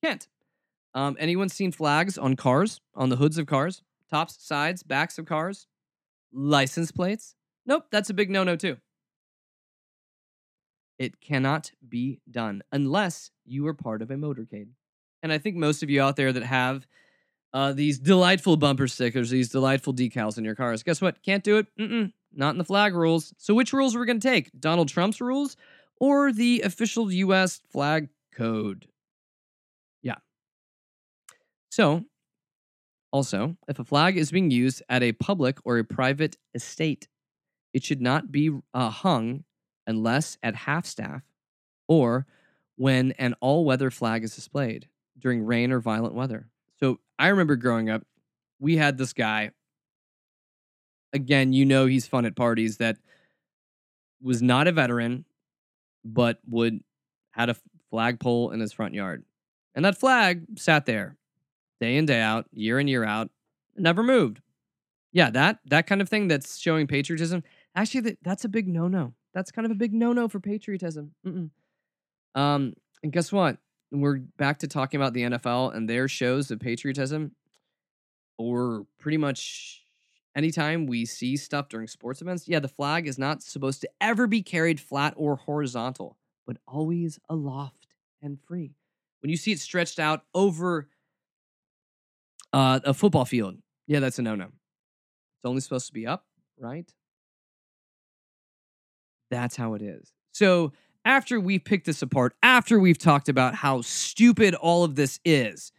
Can't. 0.00 0.28
Um, 0.94 1.16
anyone 1.18 1.48
seen 1.48 1.72
flags 1.72 2.16
on 2.16 2.36
cars, 2.36 2.80
on 2.94 3.08
the 3.08 3.16
hoods 3.16 3.36
of 3.36 3.46
cars, 3.46 3.82
tops, 4.08 4.36
sides, 4.38 4.84
backs 4.84 5.18
of 5.18 5.26
cars, 5.26 5.66
license 6.32 6.92
plates? 6.92 7.34
Nope, 7.66 7.86
that's 7.90 8.10
a 8.10 8.14
big 8.14 8.30
no 8.30 8.44
no, 8.44 8.54
too. 8.54 8.76
It 11.00 11.20
cannot 11.20 11.72
be 11.88 12.20
done 12.30 12.62
unless 12.70 13.32
you 13.44 13.66
are 13.66 13.74
part 13.74 14.02
of 14.02 14.12
a 14.12 14.14
motorcade. 14.14 14.68
And 15.20 15.32
I 15.32 15.38
think 15.38 15.56
most 15.56 15.82
of 15.82 15.90
you 15.90 16.00
out 16.00 16.14
there 16.14 16.32
that 16.32 16.44
have 16.44 16.86
uh, 17.52 17.72
these 17.72 17.98
delightful 17.98 18.56
bumper 18.56 18.86
stickers, 18.86 19.30
these 19.30 19.48
delightful 19.48 19.94
decals 19.94 20.38
in 20.38 20.44
your 20.44 20.54
cars, 20.54 20.84
guess 20.84 21.00
what? 21.00 21.24
Can't 21.24 21.42
do 21.42 21.56
it. 21.56 21.66
Mm-mm. 21.76 22.12
Not 22.36 22.50
in 22.50 22.58
the 22.58 22.64
flag 22.64 22.94
rules. 22.94 23.34
So 23.38 23.54
which 23.54 23.72
rules 23.72 23.94
are 23.94 24.00
we 24.00 24.06
going 24.06 24.20
to 24.20 24.28
take? 24.28 24.50
Donald 24.58 24.88
Trump's 24.88 25.20
rules 25.20 25.56
or 26.00 26.32
the 26.32 26.62
official 26.62 27.10
US 27.10 27.60
flag 27.70 28.08
code? 28.34 28.86
Yeah. 30.02 30.16
So, 31.70 32.04
also, 33.12 33.56
if 33.68 33.78
a 33.78 33.84
flag 33.84 34.16
is 34.16 34.32
being 34.32 34.50
used 34.50 34.82
at 34.88 35.02
a 35.02 35.12
public 35.12 35.58
or 35.64 35.78
a 35.78 35.84
private 35.84 36.36
estate, 36.54 37.08
it 37.72 37.84
should 37.84 38.00
not 38.00 38.32
be 38.32 38.50
uh, 38.72 38.90
hung 38.90 39.44
unless 39.86 40.38
at 40.42 40.54
half 40.54 40.86
staff 40.86 41.22
or 41.88 42.26
when 42.76 43.12
an 43.12 43.34
all 43.40 43.64
weather 43.64 43.90
flag 43.90 44.24
is 44.24 44.34
displayed 44.34 44.88
during 45.18 45.44
rain 45.44 45.70
or 45.70 45.80
violent 45.80 46.14
weather. 46.14 46.48
So 46.80 46.98
I 47.18 47.28
remember 47.28 47.56
growing 47.56 47.88
up, 47.88 48.02
we 48.58 48.76
had 48.76 48.98
this 48.98 49.12
guy 49.12 49.50
again, 51.14 51.52
you 51.52 51.64
know 51.64 51.86
he's 51.86 52.06
fun 52.06 52.26
at 52.26 52.36
parties 52.36 52.76
that 52.78 52.98
was 54.20 54.42
not 54.42 54.66
a 54.66 54.72
veteran, 54.72 55.24
but 56.04 56.40
would 56.46 56.82
had 57.30 57.48
a 57.48 57.56
flagpole 57.90 58.50
in 58.50 58.60
his 58.60 58.72
front 58.72 58.94
yard. 58.94 59.24
And 59.74 59.84
that 59.84 59.98
flag 59.98 60.44
sat 60.56 60.86
there 60.86 61.16
day 61.80 61.96
in, 61.96 62.06
day 62.06 62.20
out, 62.20 62.46
year 62.52 62.78
in, 62.78 62.88
year 62.88 63.04
out, 63.04 63.30
never 63.76 64.02
moved. 64.02 64.40
Yeah, 65.12 65.30
that 65.30 65.60
that 65.66 65.86
kind 65.86 66.02
of 66.02 66.08
thing 66.08 66.28
that's 66.28 66.58
showing 66.58 66.86
patriotism, 66.86 67.44
actually 67.76 68.00
that, 68.00 68.18
that's 68.22 68.44
a 68.44 68.48
big 68.48 68.66
no-no. 68.66 69.14
that's 69.32 69.52
kind 69.52 69.64
of 69.64 69.70
a 69.70 69.76
big 69.76 69.94
no-no 69.94 70.28
for 70.28 70.40
patriotism. 70.40 71.12
Mm-mm. 71.26 71.50
Um, 72.34 72.74
and 73.02 73.12
guess 73.12 73.30
what? 73.30 73.58
We're 73.92 74.18
back 74.18 74.58
to 74.60 74.68
talking 74.68 75.00
about 75.00 75.12
the 75.12 75.22
NFL 75.22 75.74
and 75.74 75.88
their 75.88 76.08
shows 76.08 76.50
of 76.50 76.58
patriotism, 76.58 77.32
or 78.38 78.86
pretty 78.98 79.18
much 79.18 79.83
anytime 80.36 80.86
we 80.86 81.04
see 81.04 81.36
stuff 81.36 81.68
during 81.68 81.86
sports 81.86 82.20
events. 82.20 82.48
Yeah, 82.48 82.60
the 82.60 82.68
flag 82.68 83.06
is 83.06 83.18
not 83.18 83.42
supposed 83.42 83.80
to 83.82 83.90
ever 84.00 84.26
be 84.26 84.42
carried 84.42 84.80
flat 84.80 85.14
or 85.16 85.36
horizontal, 85.36 86.16
but 86.46 86.56
always 86.66 87.18
aloft 87.28 87.94
and 88.22 88.38
free. 88.40 88.74
When 89.22 89.30
you 89.30 89.36
see 89.36 89.52
it 89.52 89.60
stretched 89.60 89.98
out 89.98 90.24
over 90.34 90.88
uh, 92.52 92.80
a 92.84 92.94
football 92.94 93.24
field, 93.24 93.56
yeah, 93.86 94.00
that's 94.00 94.18
a 94.18 94.22
no-no. 94.22 94.44
It's 94.44 95.44
only 95.44 95.60
supposed 95.60 95.86
to 95.86 95.92
be 95.92 96.06
up, 96.06 96.24
right? 96.58 96.90
That's 99.30 99.56
how 99.56 99.74
it 99.74 99.82
is. 99.82 100.12
So 100.32 100.72
after 101.04 101.40
we've 101.40 101.64
picked 101.64 101.86
this 101.86 102.02
apart, 102.02 102.34
after 102.42 102.78
we've 102.78 102.98
talked 102.98 103.28
about 103.28 103.54
how 103.54 103.82
stupid 103.82 104.54
all 104.54 104.84
of 104.84 104.94
this 104.94 105.20
is, 105.24 105.72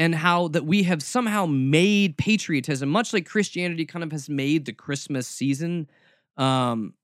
and 0.00 0.14
how 0.14 0.48
that 0.48 0.64
we 0.64 0.84
have 0.84 1.02
somehow 1.02 1.44
made 1.44 2.16
patriotism, 2.16 2.88
much 2.88 3.12
like 3.12 3.26
Christianity 3.26 3.84
kind 3.84 4.02
of 4.02 4.10
has 4.12 4.30
made 4.30 4.64
the 4.64 4.72
Christmas 4.72 5.28
season, 5.28 5.90
um, 6.38 6.94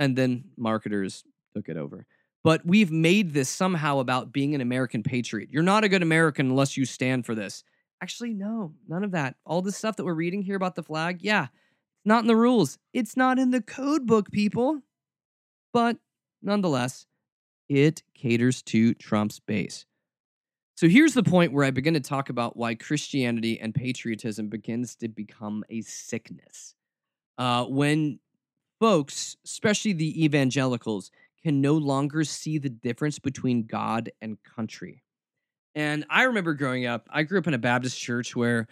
and 0.00 0.16
then 0.16 0.46
marketers 0.56 1.22
took 1.54 1.68
it 1.68 1.76
over. 1.76 2.06
But 2.42 2.66
we've 2.66 2.90
made 2.90 3.34
this 3.34 3.48
somehow 3.48 4.00
about 4.00 4.32
being 4.32 4.52
an 4.52 4.60
American 4.60 5.04
patriot. 5.04 5.50
You're 5.52 5.62
not 5.62 5.84
a 5.84 5.88
good 5.88 6.02
American 6.02 6.50
unless 6.50 6.76
you 6.76 6.84
stand 6.84 7.24
for 7.24 7.36
this. 7.36 7.62
Actually, 8.02 8.34
no, 8.34 8.74
none 8.88 9.04
of 9.04 9.12
that. 9.12 9.36
All 9.46 9.62
this 9.62 9.76
stuff 9.76 9.94
that 9.96 10.04
we're 10.04 10.12
reading 10.12 10.42
here 10.42 10.56
about 10.56 10.74
the 10.74 10.82
flag, 10.82 11.22
yeah, 11.22 11.44
it's 11.44 12.04
not 12.04 12.24
in 12.24 12.26
the 12.26 12.34
rules. 12.34 12.78
It's 12.92 13.16
not 13.16 13.38
in 13.38 13.52
the 13.52 13.62
code 13.62 14.08
book, 14.08 14.32
people. 14.32 14.82
But 15.72 15.98
nonetheless, 16.42 17.06
it 17.68 18.02
caters 18.12 18.60
to 18.62 18.92
Trump's 18.94 19.38
base. 19.38 19.86
So 20.76 20.88
here's 20.88 21.14
the 21.14 21.22
point 21.22 21.52
where 21.52 21.64
I 21.64 21.70
begin 21.70 21.94
to 21.94 22.00
talk 22.00 22.30
about 22.30 22.56
why 22.56 22.74
Christianity 22.74 23.60
and 23.60 23.74
patriotism 23.74 24.48
begins 24.48 24.96
to 24.96 25.08
become 25.08 25.64
a 25.70 25.82
sickness. 25.82 26.74
Uh, 27.38 27.64
when 27.64 28.18
folks, 28.80 29.36
especially 29.44 29.92
the 29.92 30.24
evangelicals, 30.24 31.12
can 31.42 31.60
no 31.60 31.74
longer 31.74 32.24
see 32.24 32.58
the 32.58 32.70
difference 32.70 33.18
between 33.18 33.66
God 33.66 34.10
and 34.20 34.36
country. 34.42 35.02
And 35.76 36.04
I 36.10 36.24
remember 36.24 36.54
growing 36.54 36.86
up, 36.86 37.08
I 37.10 37.22
grew 37.22 37.38
up 37.38 37.46
in 37.46 37.54
a 37.54 37.58
Baptist 37.58 37.98
church 37.98 38.34
where 38.34 38.66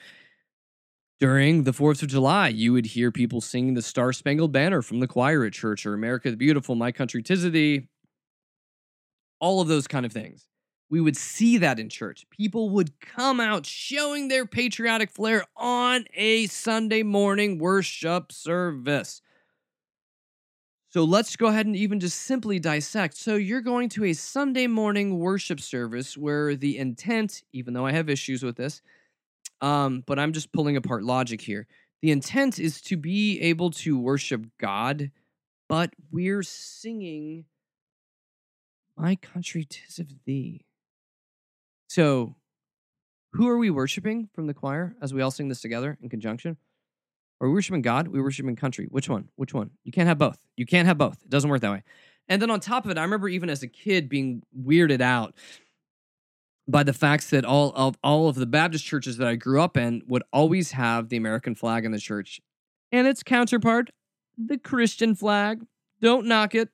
during 1.20 1.62
the 1.62 1.72
4th 1.72 2.02
of 2.02 2.08
July, 2.08 2.48
you 2.48 2.72
would 2.72 2.86
hear 2.86 3.12
people 3.12 3.40
singing 3.40 3.74
the 3.74 3.82
Star 3.82 4.12
Spangled 4.12 4.52
Banner 4.52 4.82
from 4.82 4.98
the 4.98 5.06
choir 5.06 5.44
at 5.44 5.52
church 5.52 5.86
or 5.86 5.94
America 5.94 6.30
the 6.30 6.36
Beautiful, 6.36 6.74
My 6.74 6.90
Country 6.90 7.22
Tis 7.22 7.48
Thee, 7.50 7.86
all 9.38 9.60
of 9.60 9.68
those 9.68 9.86
kind 9.86 10.04
of 10.04 10.12
things. 10.12 10.48
We 10.92 11.00
would 11.00 11.16
see 11.16 11.56
that 11.56 11.80
in 11.80 11.88
church. 11.88 12.26
People 12.28 12.68
would 12.68 13.00
come 13.00 13.40
out 13.40 13.64
showing 13.64 14.28
their 14.28 14.44
patriotic 14.44 15.10
flair 15.10 15.42
on 15.56 16.04
a 16.12 16.48
Sunday 16.48 17.02
morning 17.02 17.56
worship 17.56 18.30
service. 18.30 19.22
So 20.90 21.04
let's 21.04 21.34
go 21.34 21.46
ahead 21.46 21.64
and 21.64 21.74
even 21.74 21.98
just 21.98 22.20
simply 22.20 22.58
dissect. 22.58 23.16
So 23.16 23.36
you're 23.36 23.62
going 23.62 23.88
to 23.88 24.04
a 24.04 24.12
Sunday 24.12 24.66
morning 24.66 25.18
worship 25.18 25.60
service 25.60 26.18
where 26.18 26.56
the 26.56 26.76
intent, 26.76 27.42
even 27.54 27.72
though 27.72 27.86
I 27.86 27.92
have 27.92 28.10
issues 28.10 28.42
with 28.42 28.56
this, 28.56 28.82
um, 29.62 30.04
but 30.06 30.18
I'm 30.18 30.34
just 30.34 30.52
pulling 30.52 30.76
apart 30.76 31.04
logic 31.04 31.40
here. 31.40 31.66
The 32.02 32.10
intent 32.10 32.58
is 32.58 32.82
to 32.82 32.98
be 32.98 33.40
able 33.40 33.70
to 33.70 33.98
worship 33.98 34.44
God, 34.58 35.10
but 35.70 35.94
we're 36.10 36.42
singing 36.42 37.46
My 38.94 39.16
country 39.16 39.64
tis 39.64 39.98
of 39.98 40.08
thee. 40.26 40.66
So 41.92 42.36
who 43.34 43.48
are 43.48 43.58
we 43.58 43.68
worshiping 43.68 44.30
from 44.32 44.46
the 44.46 44.54
choir 44.54 44.96
as 45.02 45.12
we 45.12 45.20
all 45.20 45.30
sing 45.30 45.48
this 45.48 45.60
together 45.60 45.98
in 46.00 46.08
conjunction? 46.08 46.56
Are 47.38 47.46
we 47.46 47.52
worshiping 47.52 47.82
God? 47.82 48.08
We 48.08 48.18
worshiping 48.22 48.56
country? 48.56 48.86
Which 48.90 49.10
one? 49.10 49.28
Which 49.36 49.52
one? 49.52 49.72
You 49.84 49.92
can't 49.92 50.08
have 50.08 50.16
both. 50.16 50.38
You 50.56 50.64
can't 50.64 50.88
have 50.88 50.96
both. 50.96 51.22
It 51.22 51.28
doesn't 51.28 51.50
work 51.50 51.60
that 51.60 51.70
way. 51.70 51.82
And 52.30 52.40
then 52.40 52.50
on 52.50 52.60
top 52.60 52.86
of 52.86 52.90
it, 52.90 52.96
I 52.96 53.02
remember 53.02 53.28
even 53.28 53.50
as 53.50 53.62
a 53.62 53.68
kid 53.68 54.08
being 54.08 54.42
weirded 54.58 55.02
out 55.02 55.34
by 56.66 56.82
the 56.82 56.94
facts 56.94 57.28
that 57.28 57.44
all 57.44 57.74
of 57.76 57.98
all 58.02 58.26
of 58.26 58.36
the 58.36 58.46
Baptist 58.46 58.86
churches 58.86 59.18
that 59.18 59.28
I 59.28 59.34
grew 59.34 59.60
up 59.60 59.76
in 59.76 60.00
would 60.06 60.22
always 60.32 60.70
have 60.70 61.10
the 61.10 61.18
American 61.18 61.54
flag 61.54 61.84
in 61.84 61.92
the 61.92 61.98
church 61.98 62.40
and 62.90 63.06
its 63.06 63.22
counterpart, 63.22 63.90
the 64.38 64.56
Christian 64.56 65.14
flag. 65.14 65.60
Don't 66.00 66.24
knock 66.24 66.54
it, 66.54 66.70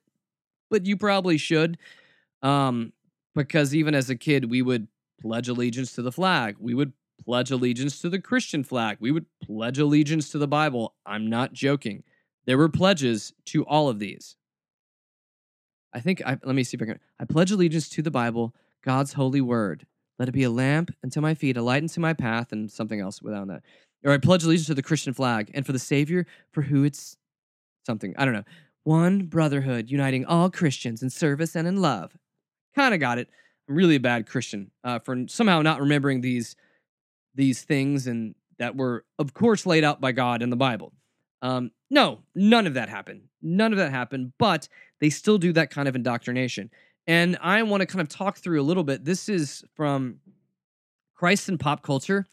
but 0.69 0.85
you 0.85 0.95
probably 0.95 1.37
should. 1.37 1.77
Um, 2.41 2.93
because 3.35 3.75
even 3.75 3.93
as 3.93 4.09
a 4.09 4.15
kid, 4.15 4.49
we 4.49 4.61
would 4.61 4.87
pledge 5.19 5.49
allegiance 5.49 5.93
to 5.93 6.01
the 6.01 6.11
flag. 6.11 6.55
We 6.59 6.73
would 6.73 6.93
pledge 7.23 7.51
allegiance 7.51 7.99
to 8.01 8.09
the 8.09 8.19
Christian 8.19 8.63
flag. 8.63 8.97
We 8.99 9.11
would 9.11 9.25
pledge 9.43 9.77
allegiance 9.79 10.29
to 10.31 10.37
the 10.37 10.47
Bible. 10.47 10.95
I'm 11.05 11.29
not 11.29 11.53
joking. 11.53 12.03
There 12.45 12.57
were 12.57 12.69
pledges 12.69 13.33
to 13.47 13.65
all 13.65 13.89
of 13.89 13.99
these. 13.99 14.35
I 15.93 15.99
think 15.99 16.21
I 16.25 16.37
let 16.43 16.55
me 16.55 16.63
see 16.63 16.77
if 16.77 16.81
I 16.81 16.85
can. 16.85 16.99
I 17.19 17.25
pledge 17.25 17.51
allegiance 17.51 17.89
to 17.89 18.01
the 18.01 18.11
Bible, 18.11 18.55
God's 18.83 19.13
holy 19.13 19.41
word. 19.41 19.85
Let 20.17 20.29
it 20.29 20.33
be 20.33 20.43
a 20.43 20.49
lamp 20.49 20.93
unto 21.03 21.21
my 21.21 21.33
feet, 21.33 21.57
a 21.57 21.61
light 21.61 21.81
unto 21.81 22.01
my 22.01 22.13
path, 22.13 22.51
and 22.51 22.69
something 22.69 22.99
else 22.99 23.21
without 23.21 23.47
that. 23.47 23.63
Or 24.03 24.11
I 24.11 24.17
pledge 24.17 24.43
allegiance 24.43 24.67
to 24.67 24.73
the 24.73 24.83
Christian 24.83 25.13
flag 25.13 25.51
and 25.53 25.65
for 25.65 25.71
the 25.71 25.79
Savior, 25.79 26.25
for 26.51 26.61
who 26.61 26.83
it's 26.83 27.17
something. 27.85 28.13
I 28.17 28.25
don't 28.25 28.33
know. 28.33 28.43
One 28.83 29.23
brotherhood 29.23 29.89
uniting 29.89 30.25
all 30.25 30.49
Christians 30.49 31.01
in 31.01 31.09
service 31.09 31.55
and 31.55 31.67
in 31.67 31.77
love. 31.77 32.17
Kind 32.75 32.93
of 32.93 32.99
got 32.99 33.17
it. 33.17 33.29
I'm 33.69 33.75
really 33.75 33.95
a 33.95 33.99
bad 33.99 34.27
Christian 34.27 34.71
uh, 34.83 34.99
for 34.99 35.27
somehow 35.27 35.61
not 35.61 35.79
remembering 35.79 36.21
these 36.21 36.55
these 37.35 37.61
things 37.61 38.07
and 38.07 38.35
that 38.57 38.75
were, 38.75 39.05
of 39.17 39.33
course, 39.33 39.65
laid 39.65 39.83
out 39.83 40.01
by 40.01 40.11
God 40.11 40.41
in 40.41 40.49
the 40.49 40.55
Bible. 40.57 40.91
Um, 41.41 41.71
no, 41.89 42.19
none 42.35 42.67
of 42.67 42.73
that 42.73 42.89
happened. 42.89 43.21
None 43.41 43.71
of 43.71 43.77
that 43.77 43.91
happened, 43.91 44.33
but 44.37 44.67
they 44.99 45.09
still 45.09 45.37
do 45.37 45.53
that 45.53 45.69
kind 45.69 45.87
of 45.87 45.95
indoctrination. 45.95 46.69
And 47.07 47.37
I 47.41 47.63
want 47.63 47.81
to 47.81 47.87
kind 47.87 48.01
of 48.01 48.09
talk 48.09 48.37
through 48.37 48.61
a 48.61 48.63
little 48.63 48.83
bit. 48.83 49.05
This 49.05 49.29
is 49.29 49.63
from 49.75 50.19
Christ 51.15 51.47
and 51.47 51.59
Pop 51.59 51.81
Culture, 51.81 52.25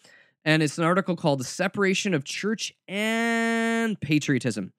and 0.44 0.62
it's 0.62 0.78
an 0.78 0.84
article 0.84 1.14
called 1.14 1.40
The 1.40 1.44
Separation 1.44 2.14
of 2.14 2.24
Church 2.24 2.74
and 2.88 4.00
Patriotism. 4.00 4.72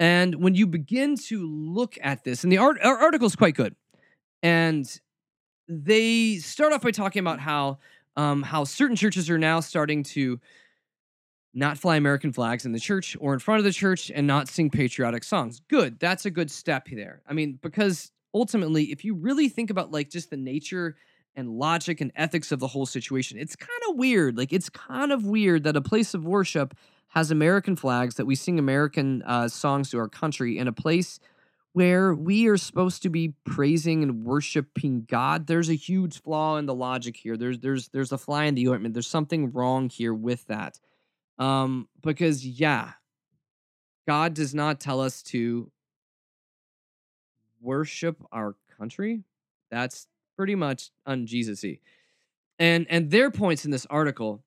And 0.00 0.36
when 0.36 0.54
you 0.54 0.66
begin 0.66 1.16
to 1.28 1.46
look 1.46 1.96
at 2.02 2.24
this, 2.24 2.42
and 2.42 2.52
the 2.52 2.58
art, 2.58 2.78
article 2.82 3.26
is 3.26 3.36
quite 3.36 3.54
good, 3.54 3.76
and 4.42 5.00
they 5.68 6.36
start 6.36 6.72
off 6.72 6.82
by 6.82 6.90
talking 6.90 7.20
about 7.20 7.40
how 7.40 7.78
um, 8.16 8.42
how 8.42 8.64
certain 8.64 8.96
churches 8.96 9.30
are 9.30 9.38
now 9.38 9.60
starting 9.60 10.02
to 10.02 10.38
not 11.54 11.78
fly 11.78 11.96
American 11.96 12.32
flags 12.32 12.64
in 12.64 12.72
the 12.72 12.80
church 12.80 13.16
or 13.20 13.34
in 13.34 13.38
front 13.38 13.58
of 13.58 13.64
the 13.64 13.72
church 13.72 14.10
and 14.14 14.26
not 14.26 14.48
sing 14.48 14.70
patriotic 14.70 15.24
songs. 15.24 15.60
Good. 15.68 15.98
That's 15.98 16.24
a 16.24 16.30
good 16.30 16.50
step 16.50 16.88
there. 16.90 17.22
I 17.26 17.32
mean, 17.34 17.58
because 17.62 18.10
ultimately, 18.34 18.84
if 18.84 19.04
you 19.04 19.14
really 19.14 19.48
think 19.48 19.70
about 19.70 19.90
like 19.90 20.10
just 20.10 20.30
the 20.30 20.36
nature 20.36 20.96
and 21.34 21.50
logic 21.50 22.00
and 22.00 22.12
ethics 22.16 22.52
of 22.52 22.58
the 22.58 22.66
whole 22.66 22.86
situation, 22.86 23.38
it's 23.38 23.56
kind 23.56 23.70
of 23.88 23.96
weird. 23.96 24.36
Like, 24.36 24.52
it's 24.52 24.70
kind 24.70 25.12
of 25.12 25.24
weird 25.24 25.64
that 25.64 25.76
a 25.76 25.80
place 25.80 26.14
of 26.14 26.24
worship 26.24 26.74
has 27.08 27.30
American 27.30 27.76
flags, 27.76 28.14
that 28.14 28.24
we 28.24 28.34
sing 28.34 28.58
American 28.58 29.22
uh, 29.22 29.48
songs 29.48 29.90
to 29.90 29.98
our 29.98 30.08
country 30.08 30.58
in 30.58 30.68
a 30.68 30.72
place 30.72 31.20
where 31.72 32.14
we 32.14 32.48
are 32.48 32.56
supposed 32.56 33.02
to 33.02 33.08
be 33.08 33.34
praising 33.46 34.02
and 34.02 34.24
worshiping 34.24 35.06
God, 35.08 35.46
there's 35.46 35.70
a 35.70 35.74
huge 35.74 36.20
flaw 36.20 36.56
in 36.58 36.66
the 36.66 36.74
logic 36.74 37.16
here. 37.16 37.36
There's 37.36 37.58
there's 37.60 37.88
there's 37.88 38.12
a 38.12 38.18
fly 38.18 38.44
in 38.44 38.54
the 38.54 38.68
ointment. 38.68 38.94
There's 38.94 39.06
something 39.06 39.52
wrong 39.52 39.88
here 39.88 40.12
with 40.12 40.46
that. 40.46 40.78
Um, 41.38 41.88
because 42.02 42.46
yeah, 42.46 42.92
God 44.06 44.34
does 44.34 44.54
not 44.54 44.80
tell 44.80 45.00
us 45.00 45.22
to 45.24 45.70
worship 47.60 48.22
our 48.32 48.54
country. 48.78 49.22
That's 49.70 50.06
pretty 50.36 50.54
much 50.54 50.90
un-Jesus-y. 51.06 51.78
And 52.58 52.86
and 52.90 53.10
their 53.10 53.30
points 53.30 53.64
in 53.64 53.70
this 53.70 53.86
article 53.86 54.44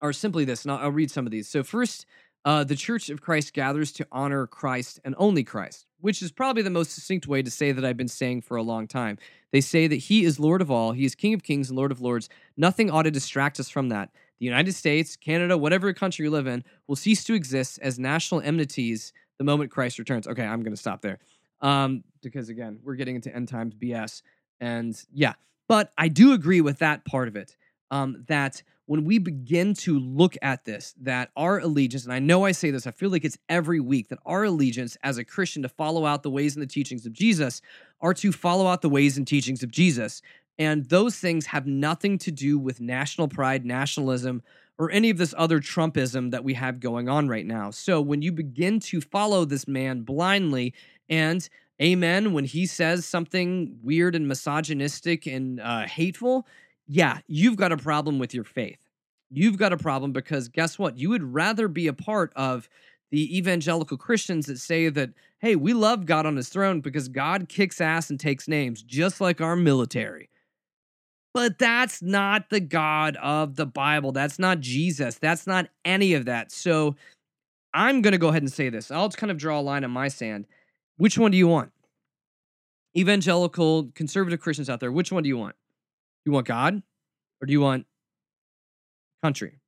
are 0.00 0.12
simply 0.12 0.44
this, 0.44 0.64
and 0.64 0.70
I'll, 0.70 0.78
I'll 0.78 0.92
read 0.92 1.10
some 1.10 1.26
of 1.26 1.32
these. 1.32 1.48
So 1.48 1.64
first, 1.64 2.06
uh, 2.44 2.62
the 2.62 2.76
Church 2.76 3.10
of 3.10 3.20
Christ 3.20 3.52
gathers 3.52 3.90
to 3.94 4.06
honor 4.12 4.46
Christ 4.46 5.00
and 5.04 5.16
only 5.18 5.42
Christ 5.42 5.87
which 6.00 6.22
is 6.22 6.30
probably 6.30 6.62
the 6.62 6.70
most 6.70 6.92
succinct 6.92 7.26
way 7.26 7.42
to 7.42 7.50
say 7.50 7.72
that 7.72 7.84
I've 7.84 7.96
been 7.96 8.08
saying 8.08 8.42
for 8.42 8.56
a 8.56 8.62
long 8.62 8.86
time. 8.86 9.18
They 9.52 9.60
say 9.60 9.86
that 9.86 9.96
He 9.96 10.24
is 10.24 10.38
Lord 10.38 10.60
of 10.60 10.70
all, 10.70 10.92
He 10.92 11.04
is 11.04 11.14
King 11.14 11.34
of 11.34 11.42
kings 11.42 11.68
and 11.70 11.76
Lord 11.76 11.92
of 11.92 12.00
lords. 12.00 12.28
Nothing 12.56 12.90
ought 12.90 13.02
to 13.02 13.10
distract 13.10 13.58
us 13.60 13.68
from 13.68 13.88
that. 13.88 14.10
The 14.38 14.46
United 14.46 14.72
States, 14.72 15.16
Canada, 15.16 15.58
whatever 15.58 15.92
country 15.92 16.24
you 16.24 16.30
live 16.30 16.46
in, 16.46 16.64
will 16.86 16.96
cease 16.96 17.24
to 17.24 17.34
exist 17.34 17.78
as 17.82 17.98
national 17.98 18.40
enmities 18.40 19.12
the 19.38 19.44
moment 19.44 19.70
Christ 19.70 19.98
returns. 19.98 20.26
Okay, 20.28 20.44
I'm 20.44 20.62
going 20.62 20.74
to 20.74 20.80
stop 20.80 21.02
there. 21.02 21.18
Um, 21.60 22.04
because 22.22 22.48
again, 22.48 22.78
we're 22.84 22.94
getting 22.94 23.16
into 23.16 23.34
end 23.34 23.48
times 23.48 23.74
BS. 23.74 24.22
And 24.60 25.00
yeah, 25.12 25.34
but 25.68 25.92
I 25.98 26.08
do 26.08 26.32
agree 26.32 26.60
with 26.60 26.78
that 26.78 27.04
part 27.04 27.28
of 27.28 27.36
it. 27.36 27.56
Um, 27.90 28.24
that 28.28 28.62
when 28.86 29.04
we 29.04 29.18
begin 29.18 29.74
to 29.74 29.98
look 29.98 30.34
at 30.40 30.64
this, 30.64 30.94
that 31.02 31.30
our 31.36 31.58
allegiance, 31.58 32.04
and 32.04 32.12
I 32.12 32.20
know 32.20 32.46
I 32.46 32.52
say 32.52 32.70
this, 32.70 32.86
I 32.86 32.90
feel 32.90 33.10
like 33.10 33.24
it's 33.24 33.36
every 33.48 33.80
week, 33.80 34.08
that 34.08 34.18
our 34.24 34.44
allegiance 34.44 34.96
as 35.02 35.18
a 35.18 35.24
Christian 35.24 35.62
to 35.62 35.68
follow 35.68 36.06
out 36.06 36.22
the 36.22 36.30
ways 36.30 36.56
and 36.56 36.62
the 36.62 36.66
teachings 36.66 37.04
of 37.04 37.12
Jesus 37.12 37.60
are 38.00 38.14
to 38.14 38.32
follow 38.32 38.66
out 38.66 38.80
the 38.80 38.88
ways 38.88 39.18
and 39.18 39.26
teachings 39.26 39.62
of 39.62 39.70
Jesus. 39.70 40.22
And 40.58 40.86
those 40.86 41.16
things 41.16 41.46
have 41.46 41.66
nothing 41.66 42.16
to 42.18 42.32
do 42.32 42.58
with 42.58 42.80
national 42.80 43.28
pride, 43.28 43.66
nationalism, 43.66 44.42
or 44.78 44.90
any 44.90 45.10
of 45.10 45.18
this 45.18 45.34
other 45.36 45.60
Trumpism 45.60 46.30
that 46.30 46.42
we 46.44 46.54
have 46.54 46.80
going 46.80 47.10
on 47.10 47.28
right 47.28 47.46
now. 47.46 47.70
So 47.70 48.00
when 48.00 48.22
you 48.22 48.32
begin 48.32 48.80
to 48.80 49.02
follow 49.02 49.44
this 49.44 49.68
man 49.68 50.00
blindly 50.00 50.72
and 51.10 51.46
amen, 51.82 52.32
when 52.32 52.44
he 52.44 52.64
says 52.64 53.04
something 53.04 53.78
weird 53.82 54.14
and 54.14 54.26
misogynistic 54.26 55.26
and 55.26 55.60
uh, 55.60 55.86
hateful, 55.86 56.46
yeah, 56.88 57.18
you've 57.28 57.56
got 57.56 57.70
a 57.70 57.76
problem 57.76 58.18
with 58.18 58.34
your 58.34 58.44
faith. 58.44 58.78
You've 59.30 59.58
got 59.58 59.74
a 59.74 59.76
problem 59.76 60.12
because 60.12 60.48
guess 60.48 60.78
what? 60.78 60.98
You 60.98 61.10
would 61.10 61.22
rather 61.22 61.68
be 61.68 61.86
a 61.86 61.92
part 61.92 62.32
of 62.34 62.68
the 63.10 63.36
evangelical 63.36 63.98
Christians 63.98 64.46
that 64.46 64.58
say 64.58 64.88
that, 64.88 65.10
hey, 65.38 65.54
we 65.54 65.74
love 65.74 66.06
God 66.06 66.24
on 66.24 66.36
his 66.36 66.48
throne 66.48 66.80
because 66.80 67.08
God 67.08 67.48
kicks 67.48 67.80
ass 67.80 68.08
and 68.08 68.18
takes 68.18 68.48
names, 68.48 68.82
just 68.82 69.20
like 69.20 69.40
our 69.40 69.54
military. 69.54 70.30
But 71.34 71.58
that's 71.58 72.02
not 72.02 72.48
the 72.48 72.60
God 72.60 73.16
of 73.16 73.56
the 73.56 73.66
Bible. 73.66 74.12
That's 74.12 74.38
not 74.38 74.60
Jesus. 74.60 75.18
That's 75.18 75.46
not 75.46 75.68
any 75.84 76.14
of 76.14 76.24
that. 76.24 76.50
So 76.50 76.96
I'm 77.74 78.00
going 78.00 78.12
to 78.12 78.18
go 78.18 78.28
ahead 78.28 78.42
and 78.42 78.52
say 78.52 78.70
this. 78.70 78.90
I'll 78.90 79.08
just 79.08 79.18
kind 79.18 79.30
of 79.30 79.36
draw 79.36 79.60
a 79.60 79.62
line 79.62 79.84
in 79.84 79.90
my 79.90 80.08
sand. 80.08 80.46
Which 80.96 81.18
one 81.18 81.30
do 81.30 81.36
you 81.36 81.46
want? 81.46 81.70
Evangelical, 82.96 83.90
conservative 83.94 84.40
Christians 84.40 84.70
out 84.70 84.80
there, 84.80 84.90
which 84.90 85.12
one 85.12 85.22
do 85.22 85.28
you 85.28 85.36
want? 85.36 85.54
You 86.24 86.32
want 86.32 86.46
God 86.46 86.82
or 87.40 87.46
do 87.46 87.52
you 87.52 87.60
want 87.60 87.86
country? 89.22 89.58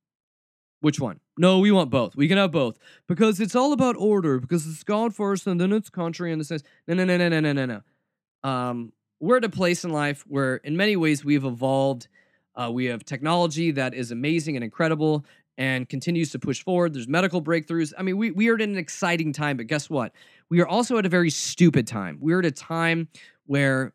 Which 0.81 0.99
one? 0.99 1.19
No, 1.37 1.59
we 1.59 1.71
want 1.71 1.91
both. 1.91 2.15
We 2.15 2.27
can 2.27 2.37
have 2.37 2.51
both 2.51 2.77
because 3.07 3.39
it's 3.39 3.55
all 3.55 3.71
about 3.71 3.95
order. 3.97 4.39
Because 4.39 4.67
it's 4.67 4.83
God 4.83 5.15
first, 5.15 5.45
and 5.45 5.61
then 5.61 5.71
it's 5.71 5.89
country, 5.89 6.31
and 6.31 6.41
the 6.41 6.45
sense. 6.45 6.63
No, 6.87 6.95
no, 6.95 7.05
no, 7.05 7.17
no, 7.17 7.29
no, 7.29 7.39
no, 7.39 7.53
no, 7.53 7.65
no. 7.65 8.49
Um, 8.49 8.91
we're 9.19 9.37
at 9.37 9.45
a 9.45 9.49
place 9.49 9.83
in 9.83 9.91
life 9.91 10.25
where, 10.27 10.55
in 10.57 10.75
many 10.75 10.95
ways, 10.95 11.23
we've 11.23 11.45
evolved. 11.45 12.07
Uh, 12.55 12.69
we 12.73 12.85
have 12.85 13.05
technology 13.05 13.71
that 13.71 13.93
is 13.93 14.11
amazing 14.11 14.55
and 14.55 14.63
incredible, 14.63 15.23
and 15.57 15.87
continues 15.87 16.31
to 16.31 16.39
push 16.39 16.63
forward. 16.63 16.93
There's 16.93 17.07
medical 17.07 17.43
breakthroughs. 17.43 17.93
I 17.95 18.01
mean, 18.01 18.17
we 18.17 18.31
we 18.31 18.49
are 18.49 18.55
in 18.55 18.71
an 18.71 18.77
exciting 18.77 19.33
time, 19.33 19.57
but 19.57 19.67
guess 19.67 19.87
what? 19.87 20.13
We 20.49 20.61
are 20.61 20.67
also 20.67 20.97
at 20.97 21.05
a 21.05 21.09
very 21.09 21.29
stupid 21.29 21.85
time. 21.85 22.17
We're 22.19 22.39
at 22.39 22.45
a 22.45 22.51
time 22.51 23.07
where 23.45 23.93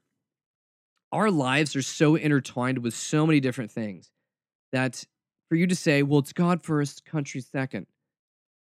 our 1.16 1.30
lives 1.30 1.74
are 1.74 1.82
so 1.82 2.14
intertwined 2.14 2.78
with 2.78 2.92
so 2.92 3.26
many 3.26 3.40
different 3.40 3.70
things 3.70 4.10
that 4.70 5.02
for 5.48 5.54
you 5.54 5.66
to 5.66 5.74
say, 5.74 6.02
well, 6.02 6.18
it's 6.18 6.34
God 6.34 6.62
first, 6.62 7.06
country 7.06 7.40
second, 7.40 7.86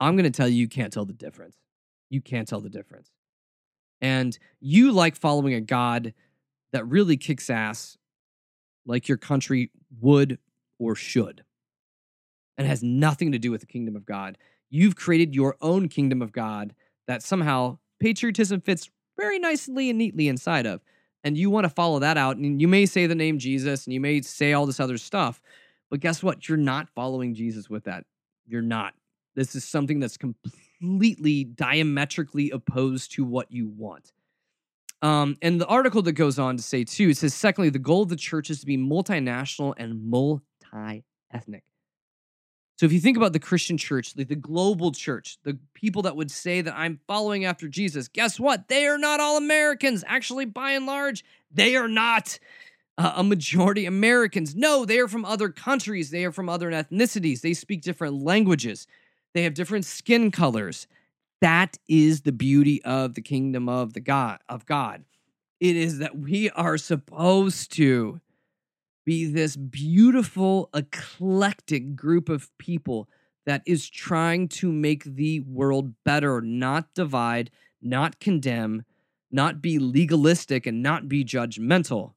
I'm 0.02 0.18
going 0.18 0.30
to 0.30 0.38
tell 0.38 0.50
you, 0.50 0.58
you 0.58 0.68
can't 0.68 0.92
tell 0.92 1.06
the 1.06 1.14
difference. 1.14 1.56
You 2.10 2.20
can't 2.20 2.46
tell 2.46 2.60
the 2.60 2.70
difference. 2.70 3.10
And 4.02 4.38
you 4.60 4.92
like 4.92 5.16
following 5.16 5.54
a 5.54 5.62
God 5.62 6.14
that 6.74 6.86
really 6.86 7.16
kicks 7.16 7.50
ass 7.50 7.98
like 8.86 9.08
your 9.08 9.18
country 9.18 9.72
would 10.02 10.38
or 10.78 10.94
should 10.94 11.46
and 12.58 12.68
has 12.68 12.84
nothing 12.84 13.32
to 13.32 13.40
do 13.40 13.52
with 13.52 13.62
the 13.62 13.68
kingdom 13.68 13.96
of 13.96 14.06
God. 14.06 14.38
You've 14.70 14.98
created 14.98 15.36
your 15.36 15.56
own 15.62 15.88
kingdom 15.88 16.22
of 16.22 16.34
God 16.34 16.76
that 17.08 17.24
somehow 17.24 17.78
patriotism 18.02 18.60
fits 18.60 18.90
very 19.18 19.40
nicely 19.40 19.90
and 19.90 19.98
neatly 19.98 20.28
inside 20.28 20.66
of 20.66 20.82
and 21.24 21.38
you 21.38 21.50
want 21.50 21.66
to 21.66 21.70
follow 21.70 22.00
that 22.00 22.18
out, 22.18 22.38
and 22.38 22.62
you 22.62 22.68
may 22.68 22.86
say 22.86 23.06
the 23.06 23.16
name 23.16 23.38
Jesus 23.38 23.86
and 23.86 23.94
you 23.94 24.00
may 24.00 24.22
say 24.22 24.54
all 24.54 24.66
this 24.66 24.80
other 24.80 24.98
stuff, 24.98 25.42
but 25.90 26.00
guess 26.00 26.24
what? 26.24 26.48
You're 26.48 26.58
not 26.58 26.90
following 26.90 27.34
Jesus 27.34 27.70
with 27.70 27.84
that. 27.84 28.06
You're 28.48 28.62
not. 28.62 28.94
This 29.36 29.56
is 29.56 29.64
something 29.64 30.00
that's 30.00 30.18
completely 30.18 31.44
diametrically 31.44 32.50
opposed 32.52 33.14
to 33.14 33.24
what 33.24 33.52
you 33.52 33.70
want. 33.70 34.12
Um, 35.02 35.38
and 35.42 35.60
the 35.60 35.66
article 35.66 36.02
that 36.04 36.14
goes 36.14 36.38
on 36.38 36.58
to 36.58 36.64
say, 36.64 36.84
too, 36.84 37.10
it 37.10 37.18
says, 37.18 37.34
secondly, 37.34 37.70
the 37.70 37.80
goal 37.80 38.04
of 38.04 38.10
the 38.10 38.16
church 38.16 38.50
is 38.50 38.60
to 38.60 38.66
be 38.66 38.78
multinational 38.78 39.74
and 39.78 40.10
multi 40.10 41.04
ethnic. 41.34 41.64
So 42.82 42.88
if 42.88 42.94
you 42.94 43.00
think 43.00 43.16
about 43.16 43.34
the 43.34 43.40
Christian 43.40 43.78
church, 43.78 44.16
the, 44.16 44.24
the 44.24 44.34
global 44.34 44.92
church, 44.92 45.38
the 45.44 45.56
people 45.76 46.02
that 46.02 46.16
would 46.16 46.32
say 46.32 46.62
that 46.62 46.74
I'm 46.76 47.00
following 47.06 47.46
after 47.46 47.68
Jesus, 47.68 48.08
guess 48.08 48.40
what? 48.40 48.70
They 48.70 48.88
are 48.88 48.98
not 48.98 49.20
all 49.20 49.38
Americans. 49.38 50.04
Actually, 50.08 50.46
by 50.46 50.72
and 50.72 50.88
large, 50.88 51.24
they 51.52 51.76
are 51.76 51.88
not 51.88 52.40
uh, 52.98 53.14
a 53.18 53.24
majority 53.24 53.86
Americans. 53.86 54.56
No, 54.56 54.84
they 54.84 54.98
are 54.98 55.08
from 55.08 55.26
other 55.26 55.50
countries. 55.50 56.10
They 56.10 56.26
are 56.26 56.32
from 56.32 56.50
other 56.50 56.72
ethnicities. 56.72 57.42
They 57.42 57.54
speak 57.54 57.84
different 57.84 58.24
languages. 58.24 58.88
They 59.36 59.44
have 59.44 59.54
different 59.54 59.86
skin 59.86 60.32
colors. 60.32 60.88
That 61.40 61.78
is 61.88 62.22
the 62.22 62.32
beauty 62.32 62.84
of 62.84 63.14
the 63.14 63.22
kingdom 63.22 63.70
of 63.70 63.94
the 63.94 64.00
God 64.00 64.40
of 64.50 64.66
God. 64.66 65.04
It 65.60 65.76
is 65.76 66.00
that 66.00 66.18
we 66.18 66.50
are 66.50 66.80
supposed 66.80 67.74
to 67.74 68.22
be 69.06 69.26
this 69.26 69.56
beautiful, 69.56 70.70
eclectic 70.74 71.96
group 71.96 72.30
of 72.30 72.56
people 72.58 73.10
that 73.46 73.64
is 73.66 73.90
trying 73.90 74.48
to 74.48 74.72
make 74.72 75.04
the 75.04 75.40
world 75.42 75.94
better, 76.06 76.42
not 76.42 76.94
divide, 76.94 77.50
not 77.82 78.20
condemn, 78.20 78.84
not 79.32 79.62
be 79.62 79.80
legalistic, 79.80 80.68
and 80.68 80.84
not 80.84 81.08
be 81.08 81.26
judgmental. 81.26 82.14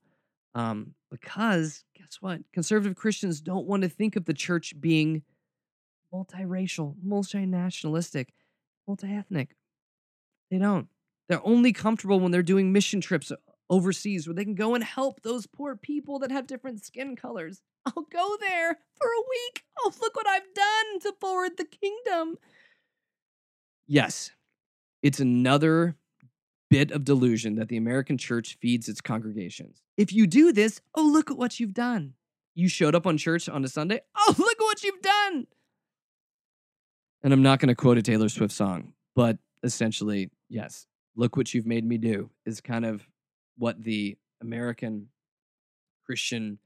Um, 0.55 0.95
because 1.11 1.85
guess 1.97 2.19
what? 2.21 2.41
Conservative 2.53 2.97
Christians 2.97 3.41
don't 3.41 3.67
want 3.67 3.83
to 3.83 3.89
think 3.89 4.17
of 4.17 4.27
the 4.27 4.35
church 4.35 4.75
being 4.81 5.23
multiracial, 6.13 6.95
multinationalistic, 7.05 8.27
multi 8.87 9.09
ethnic. 9.09 9.57
They 10.51 10.59
don't. 10.59 10.89
They're 11.29 11.45
only 11.47 11.73
comfortable 11.73 12.21
when 12.21 12.31
they're 12.31 12.43
doing 12.43 12.73
mission 12.73 13.01
trips 13.01 13.33
overseas 13.75 14.27
where 14.27 14.35
they 14.35 14.45
can 14.45 14.55
go 14.55 14.75
and 14.77 14.85
help 14.85 15.23
those 15.23 15.49
poor 15.49 15.75
people 15.75 16.21
that 16.21 16.31
have 16.31 16.47
different 16.47 16.85
skin 16.85 17.17
colors. 17.17 17.61
I'll 17.87 18.05
go 18.05 18.37
there 18.41 18.79
for 18.97 19.07
a 19.09 19.25
week. 19.29 19.65
Oh, 19.81 19.93
look 20.01 20.15
what 20.15 20.29
I've 20.29 20.55
done 20.55 21.01
to 21.01 21.13
forward 21.21 21.57
the 21.57 21.65
kingdom. 21.65 22.37
Yes, 23.89 24.31
it's 25.03 25.19
another 25.19 25.97
bit 26.71 26.93
of 26.93 27.05
delusion 27.05 27.57
that 27.57 27.69
the 27.69 27.77
American 27.77 28.17
church 28.17 28.57
feeds 28.61 28.89
its 28.89 29.01
congregations. 29.01 29.83
If 29.97 30.13
you 30.13 30.27
do 30.27 30.53
this, 30.53 30.81
oh, 30.95 31.03
look 31.03 31.31
at 31.31 31.37
what 31.37 31.59
you've 31.59 31.75
done. 31.75 32.15
You 32.55 32.69
showed 32.69 32.95
up 32.95 33.07
on 33.07 33.19
church 33.19 33.49
on 33.49 33.65
a 33.65 33.69
Sunday. 33.69 34.01
Oh, 34.17 34.35
look 34.39 34.57
at 34.61 34.65
what 34.65 34.83
you've 34.85 35.03
done. 35.03 35.47
And 37.23 37.33
I'm 37.33 37.43
not 37.43 37.59
going 37.59 37.69
to 37.69 37.75
quote 37.75 37.99
a 37.99 38.03
Taylor 38.03 38.29
Swift 38.29 38.55
song, 38.55 38.93
but 39.17 39.39
essentially, 39.63 40.31
yes, 40.49 40.87
look 41.17 41.37
what 41.37 41.53
you've 41.53 41.67
made 41.67 41.85
me 41.85 41.99
do 41.99 42.31
is 42.47 42.61
kind 42.61 42.85
of 42.85 43.07
what 43.57 43.83
the 43.83 44.17
American 44.41 45.09
Christian 46.05 46.59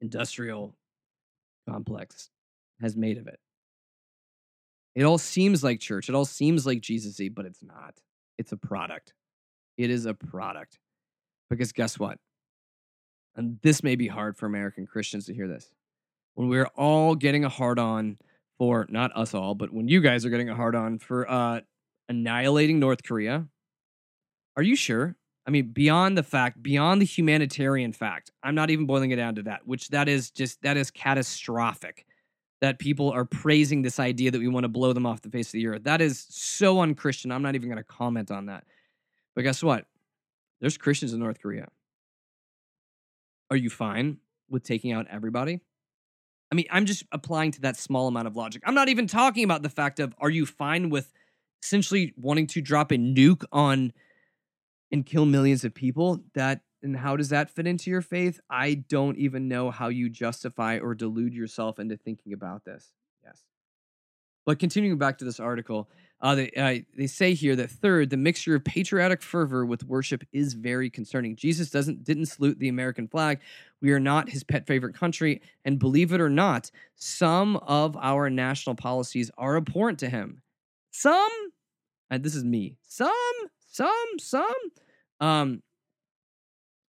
industrial 0.00 0.74
complex 1.68 2.30
has 2.80 2.96
made 2.96 3.18
of 3.18 3.26
it. 3.26 3.38
It 4.94 5.04
all 5.04 5.18
seems 5.18 5.64
like 5.64 5.80
church. 5.80 6.08
It 6.08 6.14
all 6.14 6.24
seems 6.24 6.66
like 6.66 6.80
Jesus 6.80 7.18
y, 7.18 7.30
but 7.32 7.46
it's 7.46 7.62
not. 7.62 8.00
It's 8.38 8.52
a 8.52 8.56
product. 8.56 9.14
It 9.78 9.90
is 9.90 10.04
a 10.04 10.14
product. 10.14 10.78
Because 11.48 11.72
guess 11.72 11.98
what? 11.98 12.18
And 13.34 13.58
this 13.62 13.82
may 13.82 13.96
be 13.96 14.08
hard 14.08 14.36
for 14.36 14.46
American 14.46 14.86
Christians 14.86 15.26
to 15.26 15.34
hear 15.34 15.48
this. 15.48 15.70
When 16.34 16.48
we're 16.48 16.70
all 16.76 17.14
getting 17.14 17.44
a 17.44 17.48
hard 17.48 17.78
on 17.78 18.18
for, 18.58 18.86
not 18.90 19.16
us 19.16 19.34
all, 19.34 19.54
but 19.54 19.72
when 19.72 19.88
you 19.88 20.00
guys 20.00 20.26
are 20.26 20.30
getting 20.30 20.50
a 20.50 20.54
hard 20.54 20.74
on 20.74 20.98
for 20.98 21.30
uh, 21.30 21.60
annihilating 22.08 22.78
North 22.78 23.02
Korea, 23.02 23.46
are 24.56 24.62
you 24.62 24.76
sure? 24.76 25.16
I 25.46 25.50
mean, 25.50 25.68
beyond 25.68 26.16
the 26.16 26.22
fact, 26.22 26.62
beyond 26.62 27.00
the 27.00 27.06
humanitarian 27.06 27.92
fact, 27.92 28.30
I'm 28.42 28.54
not 28.54 28.70
even 28.70 28.86
boiling 28.86 29.10
it 29.10 29.16
down 29.16 29.34
to 29.36 29.42
that, 29.44 29.66
which 29.66 29.88
that 29.88 30.08
is 30.08 30.30
just 30.30 30.62
that 30.62 30.76
is 30.76 30.90
catastrophic. 30.90 32.06
That 32.60 32.78
people 32.78 33.10
are 33.10 33.24
praising 33.24 33.82
this 33.82 33.98
idea 33.98 34.30
that 34.30 34.38
we 34.38 34.46
want 34.46 34.62
to 34.62 34.68
blow 34.68 34.92
them 34.92 35.04
off 35.04 35.20
the 35.20 35.30
face 35.30 35.48
of 35.48 35.54
the 35.54 35.66
earth. 35.66 35.82
That 35.82 36.00
is 36.00 36.24
so 36.28 36.80
unchristian. 36.80 37.32
I'm 37.32 37.42
not 37.42 37.56
even 37.56 37.68
going 37.68 37.78
to 37.78 37.82
comment 37.82 38.30
on 38.30 38.46
that. 38.46 38.64
But 39.34 39.42
guess 39.42 39.64
what? 39.64 39.86
There's 40.60 40.78
Christians 40.78 41.12
in 41.12 41.18
North 41.18 41.42
Korea. 41.42 41.66
Are 43.50 43.56
you 43.56 43.68
fine 43.68 44.18
with 44.48 44.62
taking 44.62 44.92
out 44.92 45.08
everybody? 45.10 45.60
I 46.52 46.54
mean, 46.54 46.66
I'm 46.70 46.86
just 46.86 47.02
applying 47.10 47.50
to 47.52 47.62
that 47.62 47.76
small 47.76 48.06
amount 48.06 48.28
of 48.28 48.36
logic. 48.36 48.62
I'm 48.64 48.74
not 48.74 48.88
even 48.88 49.08
talking 49.08 49.42
about 49.42 49.62
the 49.62 49.68
fact 49.68 49.98
of 49.98 50.14
are 50.20 50.30
you 50.30 50.46
fine 50.46 50.88
with 50.88 51.12
essentially 51.64 52.14
wanting 52.16 52.46
to 52.48 52.60
drop 52.60 52.92
a 52.92 52.96
nuke 52.96 53.44
on 53.50 53.92
and 54.92 55.06
kill 55.06 55.24
millions 55.26 55.64
of 55.64 55.74
people 55.74 56.22
that 56.34 56.60
and 56.82 56.96
how 56.96 57.16
does 57.16 57.30
that 57.30 57.50
fit 57.50 57.66
into 57.66 57.90
your 57.90 58.02
faith 58.02 58.40
i 58.50 58.74
don't 58.74 59.16
even 59.18 59.48
know 59.48 59.70
how 59.70 59.88
you 59.88 60.08
justify 60.08 60.78
or 60.78 60.94
delude 60.94 61.34
yourself 61.34 61.78
into 61.78 61.96
thinking 61.96 62.32
about 62.32 62.64
this 62.64 62.92
yes 63.24 63.42
but 64.44 64.58
continuing 64.58 64.98
back 64.98 65.18
to 65.18 65.24
this 65.24 65.40
article 65.40 65.88
Uh, 66.22 66.36
they, 66.36 66.50
uh, 66.52 66.78
they 66.96 67.08
say 67.08 67.34
here 67.34 67.56
that 67.56 67.68
third, 67.68 68.08
the 68.10 68.16
mixture 68.16 68.54
of 68.54 68.62
patriotic 68.62 69.20
fervor 69.20 69.66
with 69.66 69.82
worship 69.82 70.22
is 70.32 70.54
very 70.54 70.88
concerning. 70.88 71.34
Jesus 71.34 71.68
doesn't 71.68 72.04
didn't 72.04 72.26
salute 72.26 72.60
the 72.60 72.68
American 72.68 73.08
flag. 73.08 73.40
We 73.80 73.90
are 73.90 73.98
not 73.98 74.30
his 74.30 74.44
pet 74.44 74.64
favorite 74.64 74.94
country, 74.94 75.42
and 75.64 75.80
believe 75.80 76.12
it 76.12 76.20
or 76.20 76.30
not, 76.30 76.70
some 76.94 77.56
of 77.56 77.96
our 77.96 78.30
national 78.30 78.76
policies 78.76 79.32
are 79.36 79.56
abhorrent 79.56 79.98
to 79.98 80.08
him. 80.08 80.42
Some, 80.92 81.32
and 82.08 82.22
this 82.22 82.36
is 82.36 82.44
me. 82.44 82.76
Some, 82.82 83.50
some, 83.72 84.18
some. 84.18 84.54
Um, 85.20 85.62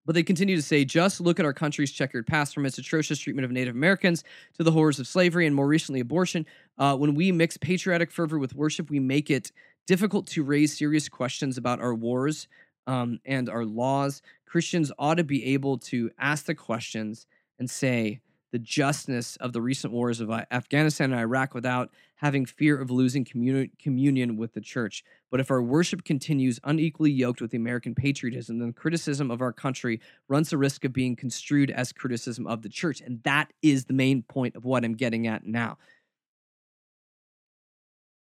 but 0.05 0.15
they 0.15 0.23
continue 0.23 0.55
to 0.55 0.61
say, 0.61 0.83
just 0.83 1.21
look 1.21 1.39
at 1.39 1.45
our 1.45 1.53
country's 1.53 1.91
checkered 1.91 2.25
past 2.25 2.53
from 2.53 2.65
its 2.65 2.77
atrocious 2.77 3.19
treatment 3.19 3.45
of 3.45 3.51
Native 3.51 3.75
Americans 3.75 4.23
to 4.57 4.63
the 4.63 4.71
horrors 4.71 4.99
of 4.99 5.07
slavery 5.07 5.45
and 5.45 5.55
more 5.55 5.67
recently 5.67 5.99
abortion. 5.99 6.45
Uh, 6.77 6.97
when 6.97 7.13
we 7.13 7.31
mix 7.31 7.55
patriotic 7.57 8.11
fervor 8.11 8.39
with 8.39 8.55
worship, 8.55 8.89
we 8.89 8.99
make 8.99 9.29
it 9.29 9.51
difficult 9.87 10.27
to 10.27 10.43
raise 10.43 10.77
serious 10.77 11.07
questions 11.07 11.57
about 11.57 11.79
our 11.79 11.93
wars 11.93 12.47
um, 12.87 13.19
and 13.25 13.47
our 13.47 13.63
laws. 13.63 14.21
Christians 14.45 14.91
ought 14.97 15.15
to 15.15 15.23
be 15.23 15.53
able 15.53 15.77
to 15.77 16.09
ask 16.19 16.45
the 16.45 16.55
questions 16.55 17.27
and 17.59 17.69
say, 17.69 18.19
the 18.51 18.59
justness 18.59 19.37
of 19.37 19.53
the 19.53 19.61
recent 19.61 19.93
wars 19.93 20.19
of 20.19 20.29
uh, 20.29 20.45
Afghanistan 20.51 21.11
and 21.11 21.19
Iraq 21.19 21.53
without 21.53 21.89
having 22.15 22.45
fear 22.45 22.79
of 22.79 22.91
losing 22.91 23.23
communi- 23.23 23.71
communion 23.79 24.37
with 24.37 24.53
the 24.53 24.61
church. 24.61 25.03
But 25.29 25.39
if 25.39 25.49
our 25.49 25.61
worship 25.61 26.03
continues 26.03 26.59
unequally 26.63 27.11
yoked 27.11 27.41
with 27.41 27.53
American 27.53 27.95
patriotism, 27.95 28.59
then 28.59 28.73
criticism 28.73 29.31
of 29.31 29.41
our 29.41 29.53
country 29.53 30.01
runs 30.27 30.49
the 30.49 30.57
risk 30.57 30.83
of 30.83 30.93
being 30.93 31.15
construed 31.15 31.71
as 31.71 31.93
criticism 31.93 32.45
of 32.45 32.61
the 32.61 32.69
church. 32.69 33.01
And 33.01 33.23
that 33.23 33.53
is 33.61 33.85
the 33.85 33.93
main 33.93 34.21
point 34.23 34.55
of 34.55 34.65
what 34.65 34.83
I'm 34.83 34.95
getting 34.95 35.27
at 35.27 35.45
now. 35.45 35.77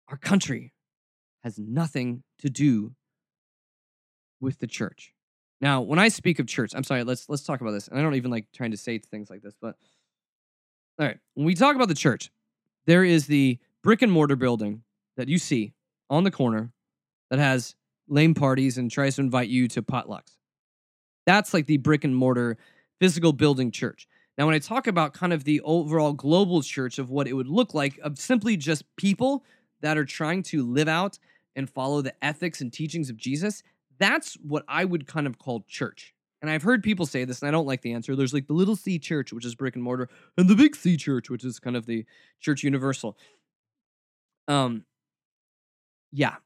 Our 0.09 0.19
country 0.19 0.73
has 1.43 1.59
nothing 1.59 2.23
to 2.41 2.51
do 2.51 2.95
with 4.41 4.59
the 4.59 4.67
church. 4.67 5.15
Now, 5.61 5.83
when 5.83 5.99
I 5.99 6.09
speak 6.09 6.39
of 6.39 6.47
church, 6.47 6.73
I'm 6.75 6.85
sorry, 6.85 7.05
let's 7.05 7.29
let's 7.29 7.43
talk 7.43 7.61
about 7.61 7.73
this. 7.73 7.89
And 7.89 7.99
I 7.99 8.03
don't 8.03 8.15
even 8.15 8.31
like 8.31 8.47
trying 8.53 8.71
to 8.71 8.77
say 8.77 8.99
things 8.99 9.29
like 9.31 9.43
this, 9.43 9.55
but 9.61 9.77
all 11.01 11.07
right. 11.07 11.19
When 11.33 11.47
we 11.47 11.55
talk 11.55 11.75
about 11.75 11.89
the 11.89 11.95
church, 11.95 12.31
there 12.87 13.03
is 13.05 13.27
the 13.27 13.59
brick 13.83 14.03
and 14.03 14.13
mortar 14.13 14.37
building 14.37 14.83
that 15.17 15.29
you 15.29 15.39
see 15.39 15.73
on 16.11 16.25
the 16.25 16.31
corner 16.31 16.73
that 17.31 17.39
has 17.39 17.75
lame 18.07 18.35
parties 18.35 18.77
and 18.77 18.91
tries 18.91 19.17
to 19.17 19.23
invite 19.23 19.49
you 19.49 19.67
to 19.69 19.83
potlucks. 19.83 20.37
That's 21.25 21.55
like 21.55 21.65
the 21.65 21.79
brick 21.79 22.05
and 22.05 22.15
mortar 22.15 22.59
physical 22.99 23.33
building 23.33 23.71
church. 23.71 24.07
Now, 24.37 24.45
when 24.45 24.55
I 24.55 24.59
talk 24.59 24.87
about 24.87 25.15
kind 25.15 25.33
of 25.33 25.45
the 25.45 25.63
overall 25.63 26.13
global 26.13 26.63
church 26.63 26.99
of 26.99 27.09
what 27.09 27.27
it 27.27 27.33
would 27.33 27.49
look 27.49 27.73
like, 27.73 27.99
of 28.03 28.19
simply 28.19 28.59
just 28.59 28.85
people 28.97 29.45
that 29.81 29.97
are 29.97 30.05
trying 30.05 30.43
to 30.45 30.67
live 30.67 30.89
out 30.89 31.19
and 31.57 31.69
follow 31.69 32.03
the 32.03 32.15
ethics 32.23 32.61
and 32.61 32.71
teachings 32.71 33.09
of 33.09 33.17
Jesus, 33.17 33.63
that's 33.99 34.35
what 34.35 34.65
I 34.69 34.85
would 34.85 35.07
kind 35.07 35.27
of 35.27 35.39
call 35.39 35.65
church 35.67 36.15
and 36.43 36.51
I've 36.51 36.63
heard 36.63 36.83
people 36.83 37.07
say 37.07 37.25
this, 37.25 37.41
and 37.41 37.49
I 37.49 37.51
don't 37.51 37.67
like 37.67 37.83
the 37.83 37.93
answer. 37.93 38.17
There's 38.17 38.33
like 38.33 38.47
the 38.47 38.55
little 38.55 38.77
C 38.77 38.99
church, 38.99 39.33
which 39.33 39.45
is 39.45 39.55
brick 39.55 39.75
and 39.75 39.85
mortar, 39.85 40.09
and 40.39 40.49
the 40.49 40.57
big 40.57 40.75
C 40.75 40.97
church, 40.97 41.29
which 41.29 41.45
is 41.45 41.59
kind 41.59 41.77
of 41.77 41.87
the 41.87 42.05
church 42.41 42.63
universal. 42.63 43.17
Um, 44.49 44.85
yeah, 46.13 46.37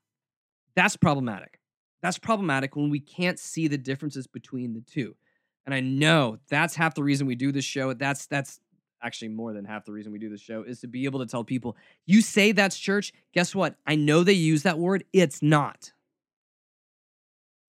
that's 0.74 0.96
problematic. 0.96 1.60
That's 2.02 2.18
problematic 2.18 2.76
when 2.76 2.90
we 2.90 3.00
can't 3.00 3.38
see 3.38 3.68
the 3.68 3.78
differences 3.78 4.26
between 4.26 4.74
the 4.74 4.82
two. 4.82 5.16
And 5.64 5.74
I 5.74 5.80
know 5.80 6.38
that's 6.50 6.74
half 6.74 6.94
the 6.94 7.02
reason 7.02 7.26
we 7.26 7.34
do 7.34 7.52
this 7.52 7.64
show. 7.64 7.94
That's 7.94 8.26
that's 8.26 8.60
actually 9.02 9.28
more 9.28 9.52
than 9.52 9.64
half 9.64 9.84
the 9.84 9.92
reason 9.92 10.12
we 10.12 10.18
do 10.18 10.28
this 10.28 10.40
show 10.40 10.62
is 10.62 10.80
to 10.80 10.86
be 10.86 11.04
able 11.04 11.20
to 11.20 11.26
tell 11.26 11.44
people, 11.44 11.76
you 12.06 12.20
say 12.20 12.52
that's 12.52 12.78
church. 12.78 13.12
Guess 13.32 13.54
what? 13.54 13.76
I 13.86 13.96
know 13.96 14.24
they 14.24 14.32
use 14.32 14.62
that 14.64 14.78
word. 14.78 15.04
It's 15.12 15.42
not. 15.42 15.92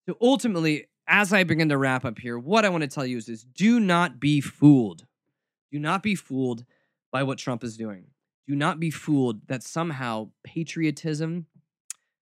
So 0.07 0.17
ultimately, 0.21 0.87
as 1.07 1.33
I 1.33 1.43
begin 1.43 1.69
to 1.69 1.77
wrap 1.77 2.05
up 2.05 2.19
here, 2.19 2.37
what 2.37 2.65
I 2.65 2.69
want 2.69 2.81
to 2.81 2.87
tell 2.87 3.05
you 3.05 3.17
is 3.17 3.25
this 3.25 3.43
do 3.43 3.79
not 3.79 4.19
be 4.19 4.41
fooled. 4.41 5.05
Do 5.71 5.79
not 5.79 6.03
be 6.03 6.15
fooled 6.15 6.65
by 7.11 7.23
what 7.23 7.37
Trump 7.37 7.63
is 7.63 7.77
doing. 7.77 8.07
Do 8.47 8.55
not 8.55 8.79
be 8.79 8.91
fooled 8.91 9.47
that 9.47 9.63
somehow 9.63 10.29
patriotism 10.43 11.47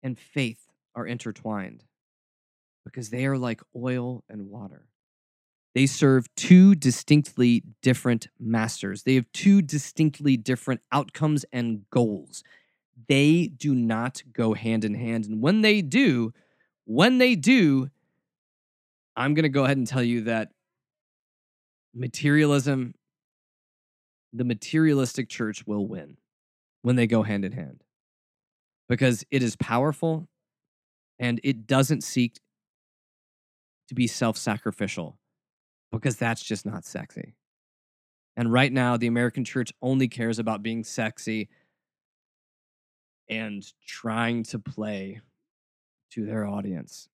and 0.04 0.20
faith 0.20 0.68
are 0.94 1.06
intertwined 1.06 1.84
because 2.84 3.10
they 3.10 3.26
are 3.26 3.38
like 3.38 3.62
oil 3.76 4.24
and 4.30 4.50
water. 4.50 4.88
They 5.74 5.88
serve 5.88 6.34
two 6.36 6.74
distinctly 6.74 7.64
different 7.82 8.28
masters. 8.40 9.04
They 9.04 9.16
have 9.16 9.30
two 9.34 9.62
distinctly 9.62 10.38
different 10.38 10.82
outcomes 10.92 11.44
and 11.52 11.90
goals. 11.90 12.44
They 13.10 13.48
do 13.48 13.76
not 13.76 14.24
go 14.32 14.54
hand 14.54 14.86
in 14.86 14.94
hand. 14.94 15.26
And 15.26 15.42
when 15.42 15.62
they 15.62 15.82
do, 15.82 16.34
when 16.86 17.18
they 17.18 17.36
do, 17.36 17.90
I'm 19.16 19.34
going 19.34 19.44
to 19.44 19.50
go 19.50 19.64
ahead 19.64 19.78
and 19.78 19.88
tell 19.88 20.04
you 20.04 20.22
that 20.22 20.50
materialism, 21.94 22.94
the 24.34 24.44
materialistic 24.44 25.30
church 25.30 25.66
will 25.66 25.88
win 25.88 26.18
when 26.82 26.96
they 26.96 27.08
go 27.08 27.24
hand 27.24 27.46
in 27.46 27.54
hand 27.54 27.84
because 28.90 29.24
it 29.32 29.42
is 29.42 29.56
powerful 29.56 30.28
and 31.18 31.40
it 31.44 31.66
doesn't 31.66 32.04
seek 32.04 32.40
to 33.88 33.96
be 33.96 34.08
self 34.08 34.38
sacrificial 34.38 35.18
because 35.92 36.18
that's 36.18 36.44
just 36.44 36.66
not 36.66 36.86
sexy. 36.86 37.36
And 38.38 38.52
right 38.52 38.72
now, 38.72 38.98
the 38.98 39.08
American 39.08 39.46
church 39.46 39.72
only 39.82 40.10
cares 40.10 40.40
about 40.40 40.62
being 40.62 40.84
sexy 40.84 41.48
and 43.30 43.66
trying 43.88 44.44
to 44.44 44.60
play 44.60 45.22
to 46.12 46.26
their 46.26 46.46
audience 46.46 47.08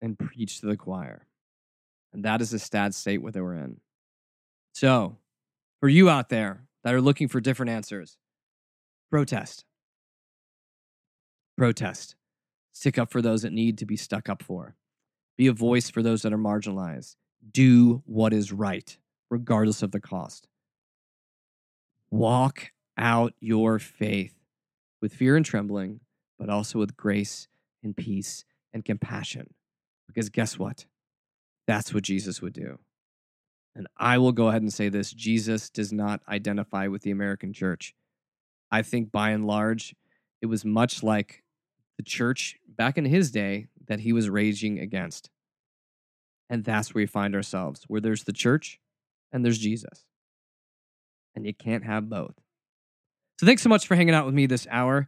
and 0.00 0.18
preach 0.18 0.60
to 0.60 0.66
the 0.66 0.76
choir. 0.76 1.26
And 2.12 2.24
that 2.24 2.40
is 2.40 2.50
the 2.50 2.58
sad 2.58 2.94
state 2.94 3.18
where 3.18 3.32
they 3.32 3.40
were 3.40 3.54
in. 3.54 3.80
So, 4.72 5.16
for 5.80 5.88
you 5.88 6.08
out 6.08 6.28
there 6.28 6.64
that 6.84 6.94
are 6.94 7.00
looking 7.00 7.28
for 7.28 7.40
different 7.40 7.70
answers, 7.70 8.16
protest. 9.10 9.64
Protest. 11.56 12.14
Stick 12.72 12.98
up 12.98 13.10
for 13.10 13.22
those 13.22 13.42
that 13.42 13.52
need 13.52 13.78
to 13.78 13.86
be 13.86 13.96
stuck 13.96 14.28
up 14.28 14.42
for. 14.42 14.76
Be 15.36 15.46
a 15.46 15.52
voice 15.52 15.90
for 15.90 16.02
those 16.02 16.22
that 16.22 16.32
are 16.32 16.38
marginalized. 16.38 17.16
Do 17.50 18.02
what 18.06 18.32
is 18.32 18.52
right, 18.52 18.96
regardless 19.30 19.82
of 19.82 19.92
the 19.92 20.00
cost. 20.00 20.48
Walk 22.10 22.72
out 22.96 23.34
your 23.40 23.78
faith 23.78 24.34
with 25.02 25.12
fear 25.14 25.36
and 25.36 25.44
trembling, 25.44 26.00
but 26.38 26.48
also 26.48 26.78
with 26.78 26.96
grace 26.96 27.48
and 27.82 27.96
peace 27.96 28.44
and 28.72 28.84
compassion. 28.84 29.54
Because 30.06 30.28
guess 30.28 30.58
what? 30.58 30.86
That's 31.66 31.92
what 31.92 32.04
Jesus 32.04 32.40
would 32.40 32.52
do. 32.52 32.78
And 33.74 33.86
I 33.98 34.18
will 34.18 34.32
go 34.32 34.48
ahead 34.48 34.62
and 34.62 34.72
say 34.72 34.88
this 34.88 35.12
Jesus 35.12 35.68
does 35.68 35.92
not 35.92 36.20
identify 36.28 36.86
with 36.86 37.02
the 37.02 37.10
American 37.10 37.52
church. 37.52 37.94
I 38.70 38.82
think 38.82 39.12
by 39.12 39.30
and 39.30 39.46
large, 39.46 39.94
it 40.40 40.46
was 40.46 40.64
much 40.64 41.02
like 41.02 41.42
the 41.96 42.02
church 42.02 42.56
back 42.66 42.98
in 42.98 43.04
his 43.04 43.30
day 43.30 43.68
that 43.86 44.00
he 44.00 44.12
was 44.12 44.28
raging 44.28 44.78
against. 44.78 45.30
And 46.48 46.64
that's 46.64 46.94
where 46.94 47.02
we 47.02 47.06
find 47.06 47.34
ourselves, 47.34 47.84
where 47.88 48.00
there's 48.00 48.24
the 48.24 48.32
church 48.32 48.80
and 49.32 49.44
there's 49.44 49.58
Jesus. 49.58 50.04
And 51.34 51.44
you 51.46 51.52
can't 51.52 51.84
have 51.84 52.08
both. 52.08 52.34
So 53.38 53.46
thanks 53.46 53.62
so 53.62 53.68
much 53.68 53.86
for 53.86 53.94
hanging 53.94 54.14
out 54.14 54.24
with 54.24 54.34
me 54.34 54.46
this 54.46 54.66
hour. 54.70 55.06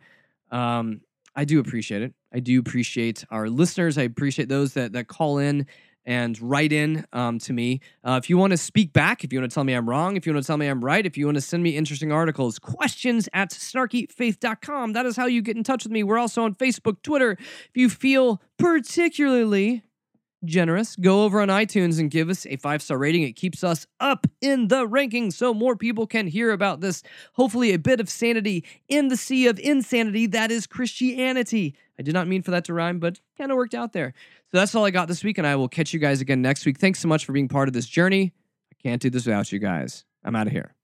Um, 0.50 1.00
I 1.34 1.44
do 1.44 1.60
appreciate 1.60 2.02
it. 2.02 2.14
I 2.32 2.40
do 2.40 2.58
appreciate 2.60 3.24
our 3.30 3.48
listeners. 3.48 3.98
I 3.98 4.02
appreciate 4.02 4.48
those 4.48 4.74
that 4.74 4.92
that 4.92 5.08
call 5.08 5.38
in 5.38 5.66
and 6.08 6.40
write 6.40 6.72
in 6.72 7.04
um, 7.12 7.38
to 7.38 7.52
me. 7.52 7.80
Uh, 8.02 8.18
if 8.22 8.30
you 8.30 8.38
want 8.38 8.50
to 8.52 8.56
speak 8.56 8.94
back, 8.94 9.24
if 9.24 9.32
you 9.32 9.38
want 9.38 9.50
to 9.50 9.54
tell 9.54 9.62
me 9.62 9.74
I'm 9.74 9.86
wrong, 9.86 10.16
if 10.16 10.26
you 10.26 10.32
want 10.32 10.42
to 10.42 10.46
tell 10.46 10.56
me 10.56 10.66
I'm 10.66 10.82
right, 10.82 11.04
if 11.04 11.18
you 11.18 11.26
want 11.26 11.36
to 11.36 11.42
send 11.42 11.62
me 11.62 11.76
interesting 11.76 12.10
articles, 12.10 12.58
questions 12.58 13.28
at 13.34 13.50
snarkyfaith.com. 13.50 14.94
That 14.94 15.04
is 15.04 15.16
how 15.16 15.26
you 15.26 15.42
get 15.42 15.58
in 15.58 15.64
touch 15.64 15.84
with 15.84 15.92
me. 15.92 16.02
We're 16.02 16.18
also 16.18 16.44
on 16.44 16.54
Facebook, 16.54 17.02
Twitter. 17.02 17.32
If 17.32 17.70
you 17.74 17.90
feel 17.90 18.40
particularly 18.56 19.82
generous, 20.44 20.96
go 20.96 21.24
over 21.24 21.40
on 21.40 21.48
iTunes 21.48 21.98
and 21.98 22.10
give 22.10 22.28
us 22.28 22.46
a 22.46 22.56
five 22.56 22.82
star 22.82 22.98
rating. 22.98 23.22
It 23.22 23.32
keeps 23.32 23.64
us 23.64 23.86
up 24.00 24.26
in 24.40 24.68
the 24.68 24.86
rankings 24.86 25.34
so 25.34 25.52
more 25.52 25.76
people 25.76 26.06
can 26.06 26.26
hear 26.26 26.52
about 26.52 26.80
this. 26.80 27.02
Hopefully, 27.34 27.72
a 27.72 27.78
bit 27.78 28.00
of 28.00 28.08
sanity 28.08 28.64
in 28.88 29.08
the 29.08 29.16
sea 29.16 29.46
of 29.46 29.58
insanity 29.58 30.26
that 30.26 30.50
is 30.50 30.66
Christianity. 30.66 31.74
I 31.98 32.02
did 32.02 32.14
not 32.14 32.28
mean 32.28 32.42
for 32.42 32.50
that 32.52 32.64
to 32.66 32.74
rhyme, 32.74 32.98
but 32.98 33.20
kind 33.36 33.50
of 33.50 33.56
worked 33.56 33.74
out 33.74 33.92
there. 33.92 34.14
So 34.50 34.58
that's 34.58 34.74
all 34.74 34.84
I 34.84 34.90
got 34.90 35.08
this 35.08 35.24
week, 35.24 35.38
and 35.38 35.46
I 35.46 35.56
will 35.56 35.68
catch 35.68 35.92
you 35.92 36.00
guys 36.00 36.20
again 36.20 36.40
next 36.40 36.64
week. 36.64 36.78
Thanks 36.78 37.00
so 37.00 37.08
much 37.08 37.24
for 37.24 37.32
being 37.32 37.48
part 37.48 37.68
of 37.68 37.74
this 37.74 37.86
journey. 37.86 38.32
I 38.72 38.76
can't 38.82 39.02
do 39.02 39.10
this 39.10 39.26
without 39.26 39.52
you 39.52 39.58
guys. 39.58 40.04
I'm 40.24 40.36
out 40.36 40.46
of 40.46 40.52
here. 40.52 40.74